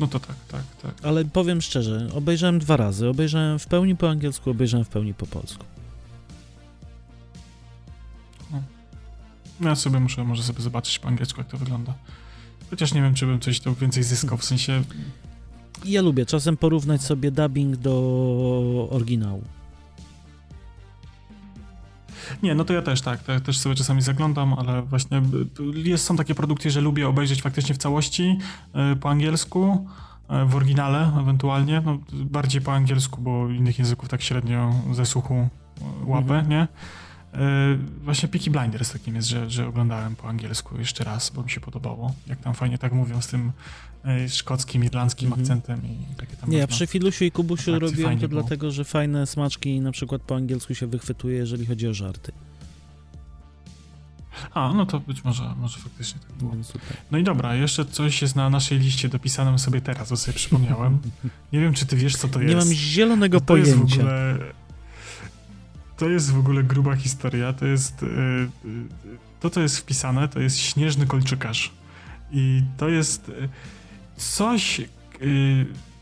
No 0.00 0.06
to 0.06 0.20
tak, 0.20 0.36
tak, 0.48 0.62
tak. 0.82 0.94
Ale 1.02 1.24
powiem 1.24 1.62
szczerze, 1.62 2.08
obejrzałem 2.14 2.58
dwa 2.58 2.76
razy. 2.76 3.08
Obejrzałem 3.08 3.58
w 3.58 3.66
pełni 3.66 3.96
po 3.96 4.10
angielsku, 4.10 4.50
obejrzałem 4.50 4.84
w 4.84 4.88
pełni 4.88 5.14
po 5.14 5.26
polsku. 5.26 5.64
No 9.60 9.68
ja 9.68 9.76
sobie 9.76 10.00
muszę 10.00 10.24
może 10.24 10.42
sobie 10.42 10.60
zobaczyć 10.60 10.98
po 10.98 11.08
angielsku, 11.08 11.40
jak 11.40 11.48
to 11.48 11.58
wygląda. 11.58 11.94
Chociaż 12.70 12.94
nie 12.94 13.02
wiem, 13.02 13.14
czy 13.14 13.26
bym 13.26 13.40
coś 13.40 13.60
tu 13.60 13.74
więcej 13.74 14.02
zyskał, 14.02 14.38
w 14.38 14.44
sensie... 14.44 14.82
Ja 15.84 16.02
lubię 16.02 16.26
czasem 16.26 16.56
porównać 16.56 17.02
sobie 17.02 17.30
dubbing 17.30 17.76
do 17.76 18.88
oryginału. 18.90 19.42
Nie, 22.42 22.54
no 22.54 22.64
to 22.64 22.72
ja 22.72 22.82
też 22.82 23.00
tak, 23.00 23.28
ja 23.28 23.40
też 23.40 23.58
sobie 23.58 23.74
czasami 23.74 24.02
zaglądam, 24.02 24.52
ale 24.52 24.82
właśnie 24.82 25.22
jest, 25.74 26.04
są 26.04 26.16
takie 26.16 26.34
produkcje, 26.34 26.70
że 26.70 26.80
lubię 26.80 27.08
obejrzeć 27.08 27.42
faktycznie 27.42 27.74
w 27.74 27.78
całości 27.78 28.38
y, 28.92 28.96
po 28.96 29.10
angielsku, 29.10 29.86
y, 30.42 30.46
w 30.46 30.56
oryginale 30.56 31.12
ewentualnie, 31.20 31.82
no 31.84 31.98
bardziej 32.12 32.60
po 32.60 32.72
angielsku, 32.72 33.20
bo 33.20 33.48
innych 33.48 33.78
języków 33.78 34.08
tak 34.08 34.22
średnio 34.22 34.74
ze 34.92 35.06
słuchu 35.06 35.34
y, 36.04 36.06
łapę, 36.06 36.34
mhm. 36.34 36.48
nie? 36.48 36.68
E, 37.36 37.78
właśnie 38.02 38.28
Peaky 38.28 38.50
Blinders 38.50 38.92
takim 38.92 39.14
jest, 39.14 39.28
że, 39.28 39.50
że 39.50 39.68
oglądałem 39.68 40.16
po 40.16 40.28
angielsku 40.28 40.78
jeszcze 40.78 41.04
raz, 41.04 41.30
bo 41.30 41.42
mi 41.42 41.50
się 41.50 41.60
podobało. 41.60 42.14
Jak 42.26 42.40
tam 42.40 42.54
fajnie 42.54 42.78
tak 42.78 42.92
mówią 42.92 43.20
z 43.20 43.26
tym 43.26 43.40
e, 43.48 43.52
szkockim, 44.28 44.84
irlandzkim 44.84 45.26
mm 45.26 45.38
-hmm. 45.38 45.42
akcentem 45.42 45.80
i 45.86 46.14
takie 46.16 46.36
tam. 46.36 46.50
Nie, 46.50 46.58
ja 46.58 46.66
przy 46.66 46.86
Filusiu 46.86 47.24
i 47.24 47.30
Kubusiu 47.30 47.78
robiłem 47.78 48.18
to 48.18 48.28
było. 48.28 48.40
dlatego, 48.40 48.70
że 48.70 48.84
fajne 48.84 49.26
smaczki 49.26 49.80
na 49.80 49.92
przykład 49.92 50.22
po 50.22 50.36
angielsku 50.36 50.74
się 50.74 50.86
wychwytuje, 50.86 51.36
jeżeli 51.36 51.66
chodzi 51.66 51.88
o 51.88 51.94
żarty. 51.94 52.32
A, 54.54 54.72
no 54.72 54.86
to 54.86 55.00
być 55.00 55.24
może, 55.24 55.54
może 55.58 55.78
faktycznie 55.78 56.20
tak 56.20 56.32
było. 56.32 56.52
No 57.10 57.18
i 57.18 57.24
dobra, 57.24 57.54
jeszcze 57.54 57.84
coś 57.84 58.22
jest 58.22 58.36
na 58.36 58.50
naszej 58.50 58.78
liście 58.78 59.08
dopisanym 59.08 59.58
sobie 59.58 59.80
teraz, 59.80 60.10
bo 60.10 60.16
sobie 60.16 60.36
przypomniałem. 60.36 60.98
Nie 61.52 61.60
wiem, 61.60 61.74
czy 61.74 61.86
ty 61.86 61.96
wiesz, 61.96 62.16
co 62.16 62.28
to 62.28 62.40
jest. 62.40 62.54
Nie 62.54 62.56
mam 62.56 62.74
zielonego 62.74 63.40
to 63.40 63.46
pojęcia. 63.46 63.72
Jest 63.80 63.96
w 63.96 63.98
ogóle 63.98 64.38
to 65.96 66.08
jest 66.08 66.30
w 66.30 66.38
ogóle 66.38 66.62
gruba 66.62 66.96
historia. 66.96 67.52
To 67.52 67.66
jest. 67.66 68.02
E, 68.02 68.06
e, 68.06 68.48
to, 69.40 69.50
co 69.50 69.60
jest 69.60 69.78
wpisane, 69.78 70.28
to 70.28 70.40
jest 70.40 70.58
śnieżny 70.58 71.06
kolczykarz. 71.06 71.72
I 72.32 72.62
to 72.76 72.88
jest 72.88 73.30
coś. 74.16 74.80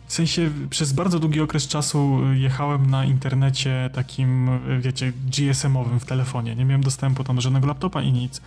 W 0.06 0.12
sensie 0.12 0.50
przez 0.70 0.92
bardzo 0.92 1.18
długi 1.18 1.40
okres 1.40 1.68
czasu 1.68 2.20
jechałem 2.34 2.90
na 2.90 3.04
internecie 3.04 3.90
takim, 3.92 4.50
wiecie, 4.80 5.12
GSM-owym 5.26 6.00
w 6.00 6.04
telefonie. 6.04 6.56
Nie 6.56 6.64
miałem 6.64 6.82
dostępu 6.82 7.24
tam 7.24 7.36
do 7.36 7.42
żadnego 7.42 7.66
laptopa 7.66 8.02
i 8.02 8.12
nic. 8.12 8.40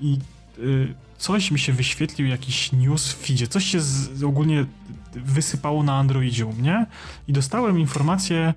I 0.00 0.18
coś 1.18 1.50
mi 1.50 1.58
się 1.58 1.72
wyświetlił, 1.72 2.28
jakiś 2.28 2.72
news 2.72 3.12
w 3.12 3.26
feedzie. 3.26 3.46
Coś 3.46 3.64
się 3.64 3.80
z, 3.80 4.22
ogólnie 4.22 4.64
wysypało 5.12 5.82
na 5.82 5.98
Androidzie 5.98 6.46
u 6.46 6.52
mnie 6.52 6.86
i 7.28 7.32
dostałem 7.32 7.78
informację 7.78 8.54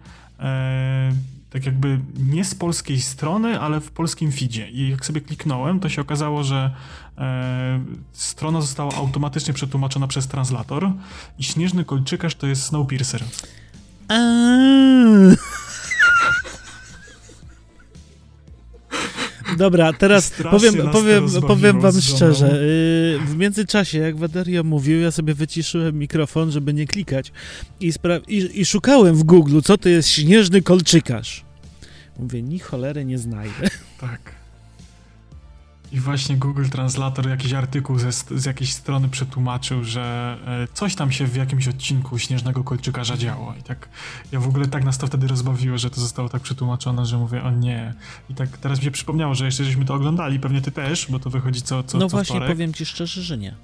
tak 1.50 1.66
jakby 1.66 2.00
nie 2.20 2.46
z 2.46 2.56
polskiej 2.56 3.02
strony, 3.02 3.60
ale 3.60 3.82
w 3.82 3.92
polskim 3.92 4.32
feedzie. 4.32 4.70
I 4.70 4.90
jak 4.90 5.06
sobie 5.06 5.22
kliknąłem, 5.22 5.80
to 5.80 5.90
się 5.90 6.02
okazało, 6.02 6.44
że 6.44 6.76
e, 7.18 7.80
strona 8.14 8.62
została 8.62 8.94
automatycznie 8.96 9.54
przetłumaczona 9.54 10.08
przez 10.08 10.28
translator 10.28 10.92
i 11.40 11.44
Śnieżny 11.44 11.86
Kolczykarz 11.86 12.36
to 12.36 12.48
jest 12.48 12.64
Snowpiercer. 12.64 13.24
Dobra, 19.58 19.94
teraz 19.94 20.32
powiem, 20.52 20.76
powiem, 20.92 21.30
powiem 21.48 21.82
wam 21.82 22.02
szczerze. 22.02 22.62
Y, 22.62 23.20
w 23.26 23.36
międzyczasie, 23.38 23.98
jak 23.98 24.18
Waderio 24.18 24.64
mówił, 24.64 25.00
ja 25.00 25.12
sobie 25.12 25.34
wyciszyłem 25.34 26.00
mikrofon, 26.00 26.52
żeby 26.52 26.74
nie 26.74 26.88
klikać 26.88 27.32
i, 27.80 27.94
i, 28.28 28.62
i 28.62 28.66
szukałem 28.66 29.16
w 29.16 29.24
Google, 29.24 29.60
co 29.64 29.78
to 29.78 29.90
jest 29.90 30.10
śnieżny 30.10 30.62
kolczykarz. 30.62 31.46
Mówię, 32.20 32.42
ni 32.42 32.60
cholery 32.60 33.06
nie 33.06 33.18
znajdę. 33.18 33.70
Tak. 34.00 34.37
I 35.92 36.00
właśnie 36.00 36.38
Google 36.38 36.66
Translator 36.66 37.30
jakiś 37.30 37.54
artykuł 37.54 38.00
ze, 38.00 38.12
z 38.12 38.46
jakiejś 38.46 38.74
strony 38.74 39.10
przetłumaczył, 39.10 39.84
że 39.84 40.38
e, 40.48 40.68
coś 40.74 40.96
tam 40.96 41.12
się 41.12 41.28
w 41.28 41.36
jakimś 41.36 41.68
odcinku 41.68 42.20
Śnieżnego 42.20 42.64
Kolczykarza 42.64 43.18
działo. 43.18 43.54
I 43.60 43.64
tak 43.64 43.90
ja 44.32 44.40
w 44.40 44.48
ogóle 44.48 44.68
tak 44.68 44.84
nas 44.84 44.98
to 44.98 45.08
wtedy 45.08 45.28
rozbawiło, 45.28 45.78
że 45.78 45.90
to 45.90 46.02
zostało 46.02 46.30
tak 46.30 46.42
przetłumaczone, 46.42 47.06
że 47.06 47.18
mówię, 47.18 47.44
o 47.44 47.52
nie. 47.52 47.94
I 48.30 48.36
tak 48.36 48.58
teraz 48.58 48.80
mi 48.80 48.86
się 48.86 48.92
przypomniało, 48.92 49.36
że 49.36 49.46
jeszcze 49.46 49.64
żeśmy 49.64 49.86
to 49.86 49.94
oglądali, 49.94 50.40
pewnie 50.40 50.62
ty 50.62 50.72
też, 50.72 51.08
bo 51.10 51.20
to 51.20 51.30
wychodzi 51.30 51.62
co, 51.62 51.84
co 51.84 51.98
No 51.98 52.06
co 52.06 52.10
właśnie, 52.18 52.36
wtorek. 52.36 52.56
powiem 52.56 52.74
ci 52.74 52.86
szczerze, 52.86 53.22
że 53.22 53.38
nie. 53.38 53.56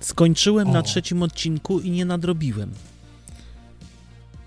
Skończyłem 0.00 0.68
o. 0.68 0.72
na 0.72 0.82
trzecim 0.82 1.22
odcinku 1.22 1.80
i 1.80 1.90
nie 1.90 2.04
nadrobiłem. 2.04 2.72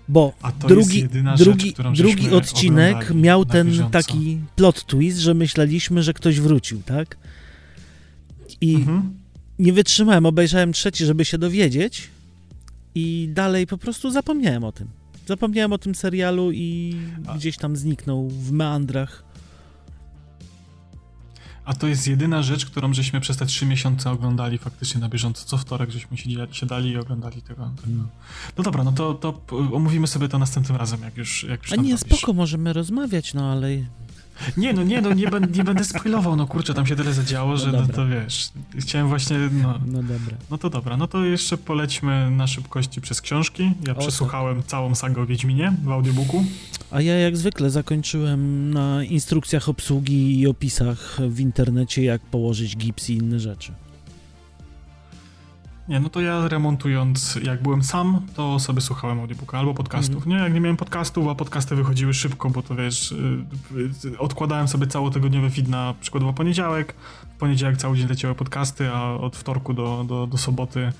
Bo 0.08 0.32
drugi, 0.68 1.08
drugi, 1.36 1.74
rzecz, 1.74 1.98
drugi 1.98 2.30
odcinek 2.30 3.14
miał 3.14 3.44
ten 3.44 3.90
taki 3.90 4.38
plot 4.56 4.84
twist, 4.84 5.18
że 5.18 5.34
myśleliśmy, 5.34 6.02
że 6.02 6.14
ktoś 6.14 6.40
wrócił, 6.40 6.82
tak? 6.82 7.16
I 8.60 8.74
mhm. 8.74 9.14
nie 9.58 9.72
wytrzymałem, 9.72 10.26
obejrzałem 10.26 10.72
trzeci, 10.72 11.04
żeby 11.04 11.24
się 11.24 11.38
dowiedzieć 11.38 12.10
i 12.94 13.28
dalej 13.32 13.66
po 13.66 13.78
prostu 13.78 14.10
zapomniałem 14.10 14.64
o 14.64 14.72
tym. 14.72 14.88
Zapomniałem 15.26 15.72
o 15.72 15.78
tym 15.78 15.94
serialu 15.94 16.52
i 16.52 16.96
A. 17.26 17.34
gdzieś 17.36 17.56
tam 17.56 17.76
zniknął 17.76 18.28
w 18.28 18.52
meandrach. 18.52 19.24
A 21.64 21.74
to 21.74 21.86
jest 21.86 22.08
jedyna 22.08 22.42
rzecz, 22.42 22.66
którą 22.66 22.94
żeśmy 22.94 23.20
przez 23.20 23.36
te 23.36 23.46
trzy 23.46 23.66
miesiące 23.66 24.10
oglądali 24.10 24.58
faktycznie 24.58 25.00
na 25.00 25.08
bieżąco. 25.08 25.44
Co 25.44 25.58
wtorek 25.58 25.90
żeśmy 25.90 26.16
siadali 26.52 26.90
i 26.90 26.96
oglądali 26.96 27.42
tego. 27.42 27.70
tego. 27.82 27.96
No 28.56 28.64
dobra, 28.64 28.84
no 28.84 28.92
to, 28.92 29.14
to 29.14 29.40
omówimy 29.72 30.06
sobie 30.06 30.28
to 30.28 30.38
następnym 30.38 30.76
razem, 30.76 31.02
jak 31.02 31.16
już, 31.16 31.44
jak 31.44 31.62
już 31.62 31.72
A 31.72 31.76
nie, 31.76 31.98
spoko, 31.98 32.32
możemy 32.32 32.72
rozmawiać, 32.72 33.34
no 33.34 33.52
ale 33.52 33.68
nie, 34.56 34.72
no 34.72 34.82
nie, 34.82 35.00
no 35.00 35.12
nie, 35.12 35.26
nie 35.56 35.64
będę 35.64 35.84
spoilował, 35.84 36.36
no 36.36 36.46
kurczę, 36.46 36.74
tam 36.74 36.86
się 36.86 36.96
tyle 36.96 37.12
zadziało, 37.12 37.50
no 37.50 37.56
że 37.56 37.72
no, 37.72 37.86
to 37.86 38.06
wiesz, 38.06 38.48
chciałem 38.78 39.08
właśnie, 39.08 39.38
no, 39.62 39.78
no 39.86 40.02
dobra. 40.02 40.36
No 40.50 40.58
to 40.58 40.70
dobra, 40.70 40.96
no 40.96 41.06
to 41.06 41.24
jeszcze 41.24 41.56
polećmy 41.56 42.30
na 42.30 42.46
szybkości 42.46 43.00
przez 43.00 43.20
książki. 43.20 43.72
Ja 43.86 43.96
o, 43.96 43.98
przesłuchałem 44.00 44.56
tak. 44.56 44.66
całą 44.66 44.94
sagę 44.94 45.22
o 45.22 45.26
Wiedźminie 45.26 45.72
w 45.84 45.92
audiobooku. 45.92 46.44
A 46.90 47.00
ja 47.00 47.18
jak 47.18 47.36
zwykle 47.36 47.70
zakończyłem 47.70 48.70
na 48.70 49.04
instrukcjach 49.04 49.68
obsługi 49.68 50.40
i 50.40 50.46
opisach 50.46 51.18
w 51.28 51.40
internecie, 51.40 52.04
jak 52.04 52.22
położyć 52.22 52.76
gips 52.76 53.10
i 53.10 53.14
inne 53.14 53.40
rzeczy. 53.40 53.72
Nie, 55.88 56.00
no 56.00 56.08
to 56.08 56.20
ja 56.20 56.48
remontując, 56.48 57.38
jak 57.42 57.62
byłem 57.62 57.82
sam, 57.82 58.20
to 58.34 58.58
sobie 58.58 58.80
słuchałem 58.80 59.20
audiobooka 59.20 59.58
albo 59.58 59.74
podcastów. 59.74 60.26
Mm. 60.26 60.28
Nie, 60.28 60.44
jak 60.44 60.54
nie 60.54 60.60
miałem 60.60 60.76
podcastów, 60.76 61.28
a 61.28 61.34
podcasty 61.34 61.76
wychodziły 61.76 62.14
szybko, 62.14 62.50
bo 62.50 62.62
to 62.62 62.74
wiesz, 62.74 63.12
y, 63.12 63.44
y, 64.04 64.18
odkładałem 64.18 64.68
sobie 64.68 64.86
całotygodniowy 64.86 65.50
feed 65.50 65.68
na 65.68 65.94
przykładowo 66.00 66.32
poniedziałek. 66.32 66.94
W 67.34 67.38
poniedziałek 67.38 67.76
cały 67.76 67.96
dzień 67.96 68.08
leciały 68.08 68.34
podcasty, 68.34 68.90
a 68.90 69.14
od 69.14 69.36
wtorku 69.36 69.74
do, 69.74 70.04
do, 70.08 70.26
do 70.26 70.38
soboty 70.38 70.92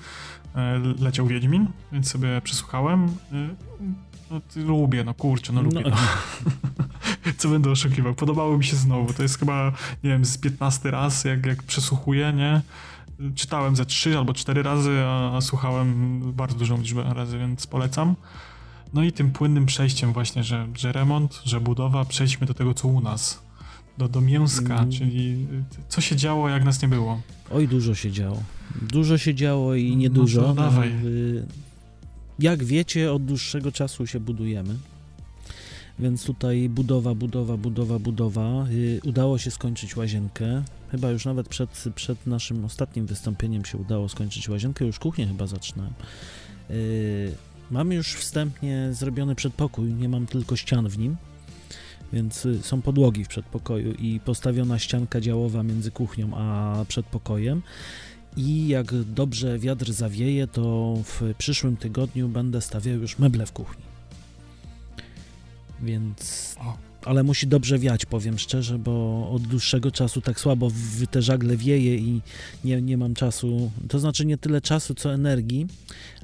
e, 0.55 0.79
leciał 0.99 1.27
Wiedźmin, 1.27 1.67
więc 1.91 2.11
sobie 2.11 2.41
przesłuchałem. 2.41 3.05
Y, 3.05 3.55
no 4.31 4.41
lubię, 4.55 5.03
no 5.03 5.13
kurczę, 5.13 5.53
no 5.53 5.61
lubię. 5.61 5.81
No. 5.81 5.89
No. 5.89 7.31
Co 7.37 7.49
będę 7.49 7.71
oszukiwał? 7.71 8.13
Podobało 8.13 8.57
mi 8.57 8.63
się 8.63 8.75
znowu. 8.75 9.13
To 9.13 9.23
jest 9.23 9.39
chyba, 9.39 9.71
nie 10.03 10.09
wiem, 10.09 10.25
z 10.25 10.37
15 10.37 10.91
raz, 10.91 11.23
jak, 11.23 11.45
jak 11.45 11.63
przesłuchuję, 11.63 12.33
nie? 12.33 12.61
Czytałem 13.35 13.75
ze 13.75 13.85
trzy 13.85 14.17
albo 14.17 14.33
cztery 14.33 14.63
razy, 14.63 14.91
a, 15.05 15.37
a, 15.37 15.41
słuchałem 15.41 16.21
bardzo 16.33 16.55
dużą 16.55 16.77
liczbę 16.77 17.13
razy, 17.13 17.39
więc 17.39 17.67
polecam. 17.67 18.15
No 18.93 19.03
i 19.03 19.11
tym 19.11 19.31
płynnym 19.31 19.65
przejściem 19.65 20.13
właśnie, 20.13 20.43
że, 20.43 20.67
że 20.75 20.91
remont, 20.91 21.41
że 21.45 21.61
budowa, 21.61 22.05
przejdźmy 22.05 22.47
do 22.47 22.53
tego, 22.53 22.73
co 22.73 22.87
u 22.87 23.01
nas. 23.01 23.41
Do, 23.97 24.07
do 24.07 24.21
mięska, 24.21 24.77
mm. 24.77 24.91
czyli 24.91 25.47
co 25.89 26.01
się 26.01 26.15
działo, 26.15 26.49
jak 26.49 26.63
nas 26.63 26.81
nie 26.81 26.87
było. 26.87 27.21
Oj, 27.51 27.67
dużo 27.67 27.95
się 27.95 28.11
działo. 28.11 28.43
Dużo 28.81 29.17
się 29.17 29.35
działo 29.35 29.75
i 29.75 29.95
niedużo. 29.95 30.41
No 30.41 30.47
to 30.47 30.53
dawaj. 30.53 30.91
Jak 32.39 32.63
wiecie, 32.63 33.13
od 33.13 33.25
dłuższego 33.25 33.71
czasu 33.71 34.07
się 34.07 34.19
budujemy. 34.19 34.75
Więc 35.99 36.23
tutaj 36.23 36.69
budowa, 36.69 37.15
budowa, 37.15 37.57
budowa, 37.57 37.99
budowa. 37.99 38.65
Y, 38.69 39.01
udało 39.03 39.37
się 39.37 39.51
skończyć 39.51 39.95
łazienkę. 39.97 40.63
Chyba 40.95 41.09
już 41.09 41.25
nawet 41.25 41.49
przed, 41.49 41.85
przed 41.95 42.27
naszym 42.27 42.65
ostatnim 42.65 43.05
wystąpieniem 43.05 43.65
się 43.65 43.77
udało 43.77 44.09
skończyć 44.09 44.49
łazienkę. 44.49 44.85
Już 44.85 44.99
kuchnię 44.99 45.27
chyba 45.27 45.47
zaczynałem. 45.47 45.93
Y, 46.69 47.35
mam 47.71 47.91
już 47.91 48.13
wstępnie 48.13 48.89
zrobiony 48.91 49.35
przedpokój. 49.35 49.93
Nie 49.93 50.09
mam 50.09 50.27
tylko 50.27 50.55
ścian 50.55 50.89
w 50.89 50.97
nim. 50.97 51.17
Więc 52.13 52.45
y, 52.45 52.63
są 52.63 52.81
podłogi 52.81 53.25
w 53.25 53.27
przedpokoju 53.27 53.93
i 53.93 54.19
postawiona 54.19 54.79
ścianka 54.79 55.21
działowa 55.21 55.63
między 55.63 55.91
kuchnią 55.91 56.31
a 56.35 56.85
przedpokojem. 56.87 57.61
I 58.37 58.67
jak 58.67 58.93
dobrze 59.03 59.59
wiatr 59.59 59.91
zawieje, 59.93 60.47
to 60.47 60.95
w 61.03 61.33
przyszłym 61.37 61.77
tygodniu 61.77 62.29
będę 62.29 62.61
stawiał 62.61 62.99
już 62.99 63.19
meble 63.19 63.45
w 63.45 63.51
kuchni 63.51 63.83
więc... 65.81 66.55
Ale 67.05 67.23
musi 67.23 67.47
dobrze 67.47 67.79
wiać, 67.79 68.05
powiem 68.05 68.39
szczerze, 68.39 68.79
bo 68.79 69.27
od 69.31 69.41
dłuższego 69.41 69.91
czasu 69.91 70.21
tak 70.21 70.39
słabo 70.39 70.69
w 70.69 71.07
te 71.07 71.21
żagle 71.21 71.57
wieje 71.57 71.95
i 71.95 72.21
nie, 72.63 72.81
nie 72.81 72.97
mam 72.97 73.13
czasu, 73.13 73.71
to 73.89 73.99
znaczy 73.99 74.25
nie 74.25 74.37
tyle 74.37 74.61
czasu, 74.61 74.95
co 74.95 75.13
energii, 75.13 75.67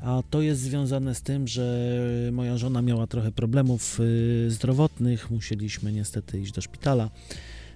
a 0.02 0.24
to 0.30 0.42
jest 0.42 0.62
związane 0.62 1.16
z 1.16 1.22
tym, 1.22 1.48
że 1.48 2.00
moja 2.32 2.58
żona 2.58 2.82
miała 2.82 3.08
trochę 3.08 3.32
problemów 3.32 4.00
y, 4.00 4.52
zdrowotnych, 4.52 5.32
musieliśmy 5.32 5.92
niestety 5.92 6.40
iść 6.40 6.52
do 6.52 6.62
szpitala. 6.62 7.10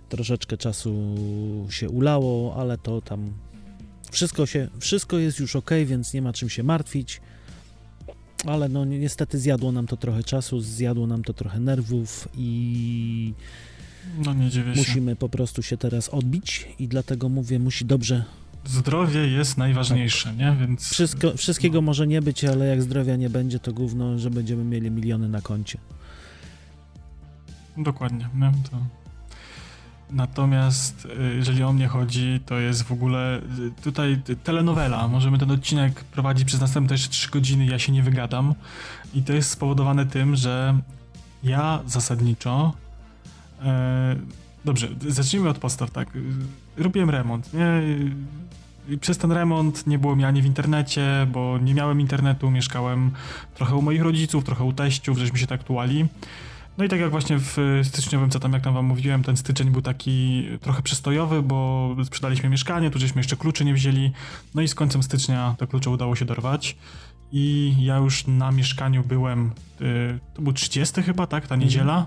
Troszeczkę 0.10 0.58
czasu 0.58 1.16
się 1.70 1.89
ulało, 1.89 2.56
ale 2.56 2.78
to 2.78 3.01
tam 3.01 3.34
wszystko 4.12 4.45
się, 4.45 4.68
wszystko 4.80 5.18
jest 5.18 5.39
już 5.39 5.56
ok, 5.56 5.72
więc 5.86 6.14
nie 6.14 6.22
ma 6.22 6.34
czym 6.34 6.49
się 6.49 6.64
martwić 6.64 7.22
ale 8.45 8.69
no 8.69 8.86
niestety 8.86 9.39
zjadło 9.39 9.71
nam 9.71 9.88
to 9.88 9.97
trochę 9.97 10.23
czasu, 10.23 10.61
zjadło 10.61 11.07
nam 11.07 11.23
to 11.23 11.33
trochę 11.33 11.59
nerwów 11.59 12.27
i 12.38 13.33
no 14.25 14.33
nie 14.33 14.49
dziwię 14.49 14.73
się. 14.73 14.79
musimy 14.79 15.15
po 15.15 15.29
prostu 15.29 15.61
się 15.63 15.77
teraz 15.77 16.09
odbić 16.09 16.67
i 16.79 16.88
dlatego 16.88 17.29
mówię, 17.29 17.59
musi 17.59 17.86
dobrze 17.86 18.25
zdrowie 18.65 19.27
jest 19.27 19.57
najważniejsze, 19.57 20.29
tak. 20.29 20.38
nie? 20.38 20.55
Więc... 20.59 20.89
Wszystko, 20.89 21.38
wszystkiego 21.38 21.77
no. 21.77 21.81
może 21.81 22.07
nie 22.07 22.21
być, 22.21 22.45
ale 22.45 22.65
jak 22.65 22.81
zdrowia 22.81 23.15
nie 23.15 23.29
będzie, 23.29 23.59
to 23.59 23.73
gówno, 23.73 24.19
że 24.19 24.29
będziemy 24.29 24.63
mieli 24.63 24.91
miliony 24.91 25.29
na 25.29 25.41
koncie. 25.41 25.77
Dokładnie, 27.77 28.29
nie? 28.36 28.51
To 28.71 29.05
Natomiast 30.12 31.06
y, 31.06 31.36
jeżeli 31.36 31.64
o 31.64 31.74
mnie 31.74 31.88
chodzi, 31.88 32.39
to 32.45 32.60
jest 32.60 32.84
w 32.84 32.91
ogóle 32.91 33.38
y, 33.38 33.82
tutaj 33.84 34.22
telenowela. 34.43 35.08
Możemy 35.08 35.38
ten 35.38 35.51
odcinek 35.51 36.03
prowadzić 36.03 36.45
przez 36.45 36.62
następne 36.62 36.93
jeszcze 36.93 37.10
3 37.10 37.32
godziny, 37.32 37.66
ja 37.66 37.80
się 37.80 37.91
nie 37.91 38.03
wygadam. 38.03 38.53
I 39.14 39.24
to 39.24 39.34
jest 39.34 39.49
spowodowane 39.49 40.06
tym, 40.06 40.36
że 40.36 40.78
ja 41.43 41.80
zasadniczo. 41.88 42.74
E, 43.64 44.16
dobrze, 44.66 44.88
zacznijmy 45.08 45.49
od 45.49 45.58
podstaw, 45.58 45.91
tak. 45.91 46.10
Robiłem 46.78 47.10
remont, 47.10 47.53
nie? 47.53 47.68
I 48.89 48.97
przez 48.97 49.18
ten 49.18 49.32
remont 49.32 49.88
nie 49.88 49.99
było 49.99 50.16
mnie 50.16 50.28
ani 50.28 50.41
w 50.41 50.45
internecie, 50.45 51.28
bo 51.32 51.58
nie 51.58 51.74
miałem 51.74 52.01
internetu, 52.01 52.51
mieszkałem 52.51 53.12
trochę 53.56 53.76
u 53.76 53.82
moich 53.82 54.01
rodziców, 54.01 54.43
trochę 54.43 54.64
u 54.64 54.74
teściów, 54.74 55.18
żeśmy 55.18 55.39
się 55.39 55.47
tak 55.47 55.64
tuali. 55.64 56.08
No 56.78 56.86
i 56.86 56.89
tak 56.89 56.99
jak 56.99 57.11
właśnie 57.11 57.38
w 57.39 57.57
styczniowym, 57.84 58.30
co 58.30 58.39
tam, 58.39 58.53
jak 58.53 58.63
tam 58.63 58.73
wam 58.73 58.86
mówiłem, 58.86 59.23
ten 59.23 59.38
styczeń 59.38 59.69
był 59.69 59.82
taki 59.82 60.47
trochę 60.61 60.82
przystojowy, 60.82 61.41
bo 61.41 61.89
sprzedaliśmy 62.03 62.49
mieszkanie, 62.49 62.91
tu 62.91 62.99
żeśmy 62.99 63.19
jeszcze 63.19 63.38
kluczy 63.38 63.65
nie 63.65 63.73
wzięli, 63.73 64.11
no 64.55 64.61
i 64.61 64.67
z 64.67 64.76
końcem 64.76 65.03
stycznia 65.03 65.55
te 65.57 65.67
klucze 65.67 65.89
udało 65.89 66.15
się 66.15 66.26
dorwać. 66.26 66.78
I 67.32 67.76
ja 67.80 67.97
już 67.97 68.28
na 68.28 68.51
mieszkaniu 68.51 69.03
byłem, 69.03 69.51
y, 69.82 70.19
to 70.34 70.41
był 70.41 70.53
30 70.53 71.01
chyba, 71.01 71.28
tak, 71.28 71.47
ta 71.47 71.55
niedziela, 71.55 72.05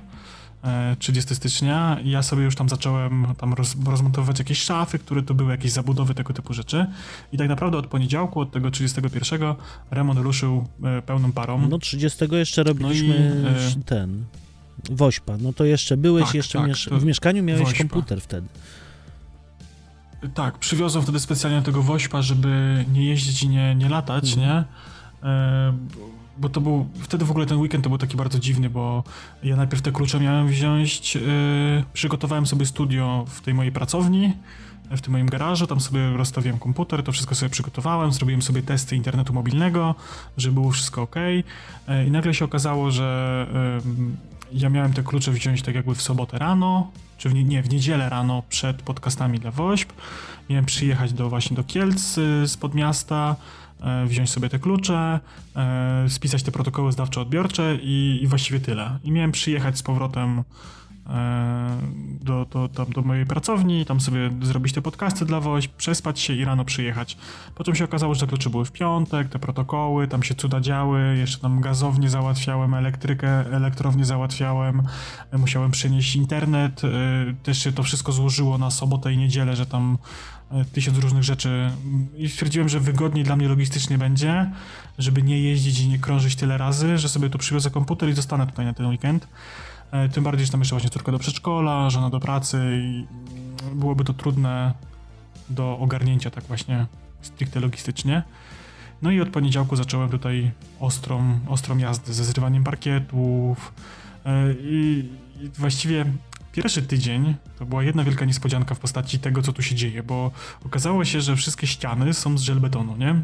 30 0.98 1.32
e, 1.32 1.34
stycznia. 1.34 1.98
Ja 2.04 2.22
sobie 2.22 2.44
już 2.44 2.54
tam 2.54 2.68
zacząłem 2.68 3.26
tam 3.38 3.54
roz, 3.54 3.76
rozmontowywać 3.86 4.38
jakieś 4.38 4.62
szafy, 4.62 4.98
które 4.98 5.22
to 5.22 5.34
były 5.34 5.50
jakieś 5.50 5.72
zabudowy, 5.72 6.14
tego 6.14 6.32
typu 6.32 6.54
rzeczy. 6.54 6.86
I 7.32 7.38
tak 7.38 7.48
naprawdę 7.48 7.78
od 7.78 7.86
poniedziałku, 7.86 8.40
od 8.40 8.52
tego 8.52 8.70
31 8.70 9.54
remont 9.90 10.20
ruszył 10.20 10.64
e, 10.84 11.02
pełną 11.02 11.32
parą. 11.32 11.68
No 11.68 11.78
30 11.78 12.24
jeszcze 12.32 12.62
robiliśmy 12.62 13.40
no 13.44 13.50
i, 13.50 13.80
e, 13.80 13.84
ten 13.84 14.24
Wośpa, 14.90 15.36
no 15.40 15.52
to 15.52 15.64
jeszcze 15.64 15.96
byłeś, 15.96 16.24
tak, 16.24 16.34
jeszcze 16.34 16.58
tak, 16.58 17.00
w 17.00 17.04
mieszkaniu 17.04 17.42
miałeś 17.42 17.64
Wośpa. 17.64 17.78
komputer 17.78 18.20
wtedy. 18.20 18.48
Tak, 20.34 20.58
przywiozłem 20.58 21.02
wtedy 21.04 21.20
specjalnie 21.20 21.62
tego 21.62 21.82
Wośpa, 21.82 22.22
żeby 22.22 22.84
nie 22.92 23.04
jeździć 23.04 23.42
i 23.42 23.48
nie, 23.48 23.74
nie 23.74 23.88
latać, 23.88 24.34
mhm. 24.34 24.46
nie? 24.46 24.64
E, 25.28 25.72
bo 26.38 26.48
to 26.48 26.60
był, 26.60 26.86
wtedy 26.98 27.24
w 27.24 27.30
ogóle 27.30 27.46
ten 27.46 27.58
weekend 27.58 27.84
to 27.84 27.90
był 27.90 27.98
taki 27.98 28.16
bardzo 28.16 28.38
dziwny, 28.38 28.70
bo 28.70 29.04
ja 29.42 29.56
najpierw 29.56 29.82
te 29.82 29.92
klucze 29.92 30.20
miałem 30.20 30.48
wziąć, 30.48 31.16
e, 31.16 31.20
przygotowałem 31.92 32.46
sobie 32.46 32.66
studio 32.66 33.24
w 33.28 33.40
tej 33.40 33.54
mojej 33.54 33.72
pracowni, 33.72 34.32
w 34.90 35.00
tym 35.00 35.12
moim 35.12 35.26
garażu, 35.26 35.66
tam 35.66 35.80
sobie 35.80 36.10
rozstawiłem 36.10 36.58
komputer, 36.58 37.02
to 37.02 37.12
wszystko 37.12 37.34
sobie 37.34 37.50
przygotowałem, 37.50 38.12
zrobiłem 38.12 38.42
sobie 38.42 38.62
testy 38.62 38.96
internetu 38.96 39.32
mobilnego, 39.32 39.94
żeby 40.36 40.54
było 40.54 40.70
wszystko 40.70 41.02
ok. 41.02 41.16
E, 41.16 42.06
I 42.06 42.10
nagle 42.10 42.34
się 42.34 42.44
okazało, 42.44 42.90
że 42.90 43.46
ja 44.53 44.68
miałem 44.68 44.92
te 44.92 45.03
klucze 45.03 45.32
wziąć 45.32 45.62
tak 45.62 45.74
jakby 45.74 45.94
w 45.94 46.03
sobotę 46.03 46.38
rano, 46.38 46.90
czy 47.18 47.28
w 47.28 47.34
nie, 47.34 47.62
w 47.62 47.70
niedzielę 47.70 48.09
rano 48.09 48.42
przed 48.49 48.82
podcastami 48.82 49.38
dla 49.38 49.51
WOŚP. 49.51 49.92
Miałem 50.51 50.64
przyjechać 50.64 51.12
do 51.12 51.28
właśnie 51.28 51.57
do 51.57 51.64
Kielc 51.64 52.18
y, 52.18 52.49
spod 52.49 52.74
miasta, 52.74 53.36
e, 53.80 54.07
wziąć 54.07 54.30
sobie 54.30 54.49
te 54.49 54.59
klucze, 54.59 55.20
e, 55.57 56.05
spisać 56.09 56.42
te 56.42 56.53
protokoły 56.53 56.92
zdawczo-odbiorcze 56.92 57.78
i, 57.82 58.18
i 58.22 58.26
właściwie 58.26 58.61
tyle. 58.61 58.99
I 59.05 59.12
miałem 59.12 59.32
przyjechać 59.32 59.78
z 59.78 59.82
powrotem 59.82 60.44
do, 62.20 62.46
do, 62.50 62.68
tam 62.68 62.86
do 62.86 63.02
mojej 63.02 63.26
pracowni, 63.26 63.84
tam 63.84 64.00
sobie 64.00 64.30
zrobić 64.42 64.72
te 64.72 64.82
podcasty 64.82 65.24
dla 65.24 65.40
Woś, 65.40 65.68
przespać 65.68 66.20
się 66.20 66.34
i 66.34 66.44
rano 66.44 66.64
przyjechać. 66.64 67.16
Potem 67.54 67.74
się 67.74 67.84
okazało, 67.84 68.14
że 68.14 68.20
te 68.20 68.26
klucze 68.26 68.50
były 68.50 68.64
w 68.64 68.72
piątek, 68.72 69.28
te 69.28 69.38
protokoły, 69.38 70.09
tam 70.09 70.22
się 70.22 70.34
cuda 70.34 70.61
działy, 70.61 71.16
jeszcze 71.18 71.38
tam 71.38 71.61
gazownie 71.61 72.11
załatwiałem, 72.11 72.74
elektrykę, 72.74 73.28
elektrownię 73.56 74.04
załatwiałem, 74.04 74.82
musiałem 75.38 75.70
przenieść 75.70 76.16
internet, 76.16 76.82
też 77.42 77.59
się 77.59 77.72
to 77.72 77.82
wszystko 77.82 78.12
złożyło 78.12 78.59
na 78.59 78.70
sobotę 78.70 79.12
i 79.12 79.18
niedzielę, 79.18 79.56
że 79.56 79.66
tam 79.66 79.98
tysiąc 80.72 80.98
różnych 80.98 81.22
rzeczy 81.22 81.70
i 82.16 82.28
stwierdziłem, 82.28 82.68
że 82.68 82.80
wygodniej 82.80 83.24
dla 83.24 83.36
mnie 83.36 83.48
logistycznie 83.48 83.98
będzie, 83.98 84.50
żeby 84.98 85.22
nie 85.22 85.40
jeździć 85.40 85.80
i 85.80 85.88
nie 85.88 85.98
krążyć 85.98 86.36
tyle 86.36 86.59
razy, 86.59 86.98
że 86.98 87.09
sobie 87.09 87.30
tu 87.30 87.38
przywiozę 87.38 87.70
komputer 87.70 88.09
i 88.09 88.12
zostanę 88.12 88.46
tutaj 88.46 88.66
na 88.66 88.74
ten 88.74 88.86
weekend. 88.86 89.28
E, 89.91 90.09
tym 90.09 90.24
bardziej, 90.24 90.47
że 90.47 90.53
tam 90.53 90.61
jeszcze 90.61 90.74
właśnie 90.74 90.91
córka 90.91 91.12
do 91.12 91.18
przedszkola, 91.18 91.91
żona 91.91 92.11
do 92.11 92.20
pracy 92.20 92.80
i 92.82 93.07
byłoby 93.74 94.05
to 94.05 94.12
trudne 94.12 94.74
do 95.51 95.78
ogarnięcia 95.78 96.30
tak 96.30 96.45
właśnie 96.45 96.86
stricte 97.22 97.61
logistycznie. 97.61 98.22
No 99.03 99.11
i 99.11 99.20
od 99.20 99.28
poniedziałku 99.28 99.76
zacząłem 99.76 100.11
tutaj 100.11 100.51
ostrą, 100.80 101.39
ostrą 101.49 101.78
jazdę 101.78 102.12
ze 102.12 102.24
zrywaniem 102.24 102.64
parkietów 102.64 103.72
e, 104.26 104.53
i, 104.61 105.09
właściwie 105.59 106.05
Pierwszy 106.53 106.82
tydzień 106.82 107.34
to 107.59 107.66
była 107.66 107.82
jedna 107.82 108.05
wielka 108.05 108.24
niespodzianka 108.24 108.74
w 108.74 108.78
postaci 108.78 109.18
tego, 109.18 109.43
co 109.43 109.53
tu 109.53 109.62
się 109.62 109.74
dzieje, 109.74 110.03
bo 110.03 110.30
okazało 110.66 111.05
się, 111.05 111.20
że 111.20 111.36
wszystkie 111.36 111.66
ściany 111.66 112.14
są 112.14 112.39
z 112.39 112.43
żelbetonu, 112.43 112.97
nie? 112.97 113.22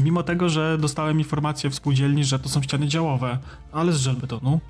Mimo 0.00 0.22
tego, 0.22 0.48
że 0.48 0.78
dostałem 0.78 1.18
informację 1.18 1.70
w 1.70 1.74
spółdzielni, 1.74 2.24
że 2.24 2.38
to 2.38 2.48
są 2.48 2.62
ściany 2.62 2.88
działowe, 2.88 3.38
ale 3.72 3.92
z 3.92 3.96
żelbetonu, 3.96 4.60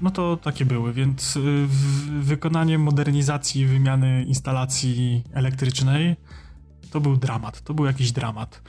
no 0.00 0.10
to 0.10 0.36
takie 0.36 0.64
były, 0.64 0.92
więc 0.92 1.36
y, 1.36 1.66
wykonanie 2.20 2.78
modernizacji, 2.78 3.66
wymiany 3.66 4.24
instalacji 4.24 5.24
elektrycznej 5.32 6.16
to 6.90 7.00
był 7.00 7.16
dramat, 7.16 7.62
to 7.62 7.74
był 7.74 7.86
jakiś 7.86 8.12
dramat. 8.12 8.62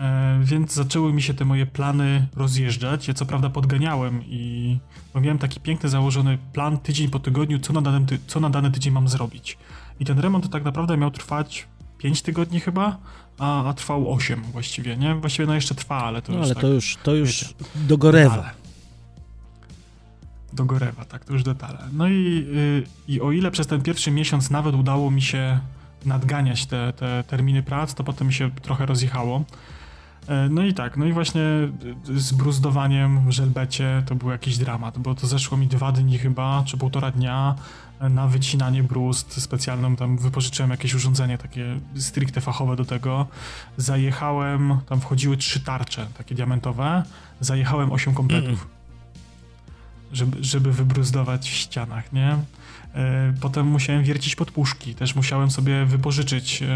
E, 0.00 0.40
więc 0.42 0.74
zaczęły 0.74 1.12
mi 1.12 1.22
się 1.22 1.34
te 1.34 1.44
moje 1.44 1.66
plany 1.66 2.26
rozjeżdżać. 2.36 3.08
Ja 3.08 3.14
co 3.14 3.26
prawda 3.26 3.50
podganiałem 3.50 4.22
i 4.26 4.78
miałem 5.14 5.38
taki 5.38 5.60
piękny 5.60 5.88
założony 5.88 6.38
plan 6.52 6.78
tydzień 6.78 7.10
po 7.10 7.18
tygodniu, 7.18 7.58
co 7.58 7.72
na, 7.72 7.82
danym 7.82 8.06
ty 8.06 8.18
co 8.26 8.40
na 8.40 8.50
dany 8.50 8.70
tydzień 8.70 8.92
mam 8.92 9.08
zrobić. 9.08 9.58
I 10.00 10.04
ten 10.04 10.18
remont 10.18 10.50
tak 10.50 10.64
naprawdę 10.64 10.96
miał 10.96 11.10
trwać 11.10 11.68
5 11.98 12.22
tygodni 12.22 12.60
chyba, 12.60 12.98
a, 13.38 13.68
a 13.68 13.74
trwał 13.74 14.12
8 14.12 14.42
właściwie, 14.42 14.96
nie? 14.96 15.14
Właściwie 15.14 15.46
no 15.46 15.54
jeszcze 15.54 15.74
trwa, 15.74 15.96
ale 15.96 16.22
to 16.22 16.32
no, 16.32 16.38
już 16.38 16.46
ale 16.46 16.54
tak, 16.54 16.62
to 16.62 16.68
już, 16.68 16.98
to 17.02 17.14
już 17.14 17.54
do 17.74 17.98
Gorewa. 17.98 18.36
Detale. 18.36 18.63
Do 20.54 20.64
Gorewa, 20.64 21.04
tak, 21.04 21.24
to 21.24 21.32
już 21.32 21.42
detale. 21.42 21.78
No 21.92 22.08
i, 22.08 22.46
yy, 22.54 23.14
i 23.14 23.20
o 23.20 23.32
ile 23.32 23.50
przez 23.50 23.66
ten 23.66 23.82
pierwszy 23.82 24.10
miesiąc 24.10 24.50
nawet 24.50 24.74
udało 24.74 25.10
mi 25.10 25.22
się 25.22 25.60
nadganiać 26.04 26.66
te, 26.66 26.92
te 26.92 27.24
terminy 27.26 27.62
prac, 27.62 27.94
to 27.94 28.04
potem 28.04 28.26
mi 28.26 28.32
się 28.32 28.50
trochę 28.50 28.86
rozjechało. 28.86 29.44
E, 30.28 30.48
no 30.48 30.62
i 30.62 30.74
tak, 30.74 30.96
no 30.96 31.06
i 31.06 31.12
właśnie 31.12 31.42
z 32.04 32.32
bruzdowaniem 32.32 33.28
w 33.28 33.30
żelbecie 33.30 34.02
to 34.06 34.14
był 34.14 34.30
jakiś 34.30 34.58
dramat, 34.58 34.98
bo 34.98 35.14
to 35.14 35.26
zeszło 35.26 35.58
mi 35.58 35.66
dwa 35.66 35.92
dni 35.92 36.18
chyba, 36.18 36.62
czy 36.66 36.76
półtora 36.76 37.10
dnia 37.10 37.54
na 38.00 38.26
wycinanie 38.26 38.82
bruzd 38.82 39.42
specjalną, 39.42 39.96
tam 39.96 40.18
wypożyczyłem 40.18 40.70
jakieś 40.70 40.94
urządzenie 40.94 41.38
takie 41.38 41.80
stricte 41.96 42.40
fachowe 42.40 42.76
do 42.76 42.84
tego. 42.84 43.26
Zajechałem, 43.76 44.78
tam 44.88 45.00
wchodziły 45.00 45.36
trzy 45.36 45.60
tarcze 45.60 46.06
takie 46.18 46.34
diamentowe, 46.34 47.02
zajechałem 47.40 47.92
osiem 47.92 48.14
kompletów. 48.14 48.73
Żeby, 50.14 50.44
żeby 50.44 50.72
wybruzdować 50.72 51.50
w 51.50 51.54
ścianach, 51.54 52.12
nie? 52.12 52.36
E, 52.94 53.34
potem 53.40 53.66
musiałem 53.66 54.02
wiercić 54.02 54.36
podpuszki, 54.36 54.94
też 54.94 55.14
musiałem 55.14 55.50
sobie 55.50 55.84
wypożyczyć 55.84 56.62
e, 56.62 56.66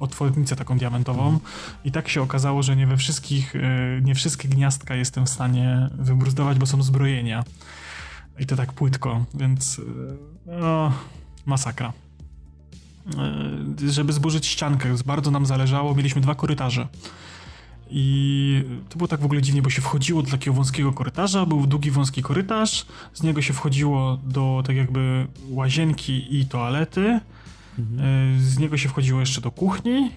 otwornicę 0.00 0.56
taką 0.56 0.78
diamentową 0.78 1.38
i 1.84 1.92
tak 1.92 2.08
się 2.08 2.22
okazało, 2.22 2.62
że 2.62 2.76
nie 2.76 2.86
we 2.86 2.96
wszystkich, 2.96 3.56
e, 3.56 3.60
nie 4.02 4.14
wszystkie 4.14 4.48
gniazdka 4.48 4.94
jestem 4.94 5.26
w 5.26 5.30
stanie 5.30 5.88
wybruzdować, 5.98 6.58
bo 6.58 6.66
są 6.66 6.82
zbrojenia. 6.82 7.44
I 8.38 8.46
to 8.46 8.56
tak 8.56 8.72
płytko, 8.72 9.24
więc 9.34 9.80
no, 10.46 10.92
masakra. 11.46 11.92
Żeby 13.88 14.12
zburzyć 14.12 14.46
ściankę, 14.46 14.94
bardzo 15.06 15.30
nam 15.30 15.46
zależało, 15.46 15.94
mieliśmy 15.94 16.20
dwa 16.20 16.34
korytarze. 16.34 16.88
I 17.90 18.64
to 18.88 18.96
było 18.96 19.08
tak 19.08 19.20
w 19.20 19.24
ogóle 19.24 19.42
dziwnie, 19.42 19.62
bo 19.62 19.70
się 19.70 19.82
wchodziło 19.82 20.22
do 20.22 20.30
takiego 20.30 20.54
wąskiego 20.54 20.92
korytarza, 20.92 21.46
był 21.46 21.66
długi 21.66 21.90
wąski 21.90 22.22
korytarz, 22.22 22.86
z 23.14 23.22
niego 23.22 23.42
się 23.42 23.52
wchodziło 23.52 24.18
do 24.24 24.62
tak 24.66 24.76
jakby 24.76 25.26
łazienki 25.48 26.38
i 26.40 26.46
toalety, 26.46 27.20
mhm. 27.78 28.00
E, 28.36 28.40
z 28.40 28.58
niego 28.58 28.76
się 28.76 28.88
wchodziło 28.88 29.20
jeszcze 29.20 29.40
do 29.40 29.50
kuchni, 29.50 30.10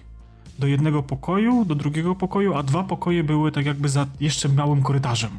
do 0.58 0.66
jednego 0.66 1.02
pokoju, 1.02 1.64
do 1.64 1.74
drugiego 1.74 2.14
pokoju, 2.14 2.54
a 2.54 2.62
dwa 2.62 2.84
pokoje 2.84 3.24
były 3.24 3.52
tak 3.52 3.66
jakby 3.66 3.88
za 3.88 4.06
jeszcze 4.20 4.48
małym 4.48 4.82
korytarzem. 4.82 5.30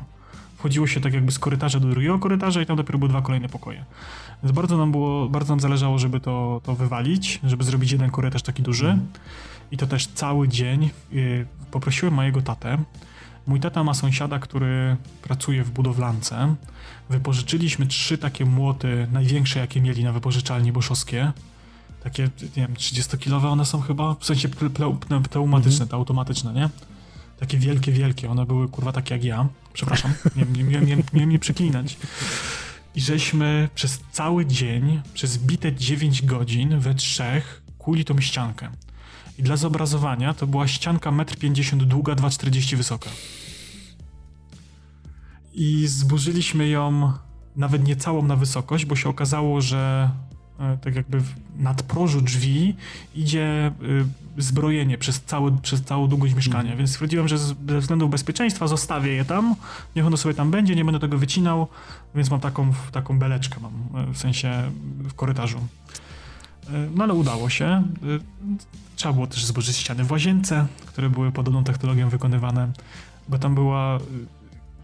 Wchodziło 0.57 0.88
się 0.88 1.01
tak 1.01 1.13
jakby 1.13 1.32
z 1.32 1.39
korytarza 1.39 1.79
do 1.79 1.88
drugiego 1.88 2.19
korytarza 2.19 2.61
i 2.61 2.65
tam 2.65 2.77
dopiero 2.77 2.99
były 2.99 3.09
dwa 3.09 3.21
kolejne 3.21 3.49
pokoje. 3.49 3.86
Więc 4.43 4.55
bardzo 4.55 4.77
nam 4.77 4.91
było, 4.91 5.29
bardzo 5.29 5.53
nam 5.53 5.59
zależało, 5.59 5.99
żeby 5.99 6.19
to, 6.19 6.61
to 6.63 6.75
wywalić, 6.75 7.39
żeby 7.43 7.63
zrobić 7.63 7.91
jeden 7.91 8.09
korytarz 8.09 8.41
taki 8.41 8.63
duży. 8.63 8.89
Mhm. 8.89 9.07
I 9.72 9.78
to 9.78 9.88
też 9.88 10.07
cały 10.07 10.47
dzień 10.47 10.89
y, 11.13 11.45
poprosiłem 11.72 12.13
mojego 12.13 12.41
tatę. 12.41 12.78
Mój 13.47 13.59
tata 13.59 13.84
ma 13.84 13.93
sąsiada, 13.93 14.39
który 14.39 14.97
pracuje 15.22 15.63
w 15.63 15.72
budowlance. 15.72 16.55
Wypożyczyliśmy 17.09 17.88
trzy 17.88 18.17
takie 18.17 18.45
młoty, 18.45 19.07
największe 19.11 19.59
jakie 19.59 19.82
mieli 19.82 20.03
na 20.03 20.11
wypożyczalni 20.11 20.72
boszowskie. 20.72 21.32
Takie, 22.03 22.24
nie 22.41 22.67
wiem, 22.67 22.74
30-kilowe 22.74 23.47
one 23.47 23.65
są 23.65 23.82
chyba, 23.82 24.15
w 24.19 24.26
sensie 24.26 24.49
pneumatyczne, 25.30 25.72
mhm. 25.72 25.89
te 25.89 25.95
automatyczne, 25.95 26.53
nie? 26.53 26.69
Takie 27.39 27.57
wielkie, 27.57 27.91
wielkie. 27.91 28.30
One 28.30 28.45
były 28.45 28.67
kurwa 28.67 28.91
takie 28.91 29.13
jak 29.13 29.24
ja. 29.24 29.47
Przepraszam, 29.74 30.13
nie 30.57 30.97
nie, 31.13 31.26
nie 31.26 31.39
przeklinać. 31.39 31.97
I 32.95 33.01
żeśmy 33.01 33.69
przez 33.76 33.99
cały 34.11 34.45
dzień, 34.45 35.01
przez 35.13 35.38
bite 35.38 35.74
9 35.74 36.26
godzin 36.26 36.80
we 36.80 36.95
trzech 36.95 37.61
kuli 37.78 38.05
tą 38.05 38.22
ściankę. 38.22 38.69
I 39.41 39.43
dla 39.43 39.57
zobrazowania 39.57 40.33
to 40.33 40.47
była 40.47 40.67
ścianka 40.67 41.11
1,50 41.11 41.73
m 41.73 41.87
długa, 41.87 42.13
2,40 42.15 42.77
wysoka. 42.77 43.09
I 45.53 45.87
zburzyliśmy 45.87 46.67
ją 46.67 47.11
nawet 47.55 47.87
nie 47.87 47.95
całą 47.95 48.21
na 48.21 48.35
wysokość, 48.35 48.85
bo 48.85 48.95
się 48.95 49.09
okazało, 49.09 49.61
że 49.61 50.09
e, 50.59 50.77
tak 50.77 50.95
jakby 50.95 51.19
w 51.19 51.33
nadprożu 51.57 52.21
drzwi 52.21 52.75
idzie 53.15 53.43
e, 53.47 53.71
zbrojenie 54.37 54.97
przez, 54.97 55.21
cały, 55.21 55.57
przez 55.61 55.81
całą 55.81 56.07
długość 56.07 56.33
mieszkania, 56.33 56.67
mm. 56.67 56.77
więc 56.77 56.89
stwierdziłem, 56.89 57.27
że 57.27 57.37
ze 57.37 57.79
względów 57.79 58.11
bezpieczeństwa 58.11 58.67
zostawię 58.67 59.11
je 59.13 59.25
tam, 59.25 59.55
niech 59.95 60.05
ono 60.05 60.17
sobie 60.17 60.35
tam 60.35 60.51
będzie, 60.51 60.75
nie 60.75 60.85
będę 60.85 60.99
tego 60.99 61.17
wycinał, 61.17 61.67
więc 62.15 62.31
mam 62.31 62.39
taką, 62.39 62.73
taką 62.91 63.19
beleczkę 63.19 63.59
mam, 63.59 64.03
e, 64.03 64.13
w 64.13 64.17
sensie 64.17 64.71
w 64.99 65.13
korytarzu. 65.13 65.59
No 66.95 67.03
ale 67.03 67.13
udało 67.13 67.49
się. 67.49 67.84
Trzeba 68.95 69.13
było 69.13 69.28
też 69.28 69.45
zburzyć 69.45 69.78
ściany 69.78 70.03
w 70.03 70.11
łazience, 70.11 70.67
które 70.86 71.09
były 71.09 71.32
podobną 71.32 71.63
technologią 71.63 72.09
wykonywane, 72.09 72.72
bo 73.30 73.38
tam 73.38 73.55
była 73.55 73.99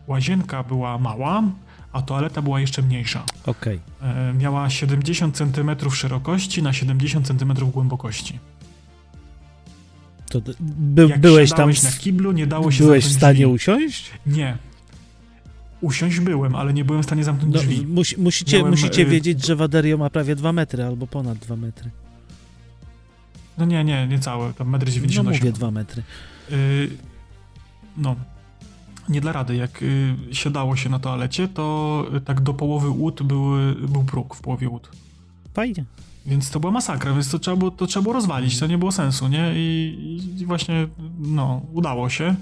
łazienka 0.07 0.63
była 0.63 0.97
mała, 0.97 1.43
a 1.91 2.01
toaleta 2.01 2.41
była 2.41 2.59
jeszcze 2.59 2.81
mniejsza. 2.81 3.23
Okej. 3.45 3.79
Okay. 3.99 4.33
Miała 4.33 4.69
70 4.69 5.37
cm 5.37 5.89
szerokości 5.91 6.63
na 6.63 6.73
70 6.73 7.27
cm 7.27 7.53
głębokości. 7.71 8.39
To 10.29 10.41
by, 10.59 11.07
byłeś 11.17 11.49
tam 11.51 11.69
na 11.69 11.91
kiblu, 11.99 12.31
nie 12.31 12.47
dało 12.47 12.71
się 12.71 12.83
Byłeś 12.83 13.05
w 13.05 13.13
stanie 13.13 13.33
drzwi. 13.33 13.45
usiąść? 13.45 14.11
Nie. 14.25 14.57
Usiąść 15.81 16.19
byłem, 16.19 16.55
ale 16.55 16.73
nie 16.73 16.85
byłem 16.85 17.03
w 17.03 17.05
stanie 17.05 17.23
zamknąć 17.23 17.53
no, 17.53 17.59
drzwi. 17.59 17.87
Musi, 17.87 18.21
musicie 18.21 18.57
Miałem, 18.57 18.71
musicie 18.71 19.01
y 19.01 19.05
wiedzieć, 19.05 19.45
że 19.45 19.55
Waderio 19.55 19.97
ma 19.97 20.09
prawie 20.09 20.35
2 20.35 20.53
metry 20.53 20.83
albo 20.83 21.07
ponad 21.07 21.37
2 21.37 21.55
metry. 21.55 21.91
No 23.57 23.65
nie, 23.65 23.83
nie, 23.83 24.07
nie 24.07 24.19
całe, 24.19 24.53
tam 24.53 24.71
1,98 24.71 25.19
m. 25.19 25.25
No 25.25 25.31
mówię 25.31 25.51
2 25.51 25.71
metry. 25.71 26.03
Y 26.51 26.89
no, 27.97 28.15
nie 29.09 29.21
dla 29.21 29.31
rady. 29.31 29.55
Jak 29.55 29.81
y, 29.81 30.15
siadało 30.31 30.75
się 30.75 30.89
na 30.89 30.99
toalecie, 30.99 31.47
to 31.47 32.05
y, 32.15 32.21
tak 32.21 32.41
do 32.41 32.53
połowy 32.53 32.89
łód 32.89 33.23
był, 33.23 33.51
był 33.87 34.03
próg 34.03 34.35
w 34.35 34.41
połowie 34.41 34.69
łód. 34.69 34.89
Fajnie. 35.53 35.85
Więc 36.25 36.51
to 36.51 36.59
była 36.59 36.71
masakra, 36.71 37.13
więc 37.13 37.31
to 37.31 37.39
trzeba 37.39 37.57
było, 37.57 37.71
to 37.71 37.87
trzeba 37.87 38.03
było 38.03 38.13
rozwalić, 38.13 38.59
to 38.59 38.67
nie 38.67 38.77
było 38.77 38.91
sensu, 38.91 39.27
nie? 39.27 39.51
I, 39.55 40.35
I, 40.39 40.45
właśnie, 40.45 40.87
no, 41.19 41.61
udało 41.73 42.09
się. 42.09 42.35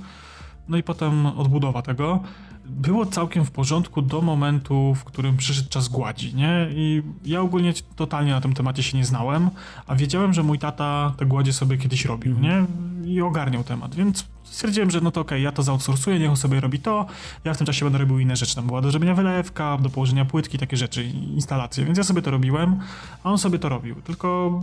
No 0.70 0.78
i 0.78 0.84
potem 0.84 1.26
odbudowa 1.26 1.82
tego. 1.82 2.24
Było 2.66 3.06
całkiem 3.06 3.46
w 3.46 3.52
porządku 3.52 4.02
do 4.02 4.22
momentu, 4.22 4.96
w 4.96 5.04
którym 5.04 5.38
przyszedł 5.38 5.70
czas 5.70 5.88
gładzi, 5.88 6.36
nie? 6.36 6.68
I 6.72 7.04
ja 7.26 7.42
ogólnie 7.42 7.74
totalnie 7.96 8.32
na 8.32 8.42
tym 8.42 8.54
temacie 8.54 8.84
się 8.84 8.98
nie 8.98 9.06
znałem, 9.06 9.50
a 9.88 9.96
wiedziałem, 9.96 10.34
że 10.34 10.44
mój 10.44 10.60
tata 10.60 11.14
te 11.18 11.26
gładzie 11.26 11.54
sobie 11.54 11.78
kiedyś 11.78 12.06
robił, 12.06 12.40
nie? 12.40 12.66
i 13.06 13.22
ogarniał 13.22 13.64
temat, 13.64 13.96
więc 13.96 14.26
stwierdziłem, 14.44 14.92
że 14.92 15.02
no 15.02 15.12
to 15.12 15.22
okej, 15.22 15.38
okay, 15.38 15.42
ja 15.42 15.52
to 15.52 15.64
zaoutsourcuję, 15.64 16.20
niech 16.20 16.30
on 16.30 16.38
sobie 16.38 16.60
robi 16.60 16.80
to, 16.80 17.06
ja 17.44 17.54
w 17.54 17.58
tym 17.58 17.68
czasie 17.68 17.86
będę 17.86 18.00
robił 18.00 18.20
inne 18.20 18.36
rzeczy, 18.36 18.56
tam 18.56 18.68
była 18.68 18.82
do 18.82 18.92
zrobienia 18.92 19.16
wylewka, 19.16 19.78
do 19.78 19.90
położenia 19.90 20.26
płytki, 20.26 20.58
takie 20.58 20.78
rzeczy, 20.78 21.04
instalacje, 21.04 21.86
więc 21.86 21.98
ja 21.98 22.04
sobie 22.04 22.22
to 22.22 22.32
robiłem, 22.32 22.80
a 23.24 23.32
on 23.32 23.38
sobie 23.38 23.60
to 23.60 23.70
robił, 23.70 23.96
tylko 23.96 24.62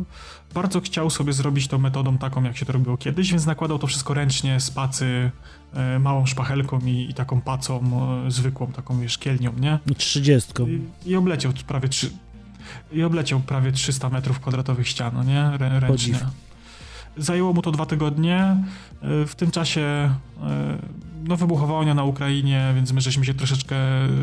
bardzo 0.55 0.81
chciał 0.81 1.11
sobie 1.11 1.33
zrobić 1.33 1.69
to 1.69 1.79
metodą 1.79 2.19
taką, 2.19 2.43
jak 2.43 2.57
się 2.57 2.67
to 2.67 2.73
robiło 2.73 2.97
kiedyś, 2.97 3.31
więc 3.31 3.47
nakładał 3.47 3.79
to 3.79 3.87
wszystko 3.87 4.15
ręcznie, 4.15 4.61
z 4.61 4.71
pacy, 4.71 5.05
e, 5.07 5.62
małą 6.01 6.27
szpachelką 6.27 6.79
i, 6.79 7.07
i 7.11 7.15
taką 7.15 7.41
pacą 7.41 7.81
e, 8.27 8.31
zwykłą, 8.31 8.67
taką 8.67 9.01
wiesz, 9.01 9.19
kielnią, 9.19 9.53
nie? 9.61 9.79
Trzydziestką. 9.97 10.67
I, 10.67 10.83
I, 11.07 11.17
obleciał 11.17 11.53
prawie 11.67 11.89
trzy, 11.89 12.11
i 12.93 13.03
obleciał 13.03 13.41
prawie 13.41 13.73
300 13.73 14.09
metrów 14.09 14.41
kwadratowych 14.41 14.89
ścian, 14.89 15.15
no 15.15 15.25
nie? 15.25 15.51
Rę, 15.59 15.81
ręcznie. 15.81 16.19
Zajęło 17.17 17.53
mu 17.53 17.63
to 17.63 17.71
dwa 17.71 17.87
tygodnie. 17.87 18.37
E, 19.03 19.27
w 19.27 19.35
tym 19.35 19.51
czasie 19.51 19.81
e, 20.43 20.79
no, 21.25 21.37
wybuchła 21.37 21.67
wojna 21.67 21.95
na 21.95 22.05
Ukrainie, 22.05 22.73
więc 22.77 22.93
my 22.93 23.01
żeśmy 23.01 23.25
się 23.25 23.35
troszeczkę 23.35 23.77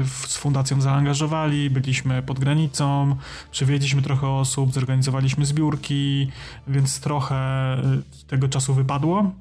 z 0.06 0.38
fundacją 0.38 0.82
zaangażowali, 0.82 1.70
byliśmy 1.70 2.24
pod 2.24 2.40
granicą, 2.40 3.16
przywieźliśmy 3.52 4.02
trochę 4.02 4.28
osób, 4.28 4.74
zorganizowaliśmy 4.74 5.46
zbiórki, 5.46 6.32
więc 6.68 7.00
trochę 7.00 7.36
e, 7.36 7.82
tego 8.28 8.48
czasu 8.48 8.74
wypadło. 8.74 9.32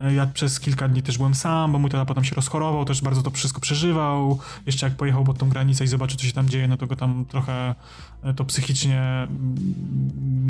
Ja 0.00 0.26
przez 0.26 0.60
kilka 0.60 0.88
dni 0.88 1.02
też 1.02 1.16
byłem 1.18 1.34
sam, 1.34 1.72
bo 1.72 1.78
mój 1.78 1.90
tata 1.90 2.04
potem 2.04 2.24
się 2.24 2.34
rozchorował, 2.34 2.84
też 2.84 3.02
bardzo 3.02 3.22
to 3.22 3.30
wszystko 3.30 3.60
przeżywał. 3.60 4.38
Jeszcze 4.66 4.86
jak 4.86 4.96
pojechał 4.96 5.24
pod 5.24 5.38
tą 5.38 5.48
granicę 5.48 5.84
i 5.84 5.86
zobaczył, 5.86 6.18
co 6.18 6.26
się 6.26 6.32
tam 6.32 6.48
dzieje, 6.48 6.68
no 6.68 6.76
to 6.76 6.86
go 6.86 6.96
tam 6.96 7.24
trochę 7.24 7.74
e, 8.22 8.34
to 8.34 8.44
psychicznie 8.44 9.00
mm, 9.00 9.26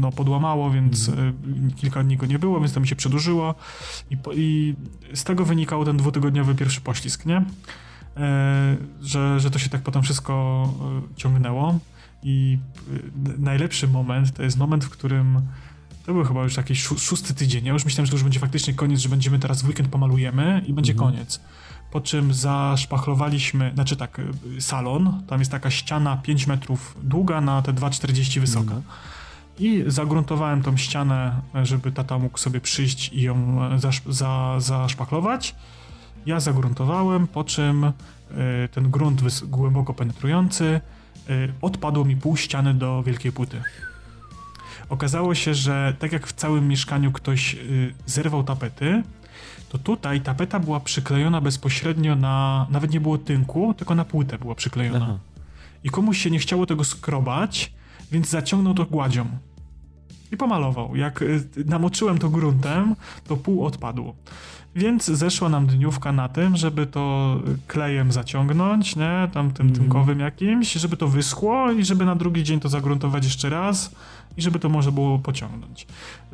no, 0.00 0.12
podłamało, 0.12 0.70
więc 0.70 1.08
mm. 1.08 1.70
kilka 1.76 2.02
dni 2.02 2.16
go 2.16 2.26
nie 2.26 2.38
było, 2.38 2.60
więc 2.60 2.72
to 2.72 2.80
mi 2.80 2.88
się 2.88 2.96
przedłużyło. 2.96 3.54
I, 4.10 4.16
i 4.34 4.74
z 5.14 5.24
tego 5.24 5.44
wynikał 5.44 5.84
ten 5.84 5.96
dwutygodniowy 5.96 6.54
pierwszy 6.54 6.80
poślizg, 6.80 7.26
nie? 7.26 7.44
E, 8.16 8.76
że, 9.02 9.40
że 9.40 9.50
to 9.50 9.58
się 9.58 9.68
tak 9.68 9.82
potem 9.82 10.02
wszystko 10.02 10.72
ciągnęło. 11.16 11.78
I 12.22 12.58
najlepszy 13.38 13.88
moment 13.88 14.32
to 14.32 14.42
jest 14.42 14.58
moment, 14.58 14.84
w 14.84 14.90
którym 14.90 15.40
to 16.06 16.14
był 16.14 16.24
chyba 16.24 16.42
już 16.42 16.56
jakiś 16.56 16.82
szósty 16.82 17.34
tydzień. 17.34 17.64
Ja 17.64 17.72
już 17.72 17.84
myślałem, 17.84 18.06
że 18.06 18.10
to 18.10 18.16
już 18.16 18.22
będzie 18.22 18.40
faktycznie 18.40 18.74
koniec, 18.74 19.00
że 19.00 19.08
będziemy 19.08 19.38
teraz 19.38 19.62
w 19.62 19.68
weekend 19.68 19.88
pomalujemy 19.88 20.62
i 20.66 20.72
będzie 20.72 20.92
mhm. 20.92 21.10
koniec. 21.10 21.40
Po 21.90 22.00
czym 22.00 22.34
zaszpachlowaliśmy, 22.34 23.70
znaczy 23.74 23.96
tak, 23.96 24.18
y, 24.18 24.60
salon. 24.60 25.22
Tam 25.26 25.38
jest 25.38 25.50
taka 25.50 25.70
ściana 25.70 26.16
5 26.16 26.46
metrów 26.46 26.96
długa 27.02 27.40
na 27.40 27.62
te 27.62 27.72
2,40 27.72 28.40
wysoka. 28.40 28.74
Mhm. 28.74 28.82
I 29.58 29.84
zagruntowałem 29.86 30.62
tą 30.62 30.76
ścianę, 30.76 31.40
żeby 31.62 31.92
tata 31.92 32.18
mógł 32.18 32.38
sobie 32.38 32.60
przyjść 32.60 33.12
i 33.12 33.22
ją 33.22 33.64
e, 33.64 33.78
zasz, 33.78 34.02
za, 34.06 34.56
zaszpachlować. 34.58 35.54
Ja 36.26 36.40
zagruntowałem, 36.40 37.26
po 37.26 37.44
czym 37.44 37.84
y, 37.84 37.92
ten 38.72 38.90
grunt 38.90 39.44
głęboko 39.44 39.94
penetrujący 39.94 40.80
y, 41.30 41.52
odpadło 41.62 42.04
mi 42.04 42.16
pół 42.16 42.36
ściany 42.36 42.74
do 42.74 43.02
wielkiej 43.02 43.32
płyty. 43.32 43.62
Okazało 44.88 45.34
się, 45.34 45.54
że 45.54 45.96
tak 45.98 46.12
jak 46.12 46.26
w 46.26 46.32
całym 46.32 46.68
mieszkaniu 46.68 47.12
ktoś 47.12 47.54
y, 47.54 47.94
zerwał 48.06 48.44
tapety, 48.44 49.02
to 49.68 49.78
tutaj 49.78 50.20
tapeta 50.20 50.60
była 50.60 50.80
przyklejona 50.80 51.40
bezpośrednio 51.40 52.16
na. 52.16 52.66
Nawet 52.70 52.90
nie 52.90 53.00
było 53.00 53.18
tynku, 53.18 53.74
tylko 53.74 53.94
na 53.94 54.04
płytę 54.04 54.38
była 54.38 54.54
przyklejona. 54.54 55.04
Aha. 55.04 55.18
I 55.84 55.90
komuś 55.90 56.18
się 56.18 56.30
nie 56.30 56.38
chciało 56.38 56.66
tego 56.66 56.84
skrobać, 56.84 57.72
więc 58.12 58.28
zaciągnął 58.28 58.74
to 58.74 58.84
gładzią. 58.84 59.26
I 60.32 60.36
pomalował. 60.36 60.96
Jak 60.96 61.22
y, 61.22 61.48
namoczyłem 61.66 62.18
to 62.18 62.28
gruntem, 62.28 62.96
to 63.26 63.36
pół 63.36 63.64
odpadło. 63.64 64.14
Więc 64.76 65.04
zeszła 65.04 65.48
nam 65.48 65.66
dniówka 65.66 66.12
na 66.12 66.28
tym, 66.28 66.56
żeby 66.56 66.86
to 66.86 67.36
klejem 67.66 68.12
zaciągnąć, 68.12 68.96
nie? 68.96 69.28
Tam 69.32 69.50
tym 69.50 69.66
mm. 69.66 69.78
tynkowym 69.78 70.20
jakimś, 70.20 70.72
żeby 70.72 70.96
to 70.96 71.08
wyschło 71.08 71.72
i 71.72 71.84
żeby 71.84 72.04
na 72.04 72.16
drugi 72.16 72.44
dzień 72.44 72.60
to 72.60 72.68
zagruntować 72.68 73.24
jeszcze 73.24 73.50
raz 73.50 73.94
i 74.36 74.42
żeby 74.42 74.58
to 74.58 74.68
może 74.68 74.92
było 74.92 75.18
pociągnąć. 75.18 75.86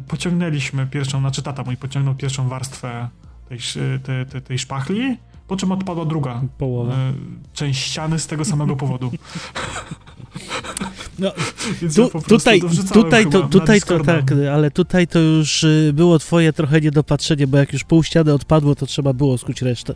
Pociągnęliśmy 0.09 0.86
pierwszą, 0.86 1.20
znaczy 1.20 1.43
tata 1.43 1.62
mój 1.62 1.76
pociągnął 1.76 2.14
pierwszą 2.14 2.49
warstwę 2.49 3.09
tej, 3.49 3.59
tej, 4.03 4.26
tej, 4.26 4.43
tej 4.43 4.59
szpachli, 4.59 5.16
po 5.49 5.57
czym 5.57 5.72
odpadła 5.72 6.05
druga 6.05 6.43
Połowa. 6.59 6.95
E, 6.95 7.12
część 7.53 7.82
ściany 7.82 8.18
z 8.18 8.26
tego 8.26 8.45
samego 8.45 8.76
powodu. 8.76 9.11
No, 11.18 11.32
tu, 11.96 12.02
ja 12.02 12.20
tutaj, 12.20 12.61
tutaj, 12.92 13.26
to, 13.26 13.42
tutaj 13.42 13.80
to 13.80 14.04
tak, 14.04 14.32
ale 14.52 14.70
tutaj 14.70 15.06
to 15.06 15.18
już 15.18 15.64
y, 15.64 15.92
było 15.94 16.18
twoje 16.18 16.52
trochę 16.52 16.80
niedopatrzenie, 16.80 17.46
bo 17.46 17.58
jak 17.58 17.72
już 17.72 17.84
pół 17.84 18.02
ściany 18.02 18.34
odpadło, 18.34 18.74
to 18.74 18.86
trzeba 18.86 19.12
było 19.12 19.38
skuć 19.38 19.62
resztę. 19.62 19.94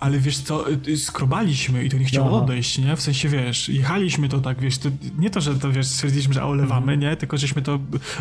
Ale 0.00 0.18
wiesz 0.18 0.38
co, 0.38 0.70
y, 0.88 0.96
skrobaliśmy 0.96 1.84
i 1.84 1.90
to 1.90 1.96
nie 1.96 2.04
chciało 2.04 2.28
Aha. 2.28 2.36
odejść, 2.36 2.78
nie? 2.78 2.96
W 2.96 3.00
sensie, 3.00 3.28
wiesz, 3.28 3.68
jechaliśmy 3.68 4.28
to 4.28 4.38
tak, 4.38 4.60
wiesz, 4.60 4.78
to 4.78 4.88
nie 5.18 5.30
to, 5.30 5.40
że 5.40 5.54
to, 5.54 5.72
wiesz, 5.72 5.86
stwierdziliśmy, 5.86 6.34
że 6.34 6.44
olewamy, 6.44 6.92
mhm. 6.92 7.00
nie? 7.00 7.16
Tylko 7.16 7.36
żeśmy 7.36 7.62
to, 7.62 7.78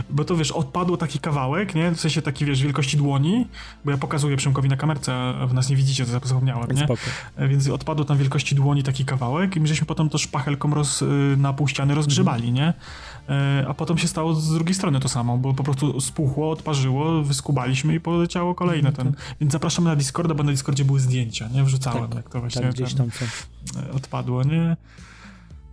bo 0.10 0.24
to, 0.24 0.36
wiesz, 0.36 0.52
odpadło 0.52 0.98
taki 0.98 1.20
kawałek, 1.20 1.76
nie? 1.76 1.92
W 1.92 2.00
sensie 2.00 2.22
taki, 2.22 2.46
wiesz, 2.46 2.62
wielkości 2.64 2.98
dłoni, 2.98 3.48
bo 3.86 3.92
ja 3.92 3.98
pokazuję 3.98 4.38
Przemkowi 4.38 4.70
na 4.70 4.78
kamerce, 4.78 5.14
a 5.14 5.48
w 5.48 5.54
nas 5.54 5.70
nie 5.70 5.76
widzicie, 5.76 6.06
to 6.06 6.28
zapomniałem, 6.28 6.72
nie? 6.72 6.84
Spoko. 6.84 7.02
E, 7.36 7.48
więc 7.48 7.70
odpadło 7.70 8.06
tam 8.06 8.18
wielkości 8.18 8.56
dłoni 8.56 8.84
taki 8.84 9.06
kawałek 9.06 9.56
i 9.56 9.60
my 9.60 9.68
żeśmy 9.68 9.88
potem 9.88 10.10
to 10.10 10.18
szpachelką 10.18 10.74
roz, 10.74 11.02
y, 11.02 11.06
na 11.38 11.54
pół 11.54 11.68
ściany 11.68 11.96
rozgrzebali, 11.96 12.50
mhm. 12.50 12.56
nie? 12.56 12.74
E, 13.30 13.66
a 13.68 13.74
potem 13.74 13.98
się 13.98 14.08
stało 14.08 14.34
z 14.34 14.54
drugiej 14.54 14.76
strony 14.76 15.00
to 15.00 15.10
samo, 15.10 15.38
bo 15.38 15.54
po 15.54 15.64
prostu 15.64 16.02
spuchło, 16.02 16.52
odparzyło, 16.52 17.24
wyskubaliśmy 17.24 17.96
i 17.96 18.00
poleciało 18.00 18.56
kolejne 18.56 18.90
mhm, 18.90 18.96
ten. 18.96 19.16
Tak. 19.16 19.36
Więc 19.42 19.54
zapraszamy 19.54 19.90
na 19.90 19.96
Discorda, 19.96 20.34
bo 20.34 20.44
na 20.44 20.52
Discordzie 20.52 20.86
były 20.86 21.00
zdjęcia, 21.00 21.21
nie? 21.54 21.64
Wrzucałem, 21.64 22.08
tak, 22.08 22.16
jak 22.16 22.30
to 22.30 22.40
właśnie 22.40 22.62
tak, 22.62 22.72
gdzieś 22.72 22.94
tam. 22.94 23.10
E, 23.78 23.92
odpadło, 23.92 24.44
nie? 24.44 24.78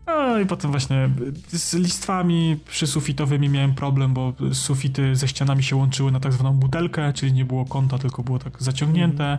No 0.07 0.39
i 0.39 0.47
potem 0.47 0.71
właśnie 0.71 1.11
z 1.49 1.75
listwami 1.75 2.57
przysufitowymi 2.69 3.49
miałem 3.49 3.75
problem, 3.75 4.15
bo 4.15 4.33
sufity 4.53 5.17
ze 5.17 5.29
ścianami 5.29 5.63
się 5.63 5.77
łączyły 5.77 6.13
na 6.13 6.21
tak 6.21 6.33
zwaną 6.33 6.53
butelkę, 6.53 7.13
czyli 7.13 7.33
nie 7.33 7.45
było 7.45 7.65
kąta, 7.65 7.99
tylko 7.99 8.23
było 8.23 8.39
tak 8.39 8.63
zaciągnięte. 8.63 9.25
Mm. 9.25 9.39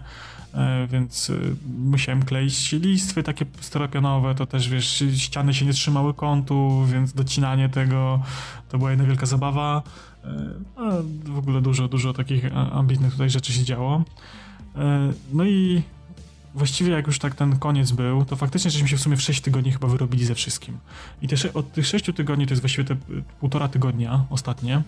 E, 0.53 0.87
więc 0.87 1.29
e, 1.29 1.33
musiałem 1.79 2.25
kleić 2.25 2.71
listwy 2.71 3.23
takie 3.23 3.45
styropianowe, 3.61 4.35
to 4.35 4.45
też 4.45 4.69
wiesz, 4.69 5.03
ściany 5.15 5.53
się 5.53 5.65
nie 5.65 5.73
trzymały 5.73 6.13
kątu, 6.13 6.85
więc 6.85 7.13
docinanie 7.13 7.69
tego 7.69 8.19
to 8.69 8.77
była 8.77 8.89
jedna 8.89 9.05
wielka 9.05 9.25
zabawa. 9.25 9.83
E, 10.23 10.29
w 11.23 11.37
ogóle 11.37 11.61
dużo, 11.61 11.87
dużo 11.87 12.13
takich 12.13 12.55
ambitnych 12.55 13.11
tutaj 13.11 13.29
rzeczy 13.29 13.53
się 13.53 13.63
działo. 13.63 14.03
No 15.33 15.45
i 15.45 15.81
właściwie 16.55 16.91
jak 16.91 17.07
już 17.07 17.19
tak 17.19 17.35
ten 17.35 17.59
koniec 17.59 17.91
był, 17.91 18.25
to 18.25 18.35
faktycznie 18.35 18.71
żeśmy 18.71 18.87
się 18.87 18.97
w 18.97 19.01
sumie 19.01 19.17
w 19.17 19.21
6 19.21 19.41
tygodni 19.41 19.71
chyba 19.71 19.87
wyrobili 19.87 20.25
ze 20.25 20.35
wszystkim. 20.35 20.77
I 21.21 21.27
te, 21.27 21.53
od 21.53 21.71
tych 21.71 21.87
6 21.87 22.05
tygodni 22.15 22.47
to 22.47 22.51
jest 22.51 22.61
właściwie 22.61 22.83
te 22.83 22.95
półtora 23.39 23.67
tygodnia 23.67 24.25
ostatnie, 24.29 24.81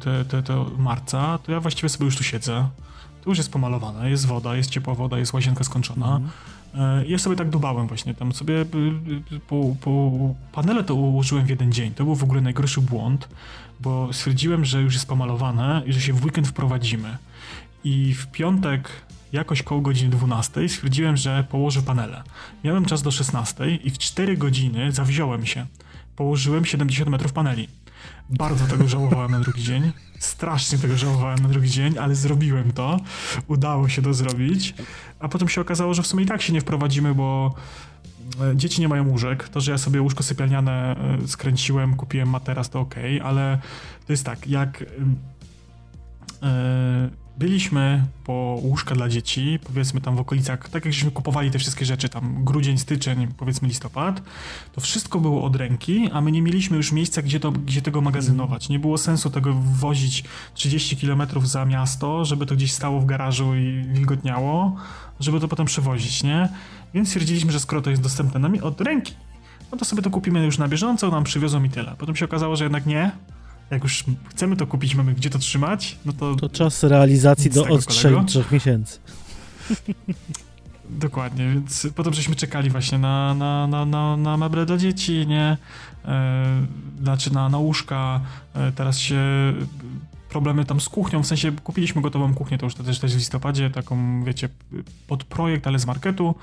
te, 0.00 0.24
te, 0.24 0.42
te 0.42 0.64
marca, 0.78 1.38
to 1.38 1.52
ja 1.52 1.60
właściwie 1.60 1.88
sobie 1.88 2.04
już 2.04 2.16
tu 2.16 2.24
siedzę 2.24 2.68
to 3.26 3.30
już 3.30 3.38
jest 3.38 3.52
pomalowane, 3.52 4.10
jest 4.10 4.26
woda, 4.26 4.56
jest 4.56 4.70
ciepła 4.70 4.94
woda, 4.94 5.18
jest 5.18 5.32
łazienka 5.32 5.64
skończona. 5.64 6.16
Mhm. 6.16 7.08
Ja 7.08 7.18
sobie 7.18 7.36
tak 7.36 7.50
dubałem 7.50 7.86
właśnie, 7.86 8.14
tam 8.14 8.32
sobie 8.32 8.54
y, 8.54 8.64
y, 9.32 9.40
po, 9.40 9.76
po 9.80 10.12
panele 10.52 10.84
to 10.84 10.94
ułożyłem 10.94 11.46
w 11.46 11.48
jeden 11.50 11.72
dzień. 11.72 11.94
To 11.94 12.04
był 12.04 12.14
w 12.14 12.22
ogóle 12.22 12.40
najgorszy 12.40 12.80
błąd, 12.80 13.28
bo 13.80 14.12
stwierdziłem, 14.12 14.64
że 14.64 14.82
już 14.82 14.94
jest 14.94 15.08
pomalowane 15.08 15.82
i 15.86 15.92
że 15.92 16.00
się 16.00 16.12
w 16.12 16.24
weekend 16.24 16.48
wprowadzimy. 16.48 17.16
I 17.84 18.14
w 18.14 18.26
piątek 18.26 18.90
jakoś 19.36 19.62
koło 19.62 19.80
godziny 19.80 20.10
12 20.10 20.68
stwierdziłem, 20.68 21.16
że 21.16 21.44
położę 21.50 21.82
panele. 21.82 22.22
Miałem 22.64 22.84
czas 22.84 23.02
do 23.02 23.10
16 23.10 23.76
i 23.76 23.90
w 23.90 23.98
4 23.98 24.36
godziny 24.36 24.92
zawziąłem 24.92 25.46
się. 25.46 25.66
Położyłem 26.16 26.64
70 26.64 27.10
metrów 27.10 27.32
paneli. 27.32 27.68
Bardzo 28.30 28.66
tego 28.66 28.88
żałowałem 28.94 29.30
na 29.30 29.40
drugi 29.40 29.62
dzień. 29.62 29.92
Strasznie 30.18 30.78
tego 30.78 30.96
żałowałem 30.96 31.38
na 31.38 31.48
drugi 31.48 31.70
dzień, 31.70 31.98
ale 31.98 32.14
zrobiłem 32.14 32.72
to. 32.72 33.00
Udało 33.48 33.88
się 33.88 34.02
to 34.02 34.14
zrobić. 34.14 34.74
A 35.20 35.28
potem 35.28 35.48
się 35.48 35.60
okazało, 35.60 35.94
że 35.94 36.02
w 36.02 36.06
sumie 36.06 36.24
i 36.24 36.26
tak 36.26 36.42
się 36.42 36.52
nie 36.52 36.60
wprowadzimy, 36.60 37.14
bo 37.14 37.54
e, 38.40 38.56
dzieci 38.56 38.80
nie 38.80 38.88
mają 38.88 39.08
łóżek. 39.08 39.48
To, 39.48 39.60
że 39.60 39.72
ja 39.72 39.78
sobie 39.78 40.02
łóżko 40.02 40.22
sypialniane 40.22 40.96
e, 41.24 41.28
skręciłem, 41.28 41.94
kupiłem 41.96 42.28
materac, 42.28 42.68
to 42.68 42.80
ok, 42.80 42.94
ale 43.24 43.58
to 44.06 44.12
jest 44.12 44.24
tak, 44.24 44.48
jak. 44.48 44.84
Yy, 46.42 47.25
byliśmy 47.38 48.04
po 48.24 48.58
łóżka 48.62 48.94
dla 48.94 49.08
dzieci, 49.08 49.58
powiedzmy 49.66 50.00
tam 50.00 50.16
w 50.16 50.20
okolicach, 50.20 50.68
tak 50.68 50.84
jak 50.84 50.94
żeśmy 50.94 51.10
kupowali 51.10 51.50
te 51.50 51.58
wszystkie 51.58 51.84
rzeczy, 51.84 52.08
tam 52.08 52.44
grudzień, 52.44 52.78
styczeń, 52.78 53.28
powiedzmy 53.36 53.68
listopad, 53.68 54.22
to 54.72 54.80
wszystko 54.80 55.20
było 55.20 55.44
od 55.44 55.56
ręki, 55.56 56.10
a 56.12 56.20
my 56.20 56.32
nie 56.32 56.42
mieliśmy 56.42 56.76
już 56.76 56.92
miejsca, 56.92 57.22
gdzie, 57.22 57.40
to, 57.40 57.52
gdzie 57.52 57.82
tego 57.82 58.00
magazynować. 58.00 58.68
Nie 58.68 58.78
było 58.78 58.98
sensu 58.98 59.30
tego 59.30 59.54
wozić 59.54 60.24
30 60.54 60.96
km 60.96 61.22
za 61.44 61.64
miasto, 61.64 62.24
żeby 62.24 62.46
to 62.46 62.56
gdzieś 62.56 62.72
stało 62.72 63.00
w 63.00 63.06
garażu 63.06 63.54
i 63.54 63.84
wilgotniało, 63.92 64.76
żeby 65.20 65.40
to 65.40 65.48
potem 65.48 65.66
przewozić, 65.66 66.22
nie? 66.22 66.48
Więc 66.94 67.08
stwierdziliśmy, 67.08 67.52
że 67.52 67.60
skoro 67.60 67.82
to 67.82 67.90
jest 67.90 68.02
dostępne 68.02 68.40
nam 68.40 68.54
od 68.62 68.80
ręki, 68.80 69.14
no 69.72 69.78
to 69.78 69.84
sobie 69.84 70.02
to 70.02 70.10
kupimy 70.10 70.44
już 70.44 70.58
na 70.58 70.68
bieżąco, 70.68 71.10
nam 71.10 71.24
przywiozą 71.24 71.64
i 71.64 71.70
tyle. 71.70 71.94
Potem 71.98 72.16
się 72.16 72.24
okazało, 72.24 72.56
że 72.56 72.64
jednak 72.64 72.86
nie, 72.86 73.10
jak 73.70 73.82
już 73.82 74.04
chcemy 74.28 74.56
to 74.56 74.66
kupić, 74.66 74.94
mamy 74.94 75.14
gdzie 75.14 75.30
to 75.30 75.38
trzymać, 75.38 75.98
no 76.04 76.12
to... 76.12 76.34
To 76.34 76.48
czas 76.48 76.82
realizacji 76.82 77.50
do 77.50 77.66
od 77.66 77.86
3 77.86 78.16
miesięcy. 78.52 78.98
Dokładnie, 80.90 81.50
więc 81.54 81.88
potem 81.94 82.14
żeśmy 82.14 82.34
czekali 82.34 82.70
właśnie 82.70 82.98
na, 82.98 83.34
na, 83.34 83.66
na, 83.66 83.86
na, 83.86 84.16
na 84.16 84.36
meble 84.36 84.66
dla 84.66 84.76
dzieci, 84.76 85.26
nie? 85.26 85.56
E, 86.04 86.66
znaczy 87.02 87.32
na, 87.34 87.48
na 87.48 87.58
łóżka, 87.58 88.20
e, 88.54 88.72
teraz 88.72 88.98
się 88.98 89.22
problemy 90.28 90.64
tam 90.64 90.80
z 90.80 90.88
kuchnią, 90.88 91.22
w 91.22 91.26
sensie 91.26 91.52
kupiliśmy 91.52 92.02
gotową 92.02 92.34
kuchnię, 92.34 92.58
to 92.58 92.66
już 92.66 92.74
też, 92.74 92.98
też 92.98 93.14
w 93.14 93.16
listopadzie, 93.16 93.70
taką 93.70 94.24
wiecie, 94.24 94.48
pod 95.06 95.24
projekt, 95.24 95.66
ale 95.66 95.78
z 95.78 95.86
marketu, 95.86 96.34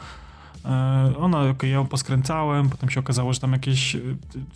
ona, 1.18 1.38
okej, 1.40 1.52
okay, 1.52 1.70
ja 1.70 1.76
ją 1.76 1.86
poskręcałem, 1.86 2.70
potem 2.70 2.90
się 2.90 3.00
okazało, 3.00 3.34
że 3.34 3.40
tam 3.40 3.52
jakieś, 3.52 3.98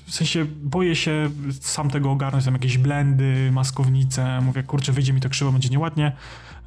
w 0.05 0.13
sensie 0.13 0.45
boję 0.45 0.95
się 0.95 1.29
sam 1.61 1.89
tego 1.89 2.11
ogarnąć, 2.11 2.45
tam 2.45 2.53
jakieś 2.53 2.77
blendy, 2.77 3.51
maskownice, 3.51 4.41
mówię, 4.41 4.63
kurczę, 4.63 4.91
wyjdzie 4.91 5.13
mi 5.13 5.21
to 5.21 5.29
krzywo, 5.29 5.51
będzie 5.51 5.69
nieładnie. 5.69 6.11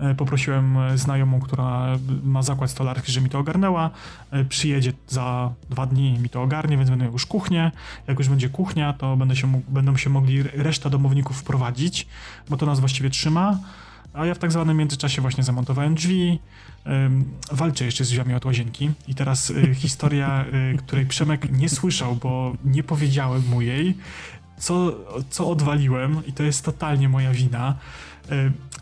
E, 0.01 0.15
poprosiłem 0.15 0.79
znajomą, 0.95 1.41
która 1.41 1.87
ma 2.23 2.43
zakład 2.43 2.71
stolarski, 2.71 3.13
że 3.13 3.21
mi 3.21 3.29
to 3.29 3.39
ogarnęła. 3.39 3.91
E, 4.31 4.45
przyjedzie 4.45 4.93
za 5.09 5.53
dwa 5.71 5.87
dni 5.87 6.19
mi 6.19 6.29
to 6.29 6.43
ogarnie, 6.43 6.77
więc 6.77 6.91
będę 6.91 7.05
już 7.05 7.27
kuchnię. 7.27 7.73
Jak 8.07 8.19
już 8.19 8.29
będzie 8.29 8.49
kuchnia, 8.49 8.93
to 8.93 9.17
będę 9.17 9.37
się, 9.37 9.61
będą 9.69 9.97
się 9.97 10.11
mogli 10.11 10.43
reszta 10.43 10.91
domowników 10.91 11.37
wprowadzić, 11.37 12.07
bo 12.49 12.57
to 12.57 12.67
nas 12.67 12.81
właściwie 12.81 13.11
trzyma. 13.11 13.59
A 14.13 14.27
ja 14.27 14.35
w 14.35 14.39
tak 14.39 14.53
zwanym 14.53 14.77
międzyczasie 14.77 15.23
właśnie 15.23 15.45
zamontowałem 15.45 15.95
drzwi, 15.95 16.39
walczę 17.53 17.85
jeszcze 17.85 18.05
z 18.05 18.09
drzwiami 18.09 18.35
od 18.35 18.45
łazienki 18.45 18.91
i 19.09 19.15
teraz 19.15 19.51
y, 19.51 19.75
historia, 19.75 20.45
y, 20.75 20.77
której 20.77 21.07
Przemek 21.07 21.53
nie 21.53 21.69
słyszał, 21.69 22.17
bo 22.17 22.57
nie 22.65 22.83
powiedziałem 22.83 23.43
mu 23.49 23.63
jej, 23.63 23.97
co, 24.59 24.93
co 25.31 25.49
odwaliłem 25.51 26.27
i 26.27 26.33
to 26.33 26.43
jest 26.43 26.65
totalnie 26.65 27.09
moja 27.09 27.33
wina. 27.33 27.77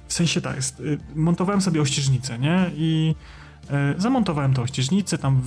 W 0.08 0.12
sensie 0.12 0.40
tak 0.40 0.56
jest, 0.56 0.80
y, 0.80 0.98
montowałem 1.14 1.60
sobie 1.60 1.80
ościeżnicę, 1.80 2.38
nie? 2.38 2.70
I 2.76 3.14
Zamontowałem 3.98 4.54
tę 4.54 4.62
ościeżnicę, 4.62 5.18
tam 5.18 5.42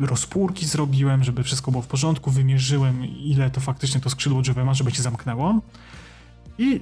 rozpórki 0.00 0.66
zrobiłem, 0.66 1.24
żeby 1.24 1.42
wszystko 1.42 1.70
było 1.70 1.82
w 1.82 1.86
porządku, 1.86 2.30
wymierzyłem 2.30 3.06
ile 3.06 3.50
to 3.50 3.60
faktycznie 3.60 4.00
to 4.00 4.10
skrzydło 4.10 4.42
drzewa 4.42 4.64
ma, 4.64 4.74
żeby 4.74 4.90
się 4.90 5.02
zamknęło. 5.02 5.60
I 6.58 6.80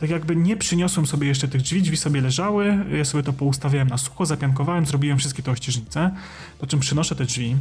tak 0.00 0.10
jakby 0.10 0.36
nie 0.36 0.56
przyniosłem 0.56 1.06
sobie 1.06 1.28
jeszcze 1.28 1.48
tych 1.48 1.62
drzwi, 1.62 1.82
drzwi 1.82 1.96
sobie 1.96 2.20
leżały, 2.20 2.84
ja 2.98 3.04
sobie 3.04 3.22
to 3.22 3.32
poustawiałem 3.32 3.88
na 3.88 3.98
sucho, 3.98 4.26
zapiankowałem, 4.26 4.86
zrobiłem 4.86 5.18
wszystkie 5.18 5.42
te 5.42 5.50
ościeżnice, 5.50 6.10
po 6.58 6.66
czym 6.66 6.80
przynoszę 6.80 7.16
te 7.16 7.24
drzwi, 7.24 7.56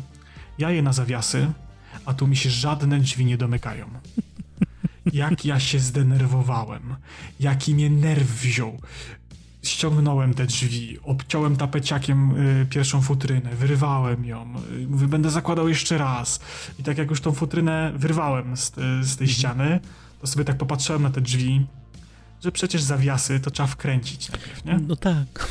ja 0.58 0.72
je 0.72 0.82
na 0.82 0.94
zawiasy, 0.94 1.52
a 2.06 2.14
tu 2.14 2.28
mi 2.28 2.38
się 2.38 2.50
żadne 2.50 3.00
drzwi 3.00 3.26
nie 3.26 3.38
domykają. 3.38 3.86
Jak 5.14 5.46
ja 5.46 5.60
się 5.60 5.80
zdenerwowałem, 5.80 6.96
jaki 7.40 7.76
mnie 7.76 7.90
nerw 7.90 8.42
wziął. 8.42 8.78
Ściągnąłem 9.64 10.34
te 10.34 10.46
drzwi, 10.46 10.98
obciąłem 11.04 11.56
tapeciakiem 11.56 12.32
y, 12.62 12.66
pierwszą 12.70 13.02
futrynę, 13.02 13.56
wyrwałem 13.56 14.26
ją, 14.26 14.54
y, 14.72 14.88
mówię, 14.88 15.08
będę 15.08 15.30
zakładał 15.30 15.70
jeszcze 15.70 15.98
raz. 15.98 16.40
I 16.80 16.84
tak 16.84 16.98
jak 16.98 17.10
już 17.10 17.22
tą 17.22 17.32
futrynę 17.32 17.92
wyrwałem 17.96 18.58
z, 18.58 18.72
z 19.02 19.18
tej 19.18 19.28
mhm. 19.28 19.30
ściany, 19.30 19.80
to 20.22 20.28
sobie 20.28 20.46
tak 20.46 20.58
popatrzyłem 20.58 21.02
na 21.02 21.10
te 21.10 21.22
drzwi, 21.22 21.66
że 22.44 22.52
przecież 22.52 22.82
zawiasy 22.82 23.40
to 23.40 23.52
trzeba 23.52 23.68
wkręcić 23.68 24.30
najpierw, 24.30 24.66
nie? 24.66 24.80
No 24.88 24.96
tak. 24.96 25.48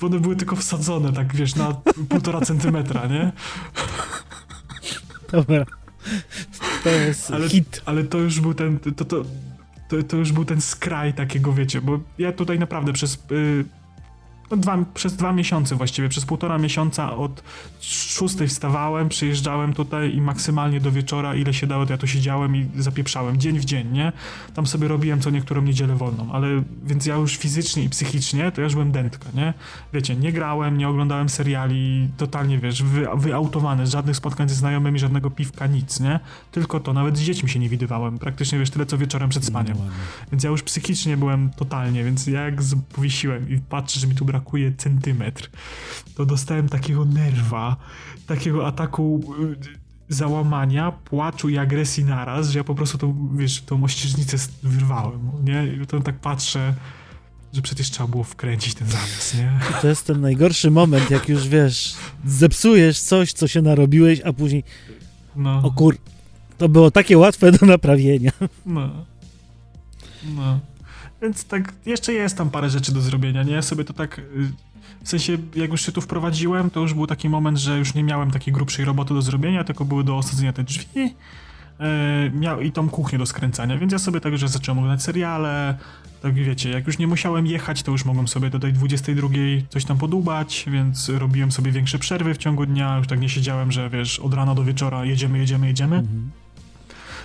Bo 0.00 0.06
one 0.06 0.20
były 0.20 0.36
tylko 0.36 0.56
wsadzone, 0.56 1.12
tak 1.12 1.36
wiesz, 1.36 1.54
na 1.54 1.74
półtora 2.08 2.40
centymetra, 2.40 3.06
nie? 3.06 3.32
Dobra. 5.32 5.66
To 6.84 6.90
jest 6.90 7.30
ale, 7.30 7.48
hit. 7.48 7.82
Ale 7.84 8.04
to 8.04 8.18
już 8.18 8.40
był 8.40 8.54
ten, 8.54 8.78
to, 8.78 9.04
to, 9.04 9.24
to, 9.88 10.02
to 10.08 10.16
już 10.16 10.32
był 10.32 10.44
ten 10.44 10.60
skraj 10.60 11.14
takiego, 11.14 11.52
wiecie, 11.52 11.80
bo 11.80 12.00
ja 12.18 12.32
tutaj 12.32 12.58
naprawdę 12.58 12.92
przez... 12.92 13.18
No 13.30 13.79
dwa, 14.56 14.78
przez 14.94 15.16
dwa 15.16 15.32
miesiące 15.32 15.76
właściwie, 15.76 16.08
przez 16.08 16.24
półtora 16.24 16.58
miesiąca 16.58 17.16
od 17.16 17.42
szóstej 17.80 18.48
wstawałem, 18.48 19.08
przyjeżdżałem 19.08 19.72
tutaj 19.72 20.14
i 20.14 20.20
maksymalnie 20.20 20.80
do 20.80 20.92
wieczora, 20.92 21.34
ile 21.34 21.54
się 21.54 21.66
dało, 21.66 21.86
to 21.86 21.92
ja 21.92 21.98
tu 21.98 22.06
siedziałem 22.06 22.56
i 22.56 22.66
zapieprzałem, 22.76 23.36
dzień 23.36 23.58
w 23.58 23.64
dzień, 23.64 23.92
nie? 23.92 24.12
Tam 24.54 24.66
sobie 24.66 24.88
robiłem 24.88 25.20
co 25.20 25.30
niektórą 25.30 25.62
niedzielę 25.62 25.96
wolną, 25.96 26.32
ale 26.32 26.62
więc 26.84 27.06
ja 27.06 27.14
już 27.14 27.36
fizycznie 27.36 27.84
i 27.84 27.88
psychicznie, 27.88 28.52
to 28.52 28.60
ja 28.60 28.64
już 28.64 28.74
byłem 28.74 28.92
dętka, 28.92 29.28
nie? 29.34 29.54
Wiecie, 29.92 30.16
nie 30.16 30.32
grałem, 30.32 30.78
nie 30.78 30.88
oglądałem 30.88 31.28
seriali, 31.28 32.08
totalnie, 32.16 32.58
wiesz, 32.58 32.82
wy, 32.82 33.06
wyautowane, 33.16 33.86
żadnych 33.86 34.16
spotkań 34.16 34.48
ze 34.48 34.54
znajomymi, 34.54 34.98
żadnego 34.98 35.30
piwka, 35.30 35.66
nic, 35.66 36.00
nie? 36.00 36.20
Tylko 36.52 36.80
to, 36.80 36.92
nawet 36.92 37.18
z 37.18 37.20
dziećmi 37.20 37.48
się 37.48 37.58
nie 37.58 37.68
widywałem, 37.68 38.18
praktycznie, 38.18 38.58
wiesz, 38.58 38.70
tyle 38.70 38.86
co 38.86 38.98
wieczorem 38.98 39.30
przed 39.30 39.44
spaniem. 39.44 39.76
No, 39.78 39.84
więc 40.32 40.44
ja 40.44 40.50
już 40.50 40.62
psychicznie 40.62 41.16
byłem 41.16 41.50
totalnie, 41.50 42.04
więc 42.04 42.26
ja 42.26 42.40
jak 42.40 42.54
powiesiłem 42.92 43.50
i 43.50 43.58
patrzę, 43.58 44.00
że 44.00 44.06
mi 44.06 44.14
tu 44.14 44.24
brakuje 44.24 44.39
brakuje 44.40 44.72
centymetr, 44.76 45.50
to 46.16 46.26
dostałem 46.26 46.68
takiego 46.68 47.04
nerwa, 47.04 47.76
takiego 48.26 48.66
ataku 48.66 49.20
y, 50.08 50.14
załamania, 50.14 50.92
płaczu 50.92 51.48
i 51.48 51.58
agresji 51.58 52.04
naraz, 52.04 52.50
że 52.50 52.58
ja 52.58 52.64
po 52.64 52.74
prostu 52.74 52.98
tą, 52.98 53.28
wiesz, 53.36 53.62
tą 53.62 53.78
mościżnicę 53.78 54.36
wyrwałem, 54.62 55.20
nie? 55.44 55.66
I 55.82 55.86
to 55.86 56.00
tak 56.00 56.18
patrzę, 56.18 56.74
że 57.52 57.62
przecież 57.62 57.90
trzeba 57.90 58.08
było 58.08 58.24
wkręcić 58.24 58.74
ten 58.74 58.88
zawias, 58.88 59.34
nie? 59.34 59.58
To 59.82 59.88
jest 59.88 60.06
ten 60.06 60.20
najgorszy 60.20 60.70
moment, 60.70 61.10
jak 61.10 61.28
już, 61.28 61.48
wiesz, 61.48 61.94
zepsujesz 62.24 63.00
coś, 63.00 63.32
co 63.32 63.48
się 63.48 63.62
narobiłeś, 63.62 64.20
a 64.20 64.32
później 64.32 64.64
no. 65.36 65.60
o 65.64 65.70
kur... 65.70 65.96
To 66.58 66.68
było 66.68 66.90
takie 66.90 67.18
łatwe 67.18 67.52
do 67.52 67.66
naprawienia. 67.66 68.32
No. 68.66 68.90
No. 70.36 70.60
Więc 71.22 71.44
tak, 71.44 71.72
jeszcze 71.86 72.12
jest 72.12 72.36
tam 72.36 72.50
parę 72.50 72.70
rzeczy 72.70 72.94
do 72.94 73.00
zrobienia, 73.00 73.42
nie? 73.42 73.52
Ja 73.52 73.62
sobie 73.62 73.84
to 73.84 73.92
tak, 73.92 74.18
y, 74.18 74.22
w 75.04 75.08
sensie, 75.08 75.38
jak 75.54 75.70
już 75.70 75.86
się 75.86 75.92
tu 75.92 76.00
wprowadziłem, 76.00 76.70
to 76.70 76.80
już 76.80 76.94
był 76.94 77.06
taki 77.06 77.28
moment, 77.28 77.58
że 77.58 77.78
już 77.78 77.94
nie 77.94 78.04
miałem 78.04 78.30
takiej 78.30 78.52
grubszej 78.52 78.84
roboty 78.84 79.14
do 79.14 79.22
zrobienia, 79.22 79.64
tylko 79.64 79.84
były 79.84 80.04
do 80.04 80.16
osadzenia 80.16 80.52
te 80.52 80.64
drzwi 80.64 81.00
yy, 81.02 82.30
miał, 82.30 82.60
i 82.60 82.72
tą 82.72 82.88
kuchnię 82.88 83.18
do 83.18 83.26
skręcania, 83.26 83.78
więc 83.78 83.92
ja 83.92 83.98
sobie 83.98 84.20
tak, 84.20 84.38
że 84.38 84.48
zacząłem 84.48 84.78
oglądać 84.78 85.02
seriale, 85.02 85.78
tak 86.22 86.34
wiecie, 86.34 86.70
jak 86.70 86.86
już 86.86 86.98
nie 86.98 87.06
musiałem 87.06 87.46
jechać, 87.46 87.82
to 87.82 87.92
już 87.92 88.04
mogłem 88.04 88.28
sobie 88.28 88.50
do 88.50 88.58
tej 88.58 88.72
22 88.72 89.28
coś 89.68 89.84
tam 89.84 89.98
podubać, 89.98 90.64
więc 90.70 91.08
robiłem 91.08 91.52
sobie 91.52 91.72
większe 91.72 91.98
przerwy 91.98 92.34
w 92.34 92.38
ciągu 92.38 92.66
dnia, 92.66 92.98
już 92.98 93.06
tak 93.06 93.20
nie 93.20 93.28
siedziałem, 93.28 93.72
że 93.72 93.90
wiesz, 93.90 94.18
od 94.18 94.34
rana 94.34 94.54
do 94.54 94.64
wieczora 94.64 95.04
jedziemy, 95.04 95.38
jedziemy, 95.38 95.66
jedziemy. 95.66 95.96
Mhm. 95.96 96.30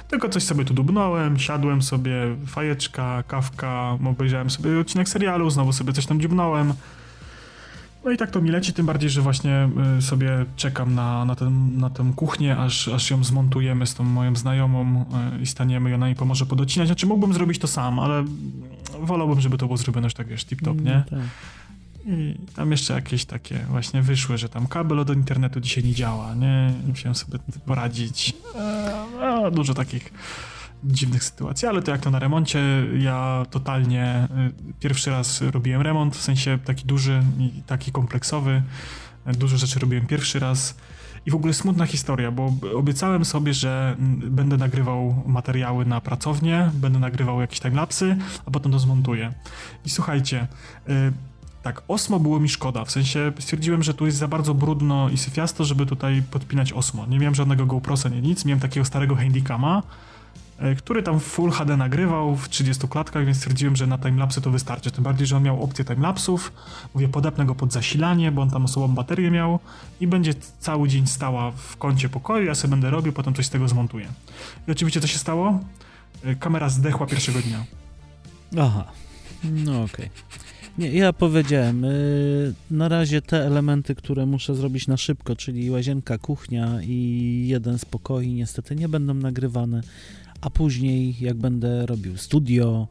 Tylko 0.07 0.29
coś 0.29 0.43
sobie 0.43 0.65
tu 0.65 0.73
dubnąłem, 0.73 1.39
siadłem 1.39 1.81
sobie, 1.81 2.13
fajeczka, 2.47 3.23
kawka, 3.27 3.97
obejrzałem 4.05 4.49
sobie 4.49 4.79
odcinek 4.79 5.09
serialu, 5.09 5.49
znowu 5.49 5.73
sobie 5.73 5.93
coś 5.93 6.05
tam 6.05 6.21
dziubnąłem. 6.21 6.73
No 8.05 8.11
i 8.11 8.17
tak 8.17 8.31
to 8.31 8.41
mi 8.41 8.49
leci, 8.49 8.73
tym 8.73 8.85
bardziej, 8.85 9.09
że 9.09 9.21
właśnie 9.21 9.69
y, 9.97 10.01
sobie 10.01 10.45
czekam 10.55 10.95
na, 10.95 11.25
na, 11.25 11.35
ten, 11.35 11.77
na 11.77 11.89
tę 11.89 12.13
kuchnię, 12.15 12.57
aż, 12.57 12.87
aż 12.87 13.09
ją 13.09 13.23
zmontujemy 13.23 13.87
z 13.87 13.93
tą 13.93 14.03
moją 14.03 14.35
znajomą 14.35 15.05
y, 15.37 15.41
i 15.41 15.45
staniemy 15.45 15.89
i 15.89 15.93
ona 15.93 16.07
mi 16.07 16.15
pomoże 16.15 16.45
podocinać. 16.45 16.87
Znaczy 16.87 17.07
mógłbym 17.07 17.33
zrobić 17.33 17.59
to 17.59 17.67
sam, 17.67 17.99
ale 17.99 18.25
wolałbym, 18.99 19.41
żeby 19.41 19.57
to 19.57 19.65
było 19.65 19.77
zrobione 19.77 20.05
już 20.05 20.13
tak, 20.13 20.27
wiesz, 20.27 20.45
tip-top, 20.45 20.81
nie? 20.81 21.03
No, 21.11 21.17
tak. 21.17 21.29
I 22.05 22.39
tam 22.55 22.71
jeszcze 22.71 22.93
jakieś 22.93 23.25
takie 23.25 23.59
właśnie 23.69 24.01
wyszły, 24.01 24.37
że 24.37 24.49
tam 24.49 24.67
kabel 24.67 24.99
od 24.99 25.09
internetu 25.09 25.59
dzisiaj 25.59 25.83
nie 25.83 25.93
działa, 25.93 26.35
nie? 26.35 26.73
Musiałem 26.87 27.15
sobie 27.15 27.39
poradzić. 27.65 28.33
E, 29.21 29.51
dużo 29.51 29.73
takich 29.73 30.13
dziwnych 30.83 31.23
sytuacji, 31.23 31.67
ale 31.67 31.81
to 31.81 31.91
jak 31.91 32.01
to 32.01 32.11
na 32.11 32.19
remoncie, 32.19 32.59
ja 32.97 33.45
totalnie 33.51 34.27
y, 34.69 34.73
pierwszy 34.79 35.09
raz 35.09 35.41
robiłem 35.41 35.81
remont, 35.81 36.15
w 36.15 36.21
sensie 36.21 36.59
taki 36.65 36.85
duży 36.85 37.23
i 37.39 37.63
taki 37.63 37.91
kompleksowy. 37.91 38.61
Dużo 39.25 39.57
rzeczy 39.57 39.79
robiłem 39.79 40.07
pierwszy 40.07 40.39
raz. 40.39 40.77
I 41.25 41.31
w 41.31 41.35
ogóle 41.35 41.53
smutna 41.53 41.85
historia, 41.85 42.31
bo 42.31 42.53
obiecałem 42.75 43.25
sobie, 43.25 43.53
że 43.53 43.95
będę 44.29 44.57
nagrywał 44.57 45.23
materiały 45.25 45.85
na 45.85 46.01
pracownię, 46.01 46.71
będę 46.73 46.99
nagrywał 46.99 47.41
jakieś 47.41 47.59
timelapsy, 47.59 48.17
a 48.45 48.51
potem 48.51 48.71
to 48.71 48.79
zmontuję. 48.79 49.33
I 49.85 49.89
słuchajcie, 49.89 50.47
y, 50.89 51.13
tak, 51.65 51.81
osmo 51.87 52.19
było 52.19 52.39
mi 52.39 52.49
szkoda, 52.49 52.85
w 52.85 52.91
sensie 52.91 53.31
stwierdziłem, 53.39 53.83
że 53.83 53.93
tu 53.93 54.05
jest 54.05 54.17
za 54.17 54.27
bardzo 54.27 54.53
brudno 54.53 55.09
i 55.09 55.17
syfiasto, 55.17 55.65
żeby 55.65 55.85
tutaj 55.85 56.23
podpinać 56.31 56.73
osmo. 56.73 57.05
Nie 57.05 57.19
miałem 57.19 57.35
żadnego 57.35 57.65
GoProsa, 57.65 58.09
nie 58.09 58.21
nic, 58.21 58.45
miałem 58.45 58.59
takiego 58.59 58.85
starego 58.85 59.15
Handicama, 59.15 59.83
e, 60.59 60.75
który 60.75 61.03
tam 61.03 61.19
Full 61.19 61.51
HD 61.51 61.77
nagrywał 61.77 62.35
w 62.35 62.49
30 62.49 62.87
klatkach, 62.87 63.25
więc 63.25 63.37
stwierdziłem, 63.37 63.75
że 63.75 63.87
na 63.87 63.97
timelapsy 63.97 64.41
to 64.41 64.51
wystarczy. 64.51 64.91
Tym 64.91 65.03
bardziej, 65.03 65.27
że 65.27 65.37
on 65.37 65.43
miał 65.43 65.63
opcję 65.63 65.85
timelapsów. 65.85 66.51
Mówię, 66.93 67.07
podepnę 67.07 67.45
go 67.45 67.55
pod 67.55 67.73
zasilanie, 67.73 68.31
bo 68.31 68.41
on 68.41 68.49
tam 68.49 68.65
osobą 68.65 68.87
baterię 68.87 69.31
miał 69.31 69.59
i 69.99 70.07
będzie 70.07 70.33
cały 70.59 70.87
dzień 70.89 71.07
stała 71.07 71.51
w 71.51 71.77
kącie 71.77 72.09
pokoju, 72.09 72.45
ja 72.45 72.55
sobie 72.55 72.71
będę 72.71 72.89
robił, 72.89 73.13
potem 73.13 73.33
coś 73.33 73.45
z 73.45 73.49
tego 73.49 73.67
zmontuję. 73.67 74.07
I 74.67 74.71
oczywiście 74.71 75.01
co 75.01 75.07
się 75.07 75.19
stało? 75.19 75.59
E, 76.23 76.35
kamera 76.35 76.69
zdechła 76.69 77.07
pierwszego 77.07 77.39
dnia. 77.41 77.65
Aha, 78.57 78.83
no 79.43 79.83
okej. 79.83 80.05
Okay. 80.05 80.44
Nie, 80.77 80.91
ja 80.91 81.13
powiedziałem, 81.13 81.83
yy, 81.83 82.53
na 82.71 82.87
razie 82.87 83.21
te 83.21 83.45
elementy, 83.45 83.95
które 83.95 84.25
muszę 84.25 84.55
zrobić 84.55 84.87
na 84.87 84.97
szybko, 84.97 85.35
czyli 85.35 85.71
łazienka, 85.71 86.17
kuchnia 86.17 86.81
i 86.81 87.45
jeden 87.47 87.79
z 87.79 87.85
pokoi, 87.85 88.33
niestety 88.33 88.75
nie 88.75 88.89
będą 88.89 89.13
nagrywane, 89.13 89.81
a 90.41 90.49
później 90.49 91.15
jak 91.19 91.37
będę 91.37 91.85
robił 91.85 92.17
studio, 92.17 92.87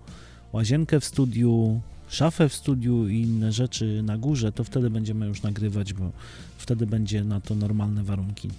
łazienkę 0.53 1.01
w 1.01 1.05
studiu, 1.05 1.80
szafę 2.09 2.49
w 2.49 2.55
studiu 2.55 3.09
i 3.09 3.20
inne 3.20 3.53
rzeczy 3.53 4.03
na 4.03 4.18
górze, 4.18 4.53
to 4.53 4.64
wtedy 4.64 4.91
będziemy 4.91 5.26
już 5.26 5.43
nagrywać, 5.43 5.93
bo 5.93 6.11
wtedy 6.59 6.87
będzie 6.87 7.24
na 7.24 7.41
to 7.41 7.55
normalne 7.55 8.05
warunki. 8.05 8.51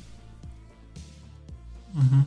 Mhm. 1.96 2.24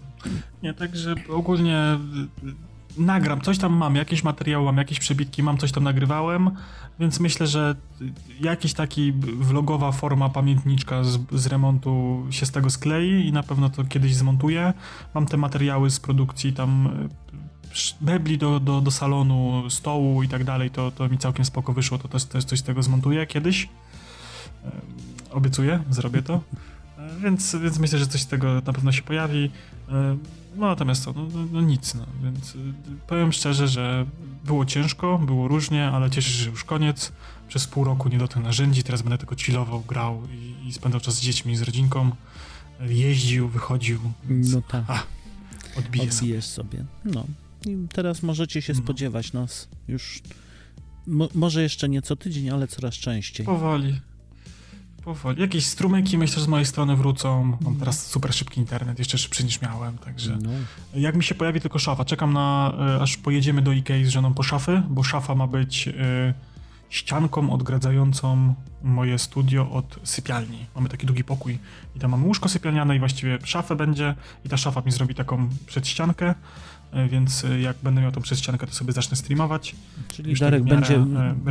Nie, 0.62 0.74
także 0.74 1.14
ogólnie 1.28 1.98
y, 2.44 2.68
nagram, 2.98 3.40
coś 3.40 3.58
tam 3.58 3.72
mam, 3.72 3.96
jakieś 3.96 4.24
materiały 4.24 4.64
mam, 4.64 4.76
jakieś 4.76 4.98
przebitki 4.98 5.42
mam, 5.42 5.58
coś 5.58 5.72
tam 5.72 5.84
nagrywałem, 5.84 6.50
więc 7.00 7.20
myślę, 7.20 7.46
że 7.46 7.74
jakiś 8.40 8.74
taki 8.74 9.12
vlogowa 9.12 9.92
forma 9.92 10.28
pamiętniczka 10.28 11.04
z, 11.04 11.18
z 11.32 11.46
remontu 11.46 12.26
się 12.30 12.46
z 12.46 12.50
tego 12.50 12.70
sklei 12.70 13.26
i 13.26 13.32
na 13.32 13.42
pewno 13.42 13.70
to 13.70 13.84
kiedyś 13.84 14.14
zmontuję. 14.14 14.72
Mam 15.14 15.26
te 15.26 15.36
materiały 15.36 15.90
z 15.90 16.00
produkcji 16.00 16.52
tam 16.52 16.88
mebli 18.00 18.38
do, 18.38 18.60
do, 18.60 18.80
do 18.80 18.90
salonu, 18.90 19.70
stołu 19.70 20.22
i 20.22 20.28
tak 20.28 20.44
dalej, 20.44 20.70
to, 20.70 20.90
to 20.90 21.08
mi 21.08 21.18
całkiem 21.18 21.44
spoko 21.44 21.72
wyszło, 21.72 21.98
to 21.98 22.08
też, 22.08 22.24
też 22.24 22.44
coś 22.44 22.58
z 22.58 22.62
tego 22.62 22.82
zmontuję 22.82 23.26
kiedyś. 23.26 23.68
Obiecuję, 25.30 25.82
zrobię 25.90 26.22
to. 26.22 26.40
Więc, 27.22 27.56
więc 27.56 27.78
myślę, 27.78 27.98
że 27.98 28.06
coś 28.06 28.22
z 28.22 28.26
tego 28.26 28.54
na 28.54 28.72
pewno 28.72 28.92
się 28.92 29.02
pojawi. 29.02 29.50
No 30.58 30.66
natomiast 30.66 31.04
to, 31.04 31.12
no, 31.12 31.22
no, 31.34 31.46
no 31.52 31.60
nic, 31.60 31.94
no. 31.94 32.06
Więc 32.22 32.54
y, 32.54 32.58
powiem 33.06 33.32
szczerze, 33.32 33.68
że 33.68 34.06
było 34.44 34.64
ciężko, 34.64 35.18
było 35.18 35.48
różnie, 35.48 35.86
ale 35.86 36.10
cieszę 36.10 36.30
się, 36.30 36.42
że 36.44 36.50
już 36.50 36.64
koniec. 36.64 37.12
Przez 37.48 37.66
pół 37.66 37.84
roku 37.84 38.08
nie 38.08 38.18
dotknę 38.18 38.42
narzędzi, 38.42 38.82
teraz 38.82 39.02
będę 39.02 39.18
tylko 39.18 39.36
chillował, 39.36 39.80
grał 39.80 40.22
i, 40.32 40.68
i 40.68 40.72
spędzał 40.72 41.00
czas 41.00 41.14
z 41.14 41.20
dziećmi, 41.20 41.56
z 41.56 41.62
rodzinką. 41.62 42.10
Jeździł, 42.80 43.48
wychodził. 43.48 44.00
Więc, 44.24 44.52
no 44.52 44.62
tak. 44.62 44.84
A, 44.88 45.02
odbiję 45.78 46.04
Odbijesz 46.04 46.44
sobie. 46.44 46.82
sobie. 46.82 46.84
No. 47.04 47.24
I 47.66 47.88
teraz 47.92 48.22
możecie 48.22 48.62
się 48.62 48.72
no. 48.72 48.78
spodziewać 48.78 49.32
nas 49.32 49.68
już 49.88 50.22
Mo 51.08 51.28
może 51.34 51.62
jeszcze 51.62 51.88
nie 51.88 52.02
co 52.02 52.16
tydzień, 52.16 52.50
ale 52.50 52.68
coraz 52.68 52.94
częściej. 52.94 53.46
Powoli. 53.46 54.00
Powoli. 55.04 55.40
Jakieś 55.40 55.66
strumyki 55.66 56.18
myślę, 56.18 56.38
że 56.38 56.44
z 56.44 56.48
mojej 56.48 56.66
strony 56.66 56.96
wrócą. 56.96 57.56
Mam 57.60 57.76
teraz 57.76 58.06
super 58.06 58.34
szybki 58.34 58.60
internet, 58.60 58.98
jeszcze 58.98 59.18
szybszy 59.18 59.44
niż 59.44 59.62
miałem, 59.62 59.98
także 59.98 60.38
no. 60.42 60.50
jak 60.94 61.16
mi 61.16 61.24
się 61.24 61.34
pojawi 61.34 61.60
tylko 61.60 61.78
szafa, 61.78 62.04
czekam 62.04 62.32
na, 62.32 62.72
y, 62.96 63.02
aż 63.02 63.16
pojedziemy 63.16 63.62
do 63.62 63.72
Ikei 63.72 64.04
z 64.04 64.08
żoną 64.08 64.34
po 64.34 64.42
szafy, 64.42 64.82
bo 64.88 65.02
szafa 65.02 65.34
ma 65.34 65.46
być 65.46 65.88
y, 65.88 65.92
ścianką 66.90 67.50
odgradzającą 67.52 68.54
moje 68.82 69.18
studio 69.18 69.70
od 69.70 69.98
sypialni. 70.04 70.66
Mamy 70.74 70.88
taki 70.88 71.06
długi 71.06 71.24
pokój 71.24 71.58
i 71.96 71.98
tam 71.98 72.10
mamy 72.10 72.26
łóżko 72.26 72.48
sypialniane 72.48 72.96
i 72.96 72.98
właściwie 72.98 73.38
szafę 73.44 73.76
będzie 73.76 74.14
i 74.44 74.48
ta 74.48 74.56
szafa 74.56 74.80
mi 74.80 74.92
zrobi 74.92 75.14
taką 75.14 75.48
przedściankę, 75.66 76.34
y, 76.94 77.08
więc 77.08 77.46
jak 77.62 77.76
będę 77.82 78.00
miał 78.00 78.12
tą 78.12 78.20
przedściankę, 78.20 78.66
to 78.66 78.72
sobie 78.72 78.92
zacznę 78.92 79.16
streamować. 79.16 79.76
Czyli 80.08 80.34
Darek, 80.34 80.64
będzie, 80.64 81.04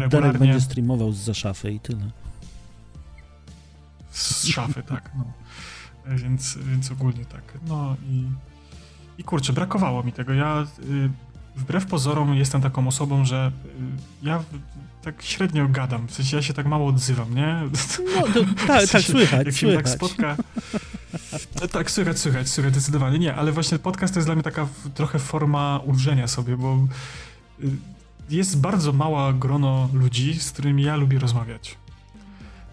Darek 0.09 0.37
będzie 0.37 0.61
streamował 0.61 1.11
z 1.11 1.17
za 1.17 1.33
szafy 1.33 1.71
i 1.71 1.79
tyle 1.79 2.11
z 4.17 4.47
szafy, 4.47 4.83
tak. 4.83 5.11
No. 5.17 5.23
Więc, 6.15 6.57
więc 6.57 6.91
ogólnie 6.91 7.25
tak. 7.25 7.43
No 7.67 7.95
i, 8.09 8.23
i 9.17 9.23
kurczę, 9.23 9.53
brakowało 9.53 10.03
mi 10.03 10.11
tego. 10.11 10.33
Ja 10.33 10.67
y, 10.79 11.09
wbrew 11.55 11.85
pozorom 11.85 12.35
jestem 12.35 12.61
taką 12.61 12.87
osobą, 12.87 13.25
że 13.25 13.51
y, 13.65 14.25
ja 14.25 14.43
tak 15.01 15.21
średnio 15.21 15.67
gadam, 15.67 16.07
w 16.07 16.13
sensie 16.13 16.35
ja 16.37 16.43
się 16.43 16.53
tak 16.53 16.65
mało 16.65 16.87
odzywam, 16.87 17.35
nie? 17.35 17.61
No, 18.15 18.21
to, 18.33 18.39
tak, 18.67 18.89
tak, 18.89 19.01
słychać, 19.01 19.45
Jak 19.45 19.55
się 19.55 19.75
tak 19.75 19.89
słychać. 19.89 19.99
tak 19.99 20.35
spotka... 20.35 20.35
Tak, 21.71 21.91
słychać, 21.91 22.19
słychać, 22.19 22.49
słychać, 22.49 22.73
zdecydowanie. 22.73 23.19
Nie, 23.19 23.35
ale 23.35 23.51
właśnie 23.51 23.79
podcast 23.79 24.13
to 24.13 24.19
jest 24.19 24.27
dla 24.27 24.35
mnie 24.35 24.43
taka 24.43 24.67
trochę 24.93 25.19
forma 25.19 25.79
ulżenia 25.85 26.27
sobie, 26.27 26.57
bo 26.57 26.87
y, 27.63 27.69
jest 28.29 28.59
bardzo 28.59 28.93
mała 28.93 29.33
grono 29.33 29.89
ludzi, 29.93 30.39
z 30.39 30.51
którymi 30.51 30.83
ja 30.83 30.95
lubię 30.95 31.19
rozmawiać. 31.19 31.77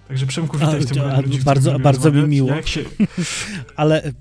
Także 0.08 0.26
Przemku, 0.26 0.58
witaj 0.58 0.80
w 0.80 0.86
tym 0.86 1.02
a, 1.02 1.20
ludzi, 1.20 1.38
Bardzo, 1.38 1.78
bardzo 1.78 2.12
mi 2.12 2.22
miło. 2.22 2.48
Ja 2.48 2.62
się, 2.62 2.84
ale... 3.76 4.12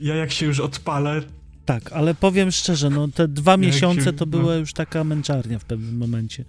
Ja 0.00 0.14
jak 0.14 0.32
się 0.32 0.46
już 0.46 0.60
odpalę... 0.60 1.22
Tak, 1.64 1.92
ale 1.92 2.14
powiem 2.14 2.50
szczerze, 2.50 2.90
no 2.90 3.08
te 3.08 3.28
dwa 3.28 3.50
ja 3.52 3.56
miesiące 3.56 4.04
się, 4.04 4.12
to 4.12 4.26
była 4.26 4.42
no. 4.42 4.54
już 4.54 4.72
taka 4.72 5.04
męczarnia 5.04 5.58
w 5.58 5.64
pewnym 5.64 5.96
momencie. 5.96 6.44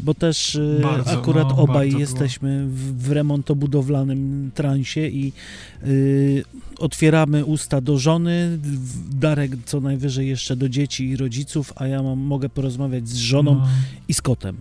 Bo 0.00 0.14
też 0.14 0.54
y, 0.54 0.80
bardzo, 0.82 1.10
akurat 1.10 1.48
no, 1.48 1.56
obaj 1.56 1.92
jesteśmy 1.98 2.66
w, 2.68 3.02
w 3.02 3.12
remontobudowlanym 3.12 4.50
transie 4.54 5.00
i 5.00 5.32
y, 5.86 6.44
otwieramy 6.78 7.44
usta 7.44 7.80
do 7.80 7.98
żony, 7.98 8.58
Darek 9.10 9.52
co 9.64 9.80
najwyżej 9.80 10.28
jeszcze 10.28 10.56
do 10.56 10.68
dzieci 10.68 11.08
i 11.08 11.16
rodziców, 11.16 11.72
a 11.76 11.86
ja 11.86 12.02
mam, 12.02 12.18
mogę 12.18 12.48
porozmawiać 12.48 13.08
z 13.08 13.16
żoną 13.16 13.54
no. 13.54 13.68
i 14.08 14.14
z 14.14 14.22
kotem. 14.22 14.56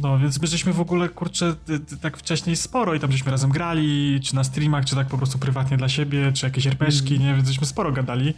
No, 0.00 0.18
więc 0.18 0.40
my 0.40 0.46
żeśmy 0.46 0.72
w 0.72 0.80
ogóle, 0.80 1.08
kurczę, 1.08 1.54
tak 2.00 2.16
wcześniej 2.16 2.56
sporo 2.56 2.94
i 2.94 3.00
tam 3.00 3.12
żeśmy 3.12 3.30
razem 3.30 3.50
grali, 3.50 4.20
czy 4.22 4.34
na 4.34 4.44
streamach, 4.44 4.84
czy 4.84 4.94
tak 4.94 5.06
po 5.06 5.18
prostu 5.18 5.38
prywatnie 5.38 5.76
dla 5.76 5.88
siebie, 5.88 6.32
czy 6.32 6.46
jakieś 6.46 6.66
RPszki, 6.66 7.14
mm. 7.14 7.26
nie, 7.26 7.34
więc 7.34 7.48
żeśmy 7.48 7.66
sporo 7.66 7.92
gadali. 7.92 8.34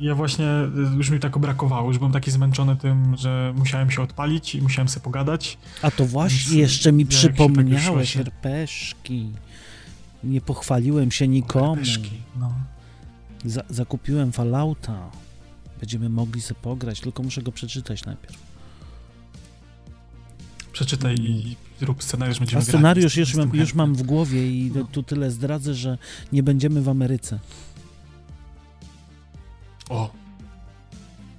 I 0.00 0.04
ja 0.04 0.14
właśnie, 0.14 0.46
y, 0.92 0.96
już 0.96 1.10
mi 1.10 1.20
tak 1.20 1.38
brakowało, 1.38 1.88
już 1.88 1.98
byłem 1.98 2.12
taki 2.12 2.30
zmęczony 2.30 2.76
tym, 2.76 3.16
że 3.16 3.52
musiałem 3.56 3.90
się 3.90 4.02
odpalić 4.02 4.54
i 4.54 4.62
musiałem 4.62 4.88
sobie 4.88 5.04
pogadać. 5.04 5.58
A 5.82 5.90
to 5.90 6.06
właśnie, 6.06 6.38
więc 6.38 6.52
jeszcze 6.52 6.92
mi 6.92 7.04
ja 7.04 7.10
tak 7.10 7.18
przypomniałeś 7.18 8.12
tak 8.12 8.26
RPszki. 8.26 9.30
Nie 10.24 10.40
pochwaliłem 10.40 11.10
się 11.10 11.28
nikomu. 11.28 11.74
RPszki, 11.74 12.12
no. 12.40 12.52
Za 13.44 13.62
zakupiłem 13.68 14.32
Fallouta. 14.32 15.10
Będziemy 15.80 16.08
mogli 16.08 16.40
sobie 16.40 16.60
pograć, 16.60 17.00
tylko 17.00 17.22
muszę 17.22 17.42
go 17.42 17.52
przeczytać 17.52 18.04
najpierw. 18.04 18.45
Przeczytaj 20.76 21.14
i 21.14 21.56
rób 21.80 22.02
scenariusz, 22.02 22.38
będziemy 22.38 22.62
A 22.62 22.64
scenariusz 22.64 23.14
grać, 23.14 23.28
już, 23.28 23.34
mam, 23.34 23.54
już 23.54 23.74
mam 23.74 23.94
w 23.94 24.02
głowie 24.02 24.50
i 24.50 24.72
no. 24.74 24.84
tu 24.84 25.02
tyle 25.02 25.30
zdradzę, 25.30 25.74
że 25.74 25.98
nie 26.32 26.42
będziemy 26.42 26.82
w 26.82 26.88
Ameryce. 26.88 27.38
O, 29.88 30.10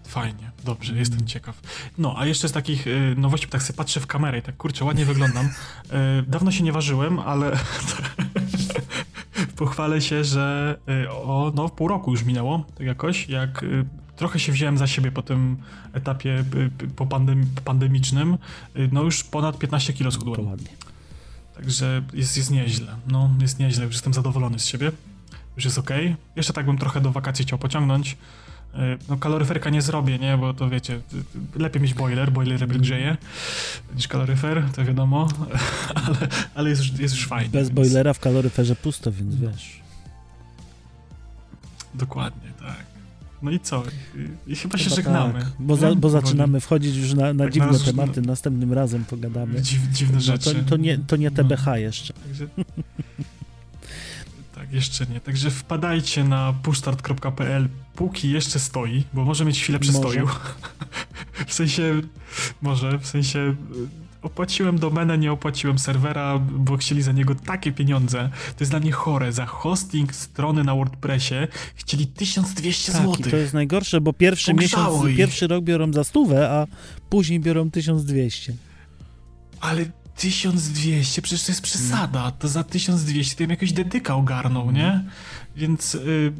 fajnie, 0.07 0.51
dobrze, 0.63 0.89
mm. 0.89 0.99
jestem 0.99 1.27
ciekaw. 1.27 1.61
No, 1.97 2.15
a 2.17 2.25
jeszcze 2.25 2.49
z 2.49 2.51
takich 2.51 2.87
y, 2.87 3.15
nowości, 3.17 3.47
tak 3.47 3.63
sobie 3.63 3.77
patrzę 3.77 3.99
w 3.99 4.07
kamerę 4.07 4.39
i 4.39 4.41
tak, 4.41 4.57
kurczę, 4.57 4.85
ładnie 4.85 5.05
wyglądam. 5.05 5.49
Y, 6.19 6.23
dawno 6.27 6.51
się 6.51 6.63
nie 6.63 6.71
ważyłem, 6.71 7.19
ale 7.19 7.57
pochwalę 9.55 10.01
się, 10.01 10.23
że 10.23 10.77
y, 11.03 11.09
o, 11.11 11.51
no, 11.55 11.69
pół 11.69 11.87
roku 11.87 12.11
już 12.11 12.23
minęło, 12.23 12.65
tak 12.77 12.87
jakoś, 12.87 13.29
jak 13.29 13.63
y, 13.63 13.85
trochę 14.17 14.39
się 14.39 14.51
wziąłem 14.51 14.77
za 14.77 14.87
siebie 14.87 15.11
po 15.11 15.21
tym 15.21 15.57
etapie 15.93 16.43
po, 16.95 17.05
pandem, 17.05 17.45
pandemicznym. 17.65 18.37
Y, 18.77 18.89
no 18.91 19.03
już 19.03 19.23
ponad 19.23 19.57
15 19.57 19.93
kilo 19.93 20.11
schudłem. 20.11 20.47
ładnie. 20.47 20.69
Także 21.55 22.01
jest, 22.13 22.37
jest 22.37 22.51
nieźle. 22.51 22.95
No, 23.07 23.29
jest 23.41 23.59
nieźle. 23.59 23.85
Już 23.85 23.93
jestem 23.93 24.13
zadowolony 24.13 24.59
z 24.59 24.65
siebie. 24.65 24.91
Już 25.55 25.65
jest 25.65 25.77
ok. 25.77 25.89
Jeszcze 26.35 26.53
tak 26.53 26.65
bym 26.65 26.77
trochę 26.77 27.01
do 27.01 27.11
wakacji 27.11 27.45
chciał 27.45 27.59
pociągnąć. 27.59 28.17
Y, 28.73 28.77
no 29.09 29.17
kaloryferka 29.17 29.69
nie 29.69 29.81
zrobię, 29.81 30.19
nie? 30.19 30.37
Bo 30.37 30.53
to 30.53 30.69
wiecie, 30.69 31.01
lepiej 31.55 31.81
mieć 31.81 31.93
boiler, 31.93 32.31
boiler 32.31 32.61
lepiej 32.61 32.79
grzeje 32.79 33.17
niż 33.95 34.07
kaloryfer, 34.07 34.63
to 34.75 34.85
wiadomo, 34.85 35.27
ale, 36.05 36.17
ale 36.55 36.69
jest, 36.69 36.81
już, 36.81 36.99
jest 36.99 37.15
już 37.15 37.27
fajnie. 37.27 37.49
Bez 37.49 37.67
więc... 37.67 37.75
boilera 37.75 38.13
w 38.13 38.19
kaloryferze 38.19 38.75
pusto, 38.75 39.11
więc 39.11 39.35
wiesz. 39.35 39.81
Dokładnie, 41.93 42.51
tak. 42.59 42.96
No 43.41 43.51
i 43.51 43.59
co? 43.59 43.83
I, 44.47 44.55
chyba, 44.55 44.61
chyba 44.61 44.77
się 44.77 44.89
żegnamy. 44.89 45.39
Tak, 45.39 45.51
bo, 45.59 45.75
za, 45.75 45.95
bo 45.95 46.09
zaczynamy 46.09 46.59
wchodzić 46.59 46.95
już 46.95 47.13
na, 47.13 47.33
na 47.33 47.43
tak 47.43 47.53
dziwne 47.53 47.71
na, 47.71 47.79
tematy. 47.79 48.21
Na, 48.21 48.27
Następnym 48.27 48.73
razem 48.73 49.05
pogadamy. 49.05 49.61
Dziw, 49.61 49.81
dziwne 49.91 50.15
no, 50.15 50.21
rzeczy. 50.21 50.55
To, 50.55 50.69
to, 50.69 50.77
nie, 50.77 50.97
to 50.97 51.15
nie 51.15 51.31
TBH 51.31 51.65
no. 51.65 51.77
jeszcze. 51.77 52.13
Także, 52.13 52.47
tak, 54.55 54.73
jeszcze 54.73 55.05
nie. 55.05 55.19
Także 55.19 55.51
wpadajcie 55.51 56.23
na 56.23 56.53
pushstart.pl 56.63 57.69
póki 57.95 58.31
jeszcze 58.31 58.59
stoi, 58.59 59.03
bo 59.13 59.25
może 59.25 59.45
mieć 59.45 59.61
chwilę 59.61 59.79
przystoju. 59.79 60.27
w 61.47 61.53
sensie, 61.53 62.01
może, 62.61 62.99
w 62.99 63.07
sensie 63.07 63.55
opłaciłem 64.27 64.79
domenę, 64.79 65.17
nie 65.17 65.31
opłaciłem 65.31 65.79
serwera, 65.79 66.39
bo 66.39 66.77
chcieli 66.77 67.01
za 67.01 67.11
niego 67.11 67.35
takie 67.35 67.71
pieniądze. 67.71 68.29
To 68.45 68.59
jest 68.59 68.71
dla 68.71 68.79
mnie 68.79 68.91
chore. 68.91 69.31
Za 69.31 69.45
hosting 69.45 70.15
strony 70.15 70.63
na 70.63 70.75
WordPressie 70.75 71.35
chcieli 71.75 72.07
1200 72.07 72.91
tak, 72.91 73.01
zł. 73.01 73.31
to 73.31 73.37
jest 73.37 73.53
najgorsze, 73.53 74.01
bo 74.01 74.13
pierwszy 74.13 74.53
miesiąc, 74.53 75.05
ich. 75.05 75.17
pierwszy 75.17 75.47
rok 75.47 75.63
biorą 75.63 75.93
za 75.93 76.03
stówę, 76.03 76.49
a 76.49 76.67
później 77.09 77.39
biorą 77.39 77.71
1200. 77.71 78.53
Ale 79.59 79.85
1200, 80.15 81.21
przecież 81.21 81.45
to 81.45 81.51
jest 81.51 81.61
przesada. 81.61 82.31
To 82.31 82.47
za 82.47 82.63
1200 82.63 83.35
to 83.35 83.43
bym 83.43 83.49
jakoś 83.49 83.71
dedyka 83.73 84.15
ogarnął, 84.15 84.71
nie? 84.71 84.87
Mhm. 84.87 85.09
Więc 85.55 85.95
y, 85.95 86.33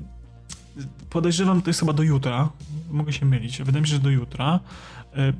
podejrzewam, 1.09 1.61
to 1.61 1.69
jest 1.69 1.79
chyba 1.79 1.93
do 1.93 2.03
jutra. 2.03 2.49
Mogę 2.91 3.13
się 3.13 3.25
mylić. 3.25 3.57
Wydaje 3.57 3.81
mi 3.81 3.87
się, 3.87 3.93
że 3.93 3.99
do 3.99 4.09
jutra. 4.09 4.59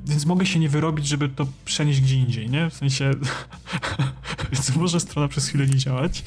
Więc 0.06 0.26
mogę 0.26 0.46
się 0.46 0.58
nie 0.58 0.68
wyrobić, 0.68 1.06
żeby 1.06 1.28
to 1.28 1.46
przenieść 1.64 2.00
gdzie 2.00 2.16
indziej, 2.16 2.50
nie? 2.50 2.70
W 2.70 2.74
sensie, 2.74 3.10
więc 4.52 4.76
może 4.76 5.00
strona 5.00 5.28
przez 5.28 5.48
chwilę 5.48 5.66
nie 5.66 5.76
działać, 5.76 6.24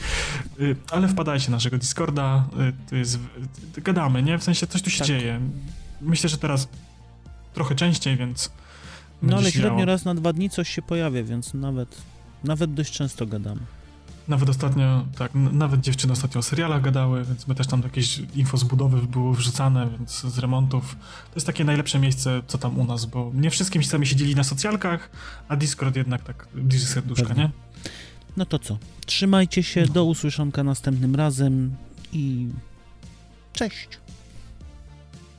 ale 0.92 1.08
wpadajcie 1.08 1.52
na 1.52 1.58
naszego 1.58 1.78
Discorda, 1.78 2.46
to 2.90 2.96
jest, 2.96 3.20
gadamy, 3.74 4.24
nie? 4.24 4.38
W 4.38 4.44
sensie 4.44 4.68
coś 4.68 4.82
tu 4.82 4.90
się 4.90 5.00
tak. 5.00 5.08
dzieje. 5.08 5.40
Myślę, 6.02 6.30
że 6.30 6.38
teraz 6.38 6.68
trochę 7.54 7.76
częściej, 7.76 8.18
więc 8.18 8.52
no 9.22 9.38
ale 9.38 9.52
średnio 9.52 9.86
raz 9.86 10.06
na 10.06 10.16
dwa 10.16 10.34
dni 10.34 10.50
coś 10.50 10.70
się 10.70 10.82
pojawia, 10.82 11.24
więc 11.24 11.54
nawet, 11.54 12.02
nawet 12.44 12.74
dość 12.74 12.94
często 12.94 13.26
gadamy. 13.26 13.62
Nawet 14.32 14.50
ostatnio, 14.50 15.06
tak, 15.18 15.32
nawet 15.36 15.82
dziewczyny 15.82 16.14
ostatnio 16.14 16.40
o 16.40 16.42
serialach 16.42 16.82
gadały, 16.82 17.24
więc 17.24 17.48
my 17.48 17.56
też 17.56 17.68
tam 17.68 17.82
jakieś 17.82 18.22
info 18.36 18.58
z 18.58 18.64
budowy 18.64 19.02
było 19.02 19.34
wrzucane, 19.34 19.90
więc 19.90 20.22
z 20.22 20.38
remontów. 20.38 20.96
To 21.30 21.36
jest 21.36 21.48
takie 21.48 21.64
najlepsze 21.64 22.00
miejsce, 22.00 22.42
co 22.48 22.58
tam 22.58 22.80
u 22.80 22.86
nas, 22.86 23.06
bo 23.06 23.32
nie 23.34 23.50
wszystkim 23.50 23.84
sami 23.84 24.06
siedzieli 24.08 24.36
na 24.36 24.44
socjalkach, 24.44 25.10
a 25.48 25.56
Discord 25.56 25.96
jednak 25.96 26.24
tak 26.24 26.48
bliżej 26.56 26.88
serduszka, 26.88 27.28
Pewnie. 27.28 27.44
nie? 27.44 27.50
No 28.38 28.46
to 28.46 28.60
co? 28.60 28.78
Trzymajcie 29.06 29.64
się, 29.64 29.82
no. 29.82 29.94
do 29.94 30.06
usłyszonka 30.06 30.64
następnym 30.64 31.16
razem 31.16 31.76
i 32.14 32.48
cześć! 33.54 33.88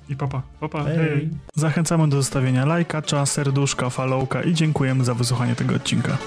I 0.09 0.17
papa, 0.17 0.43
papa, 0.61 0.85
hej. 0.85 0.97
hej. 0.97 1.29
Zachęcamy 1.55 2.09
do 2.09 2.17
zostawienia 2.17 2.65
lajka, 2.65 3.03
serduszka, 3.25 3.91
followka 3.91 4.43
i 4.43 4.55
dziękujemy 4.55 5.05
za 5.05 5.15
wysłuchanie 5.15 5.55
tego 5.55 5.75
odcinka. 5.75 6.19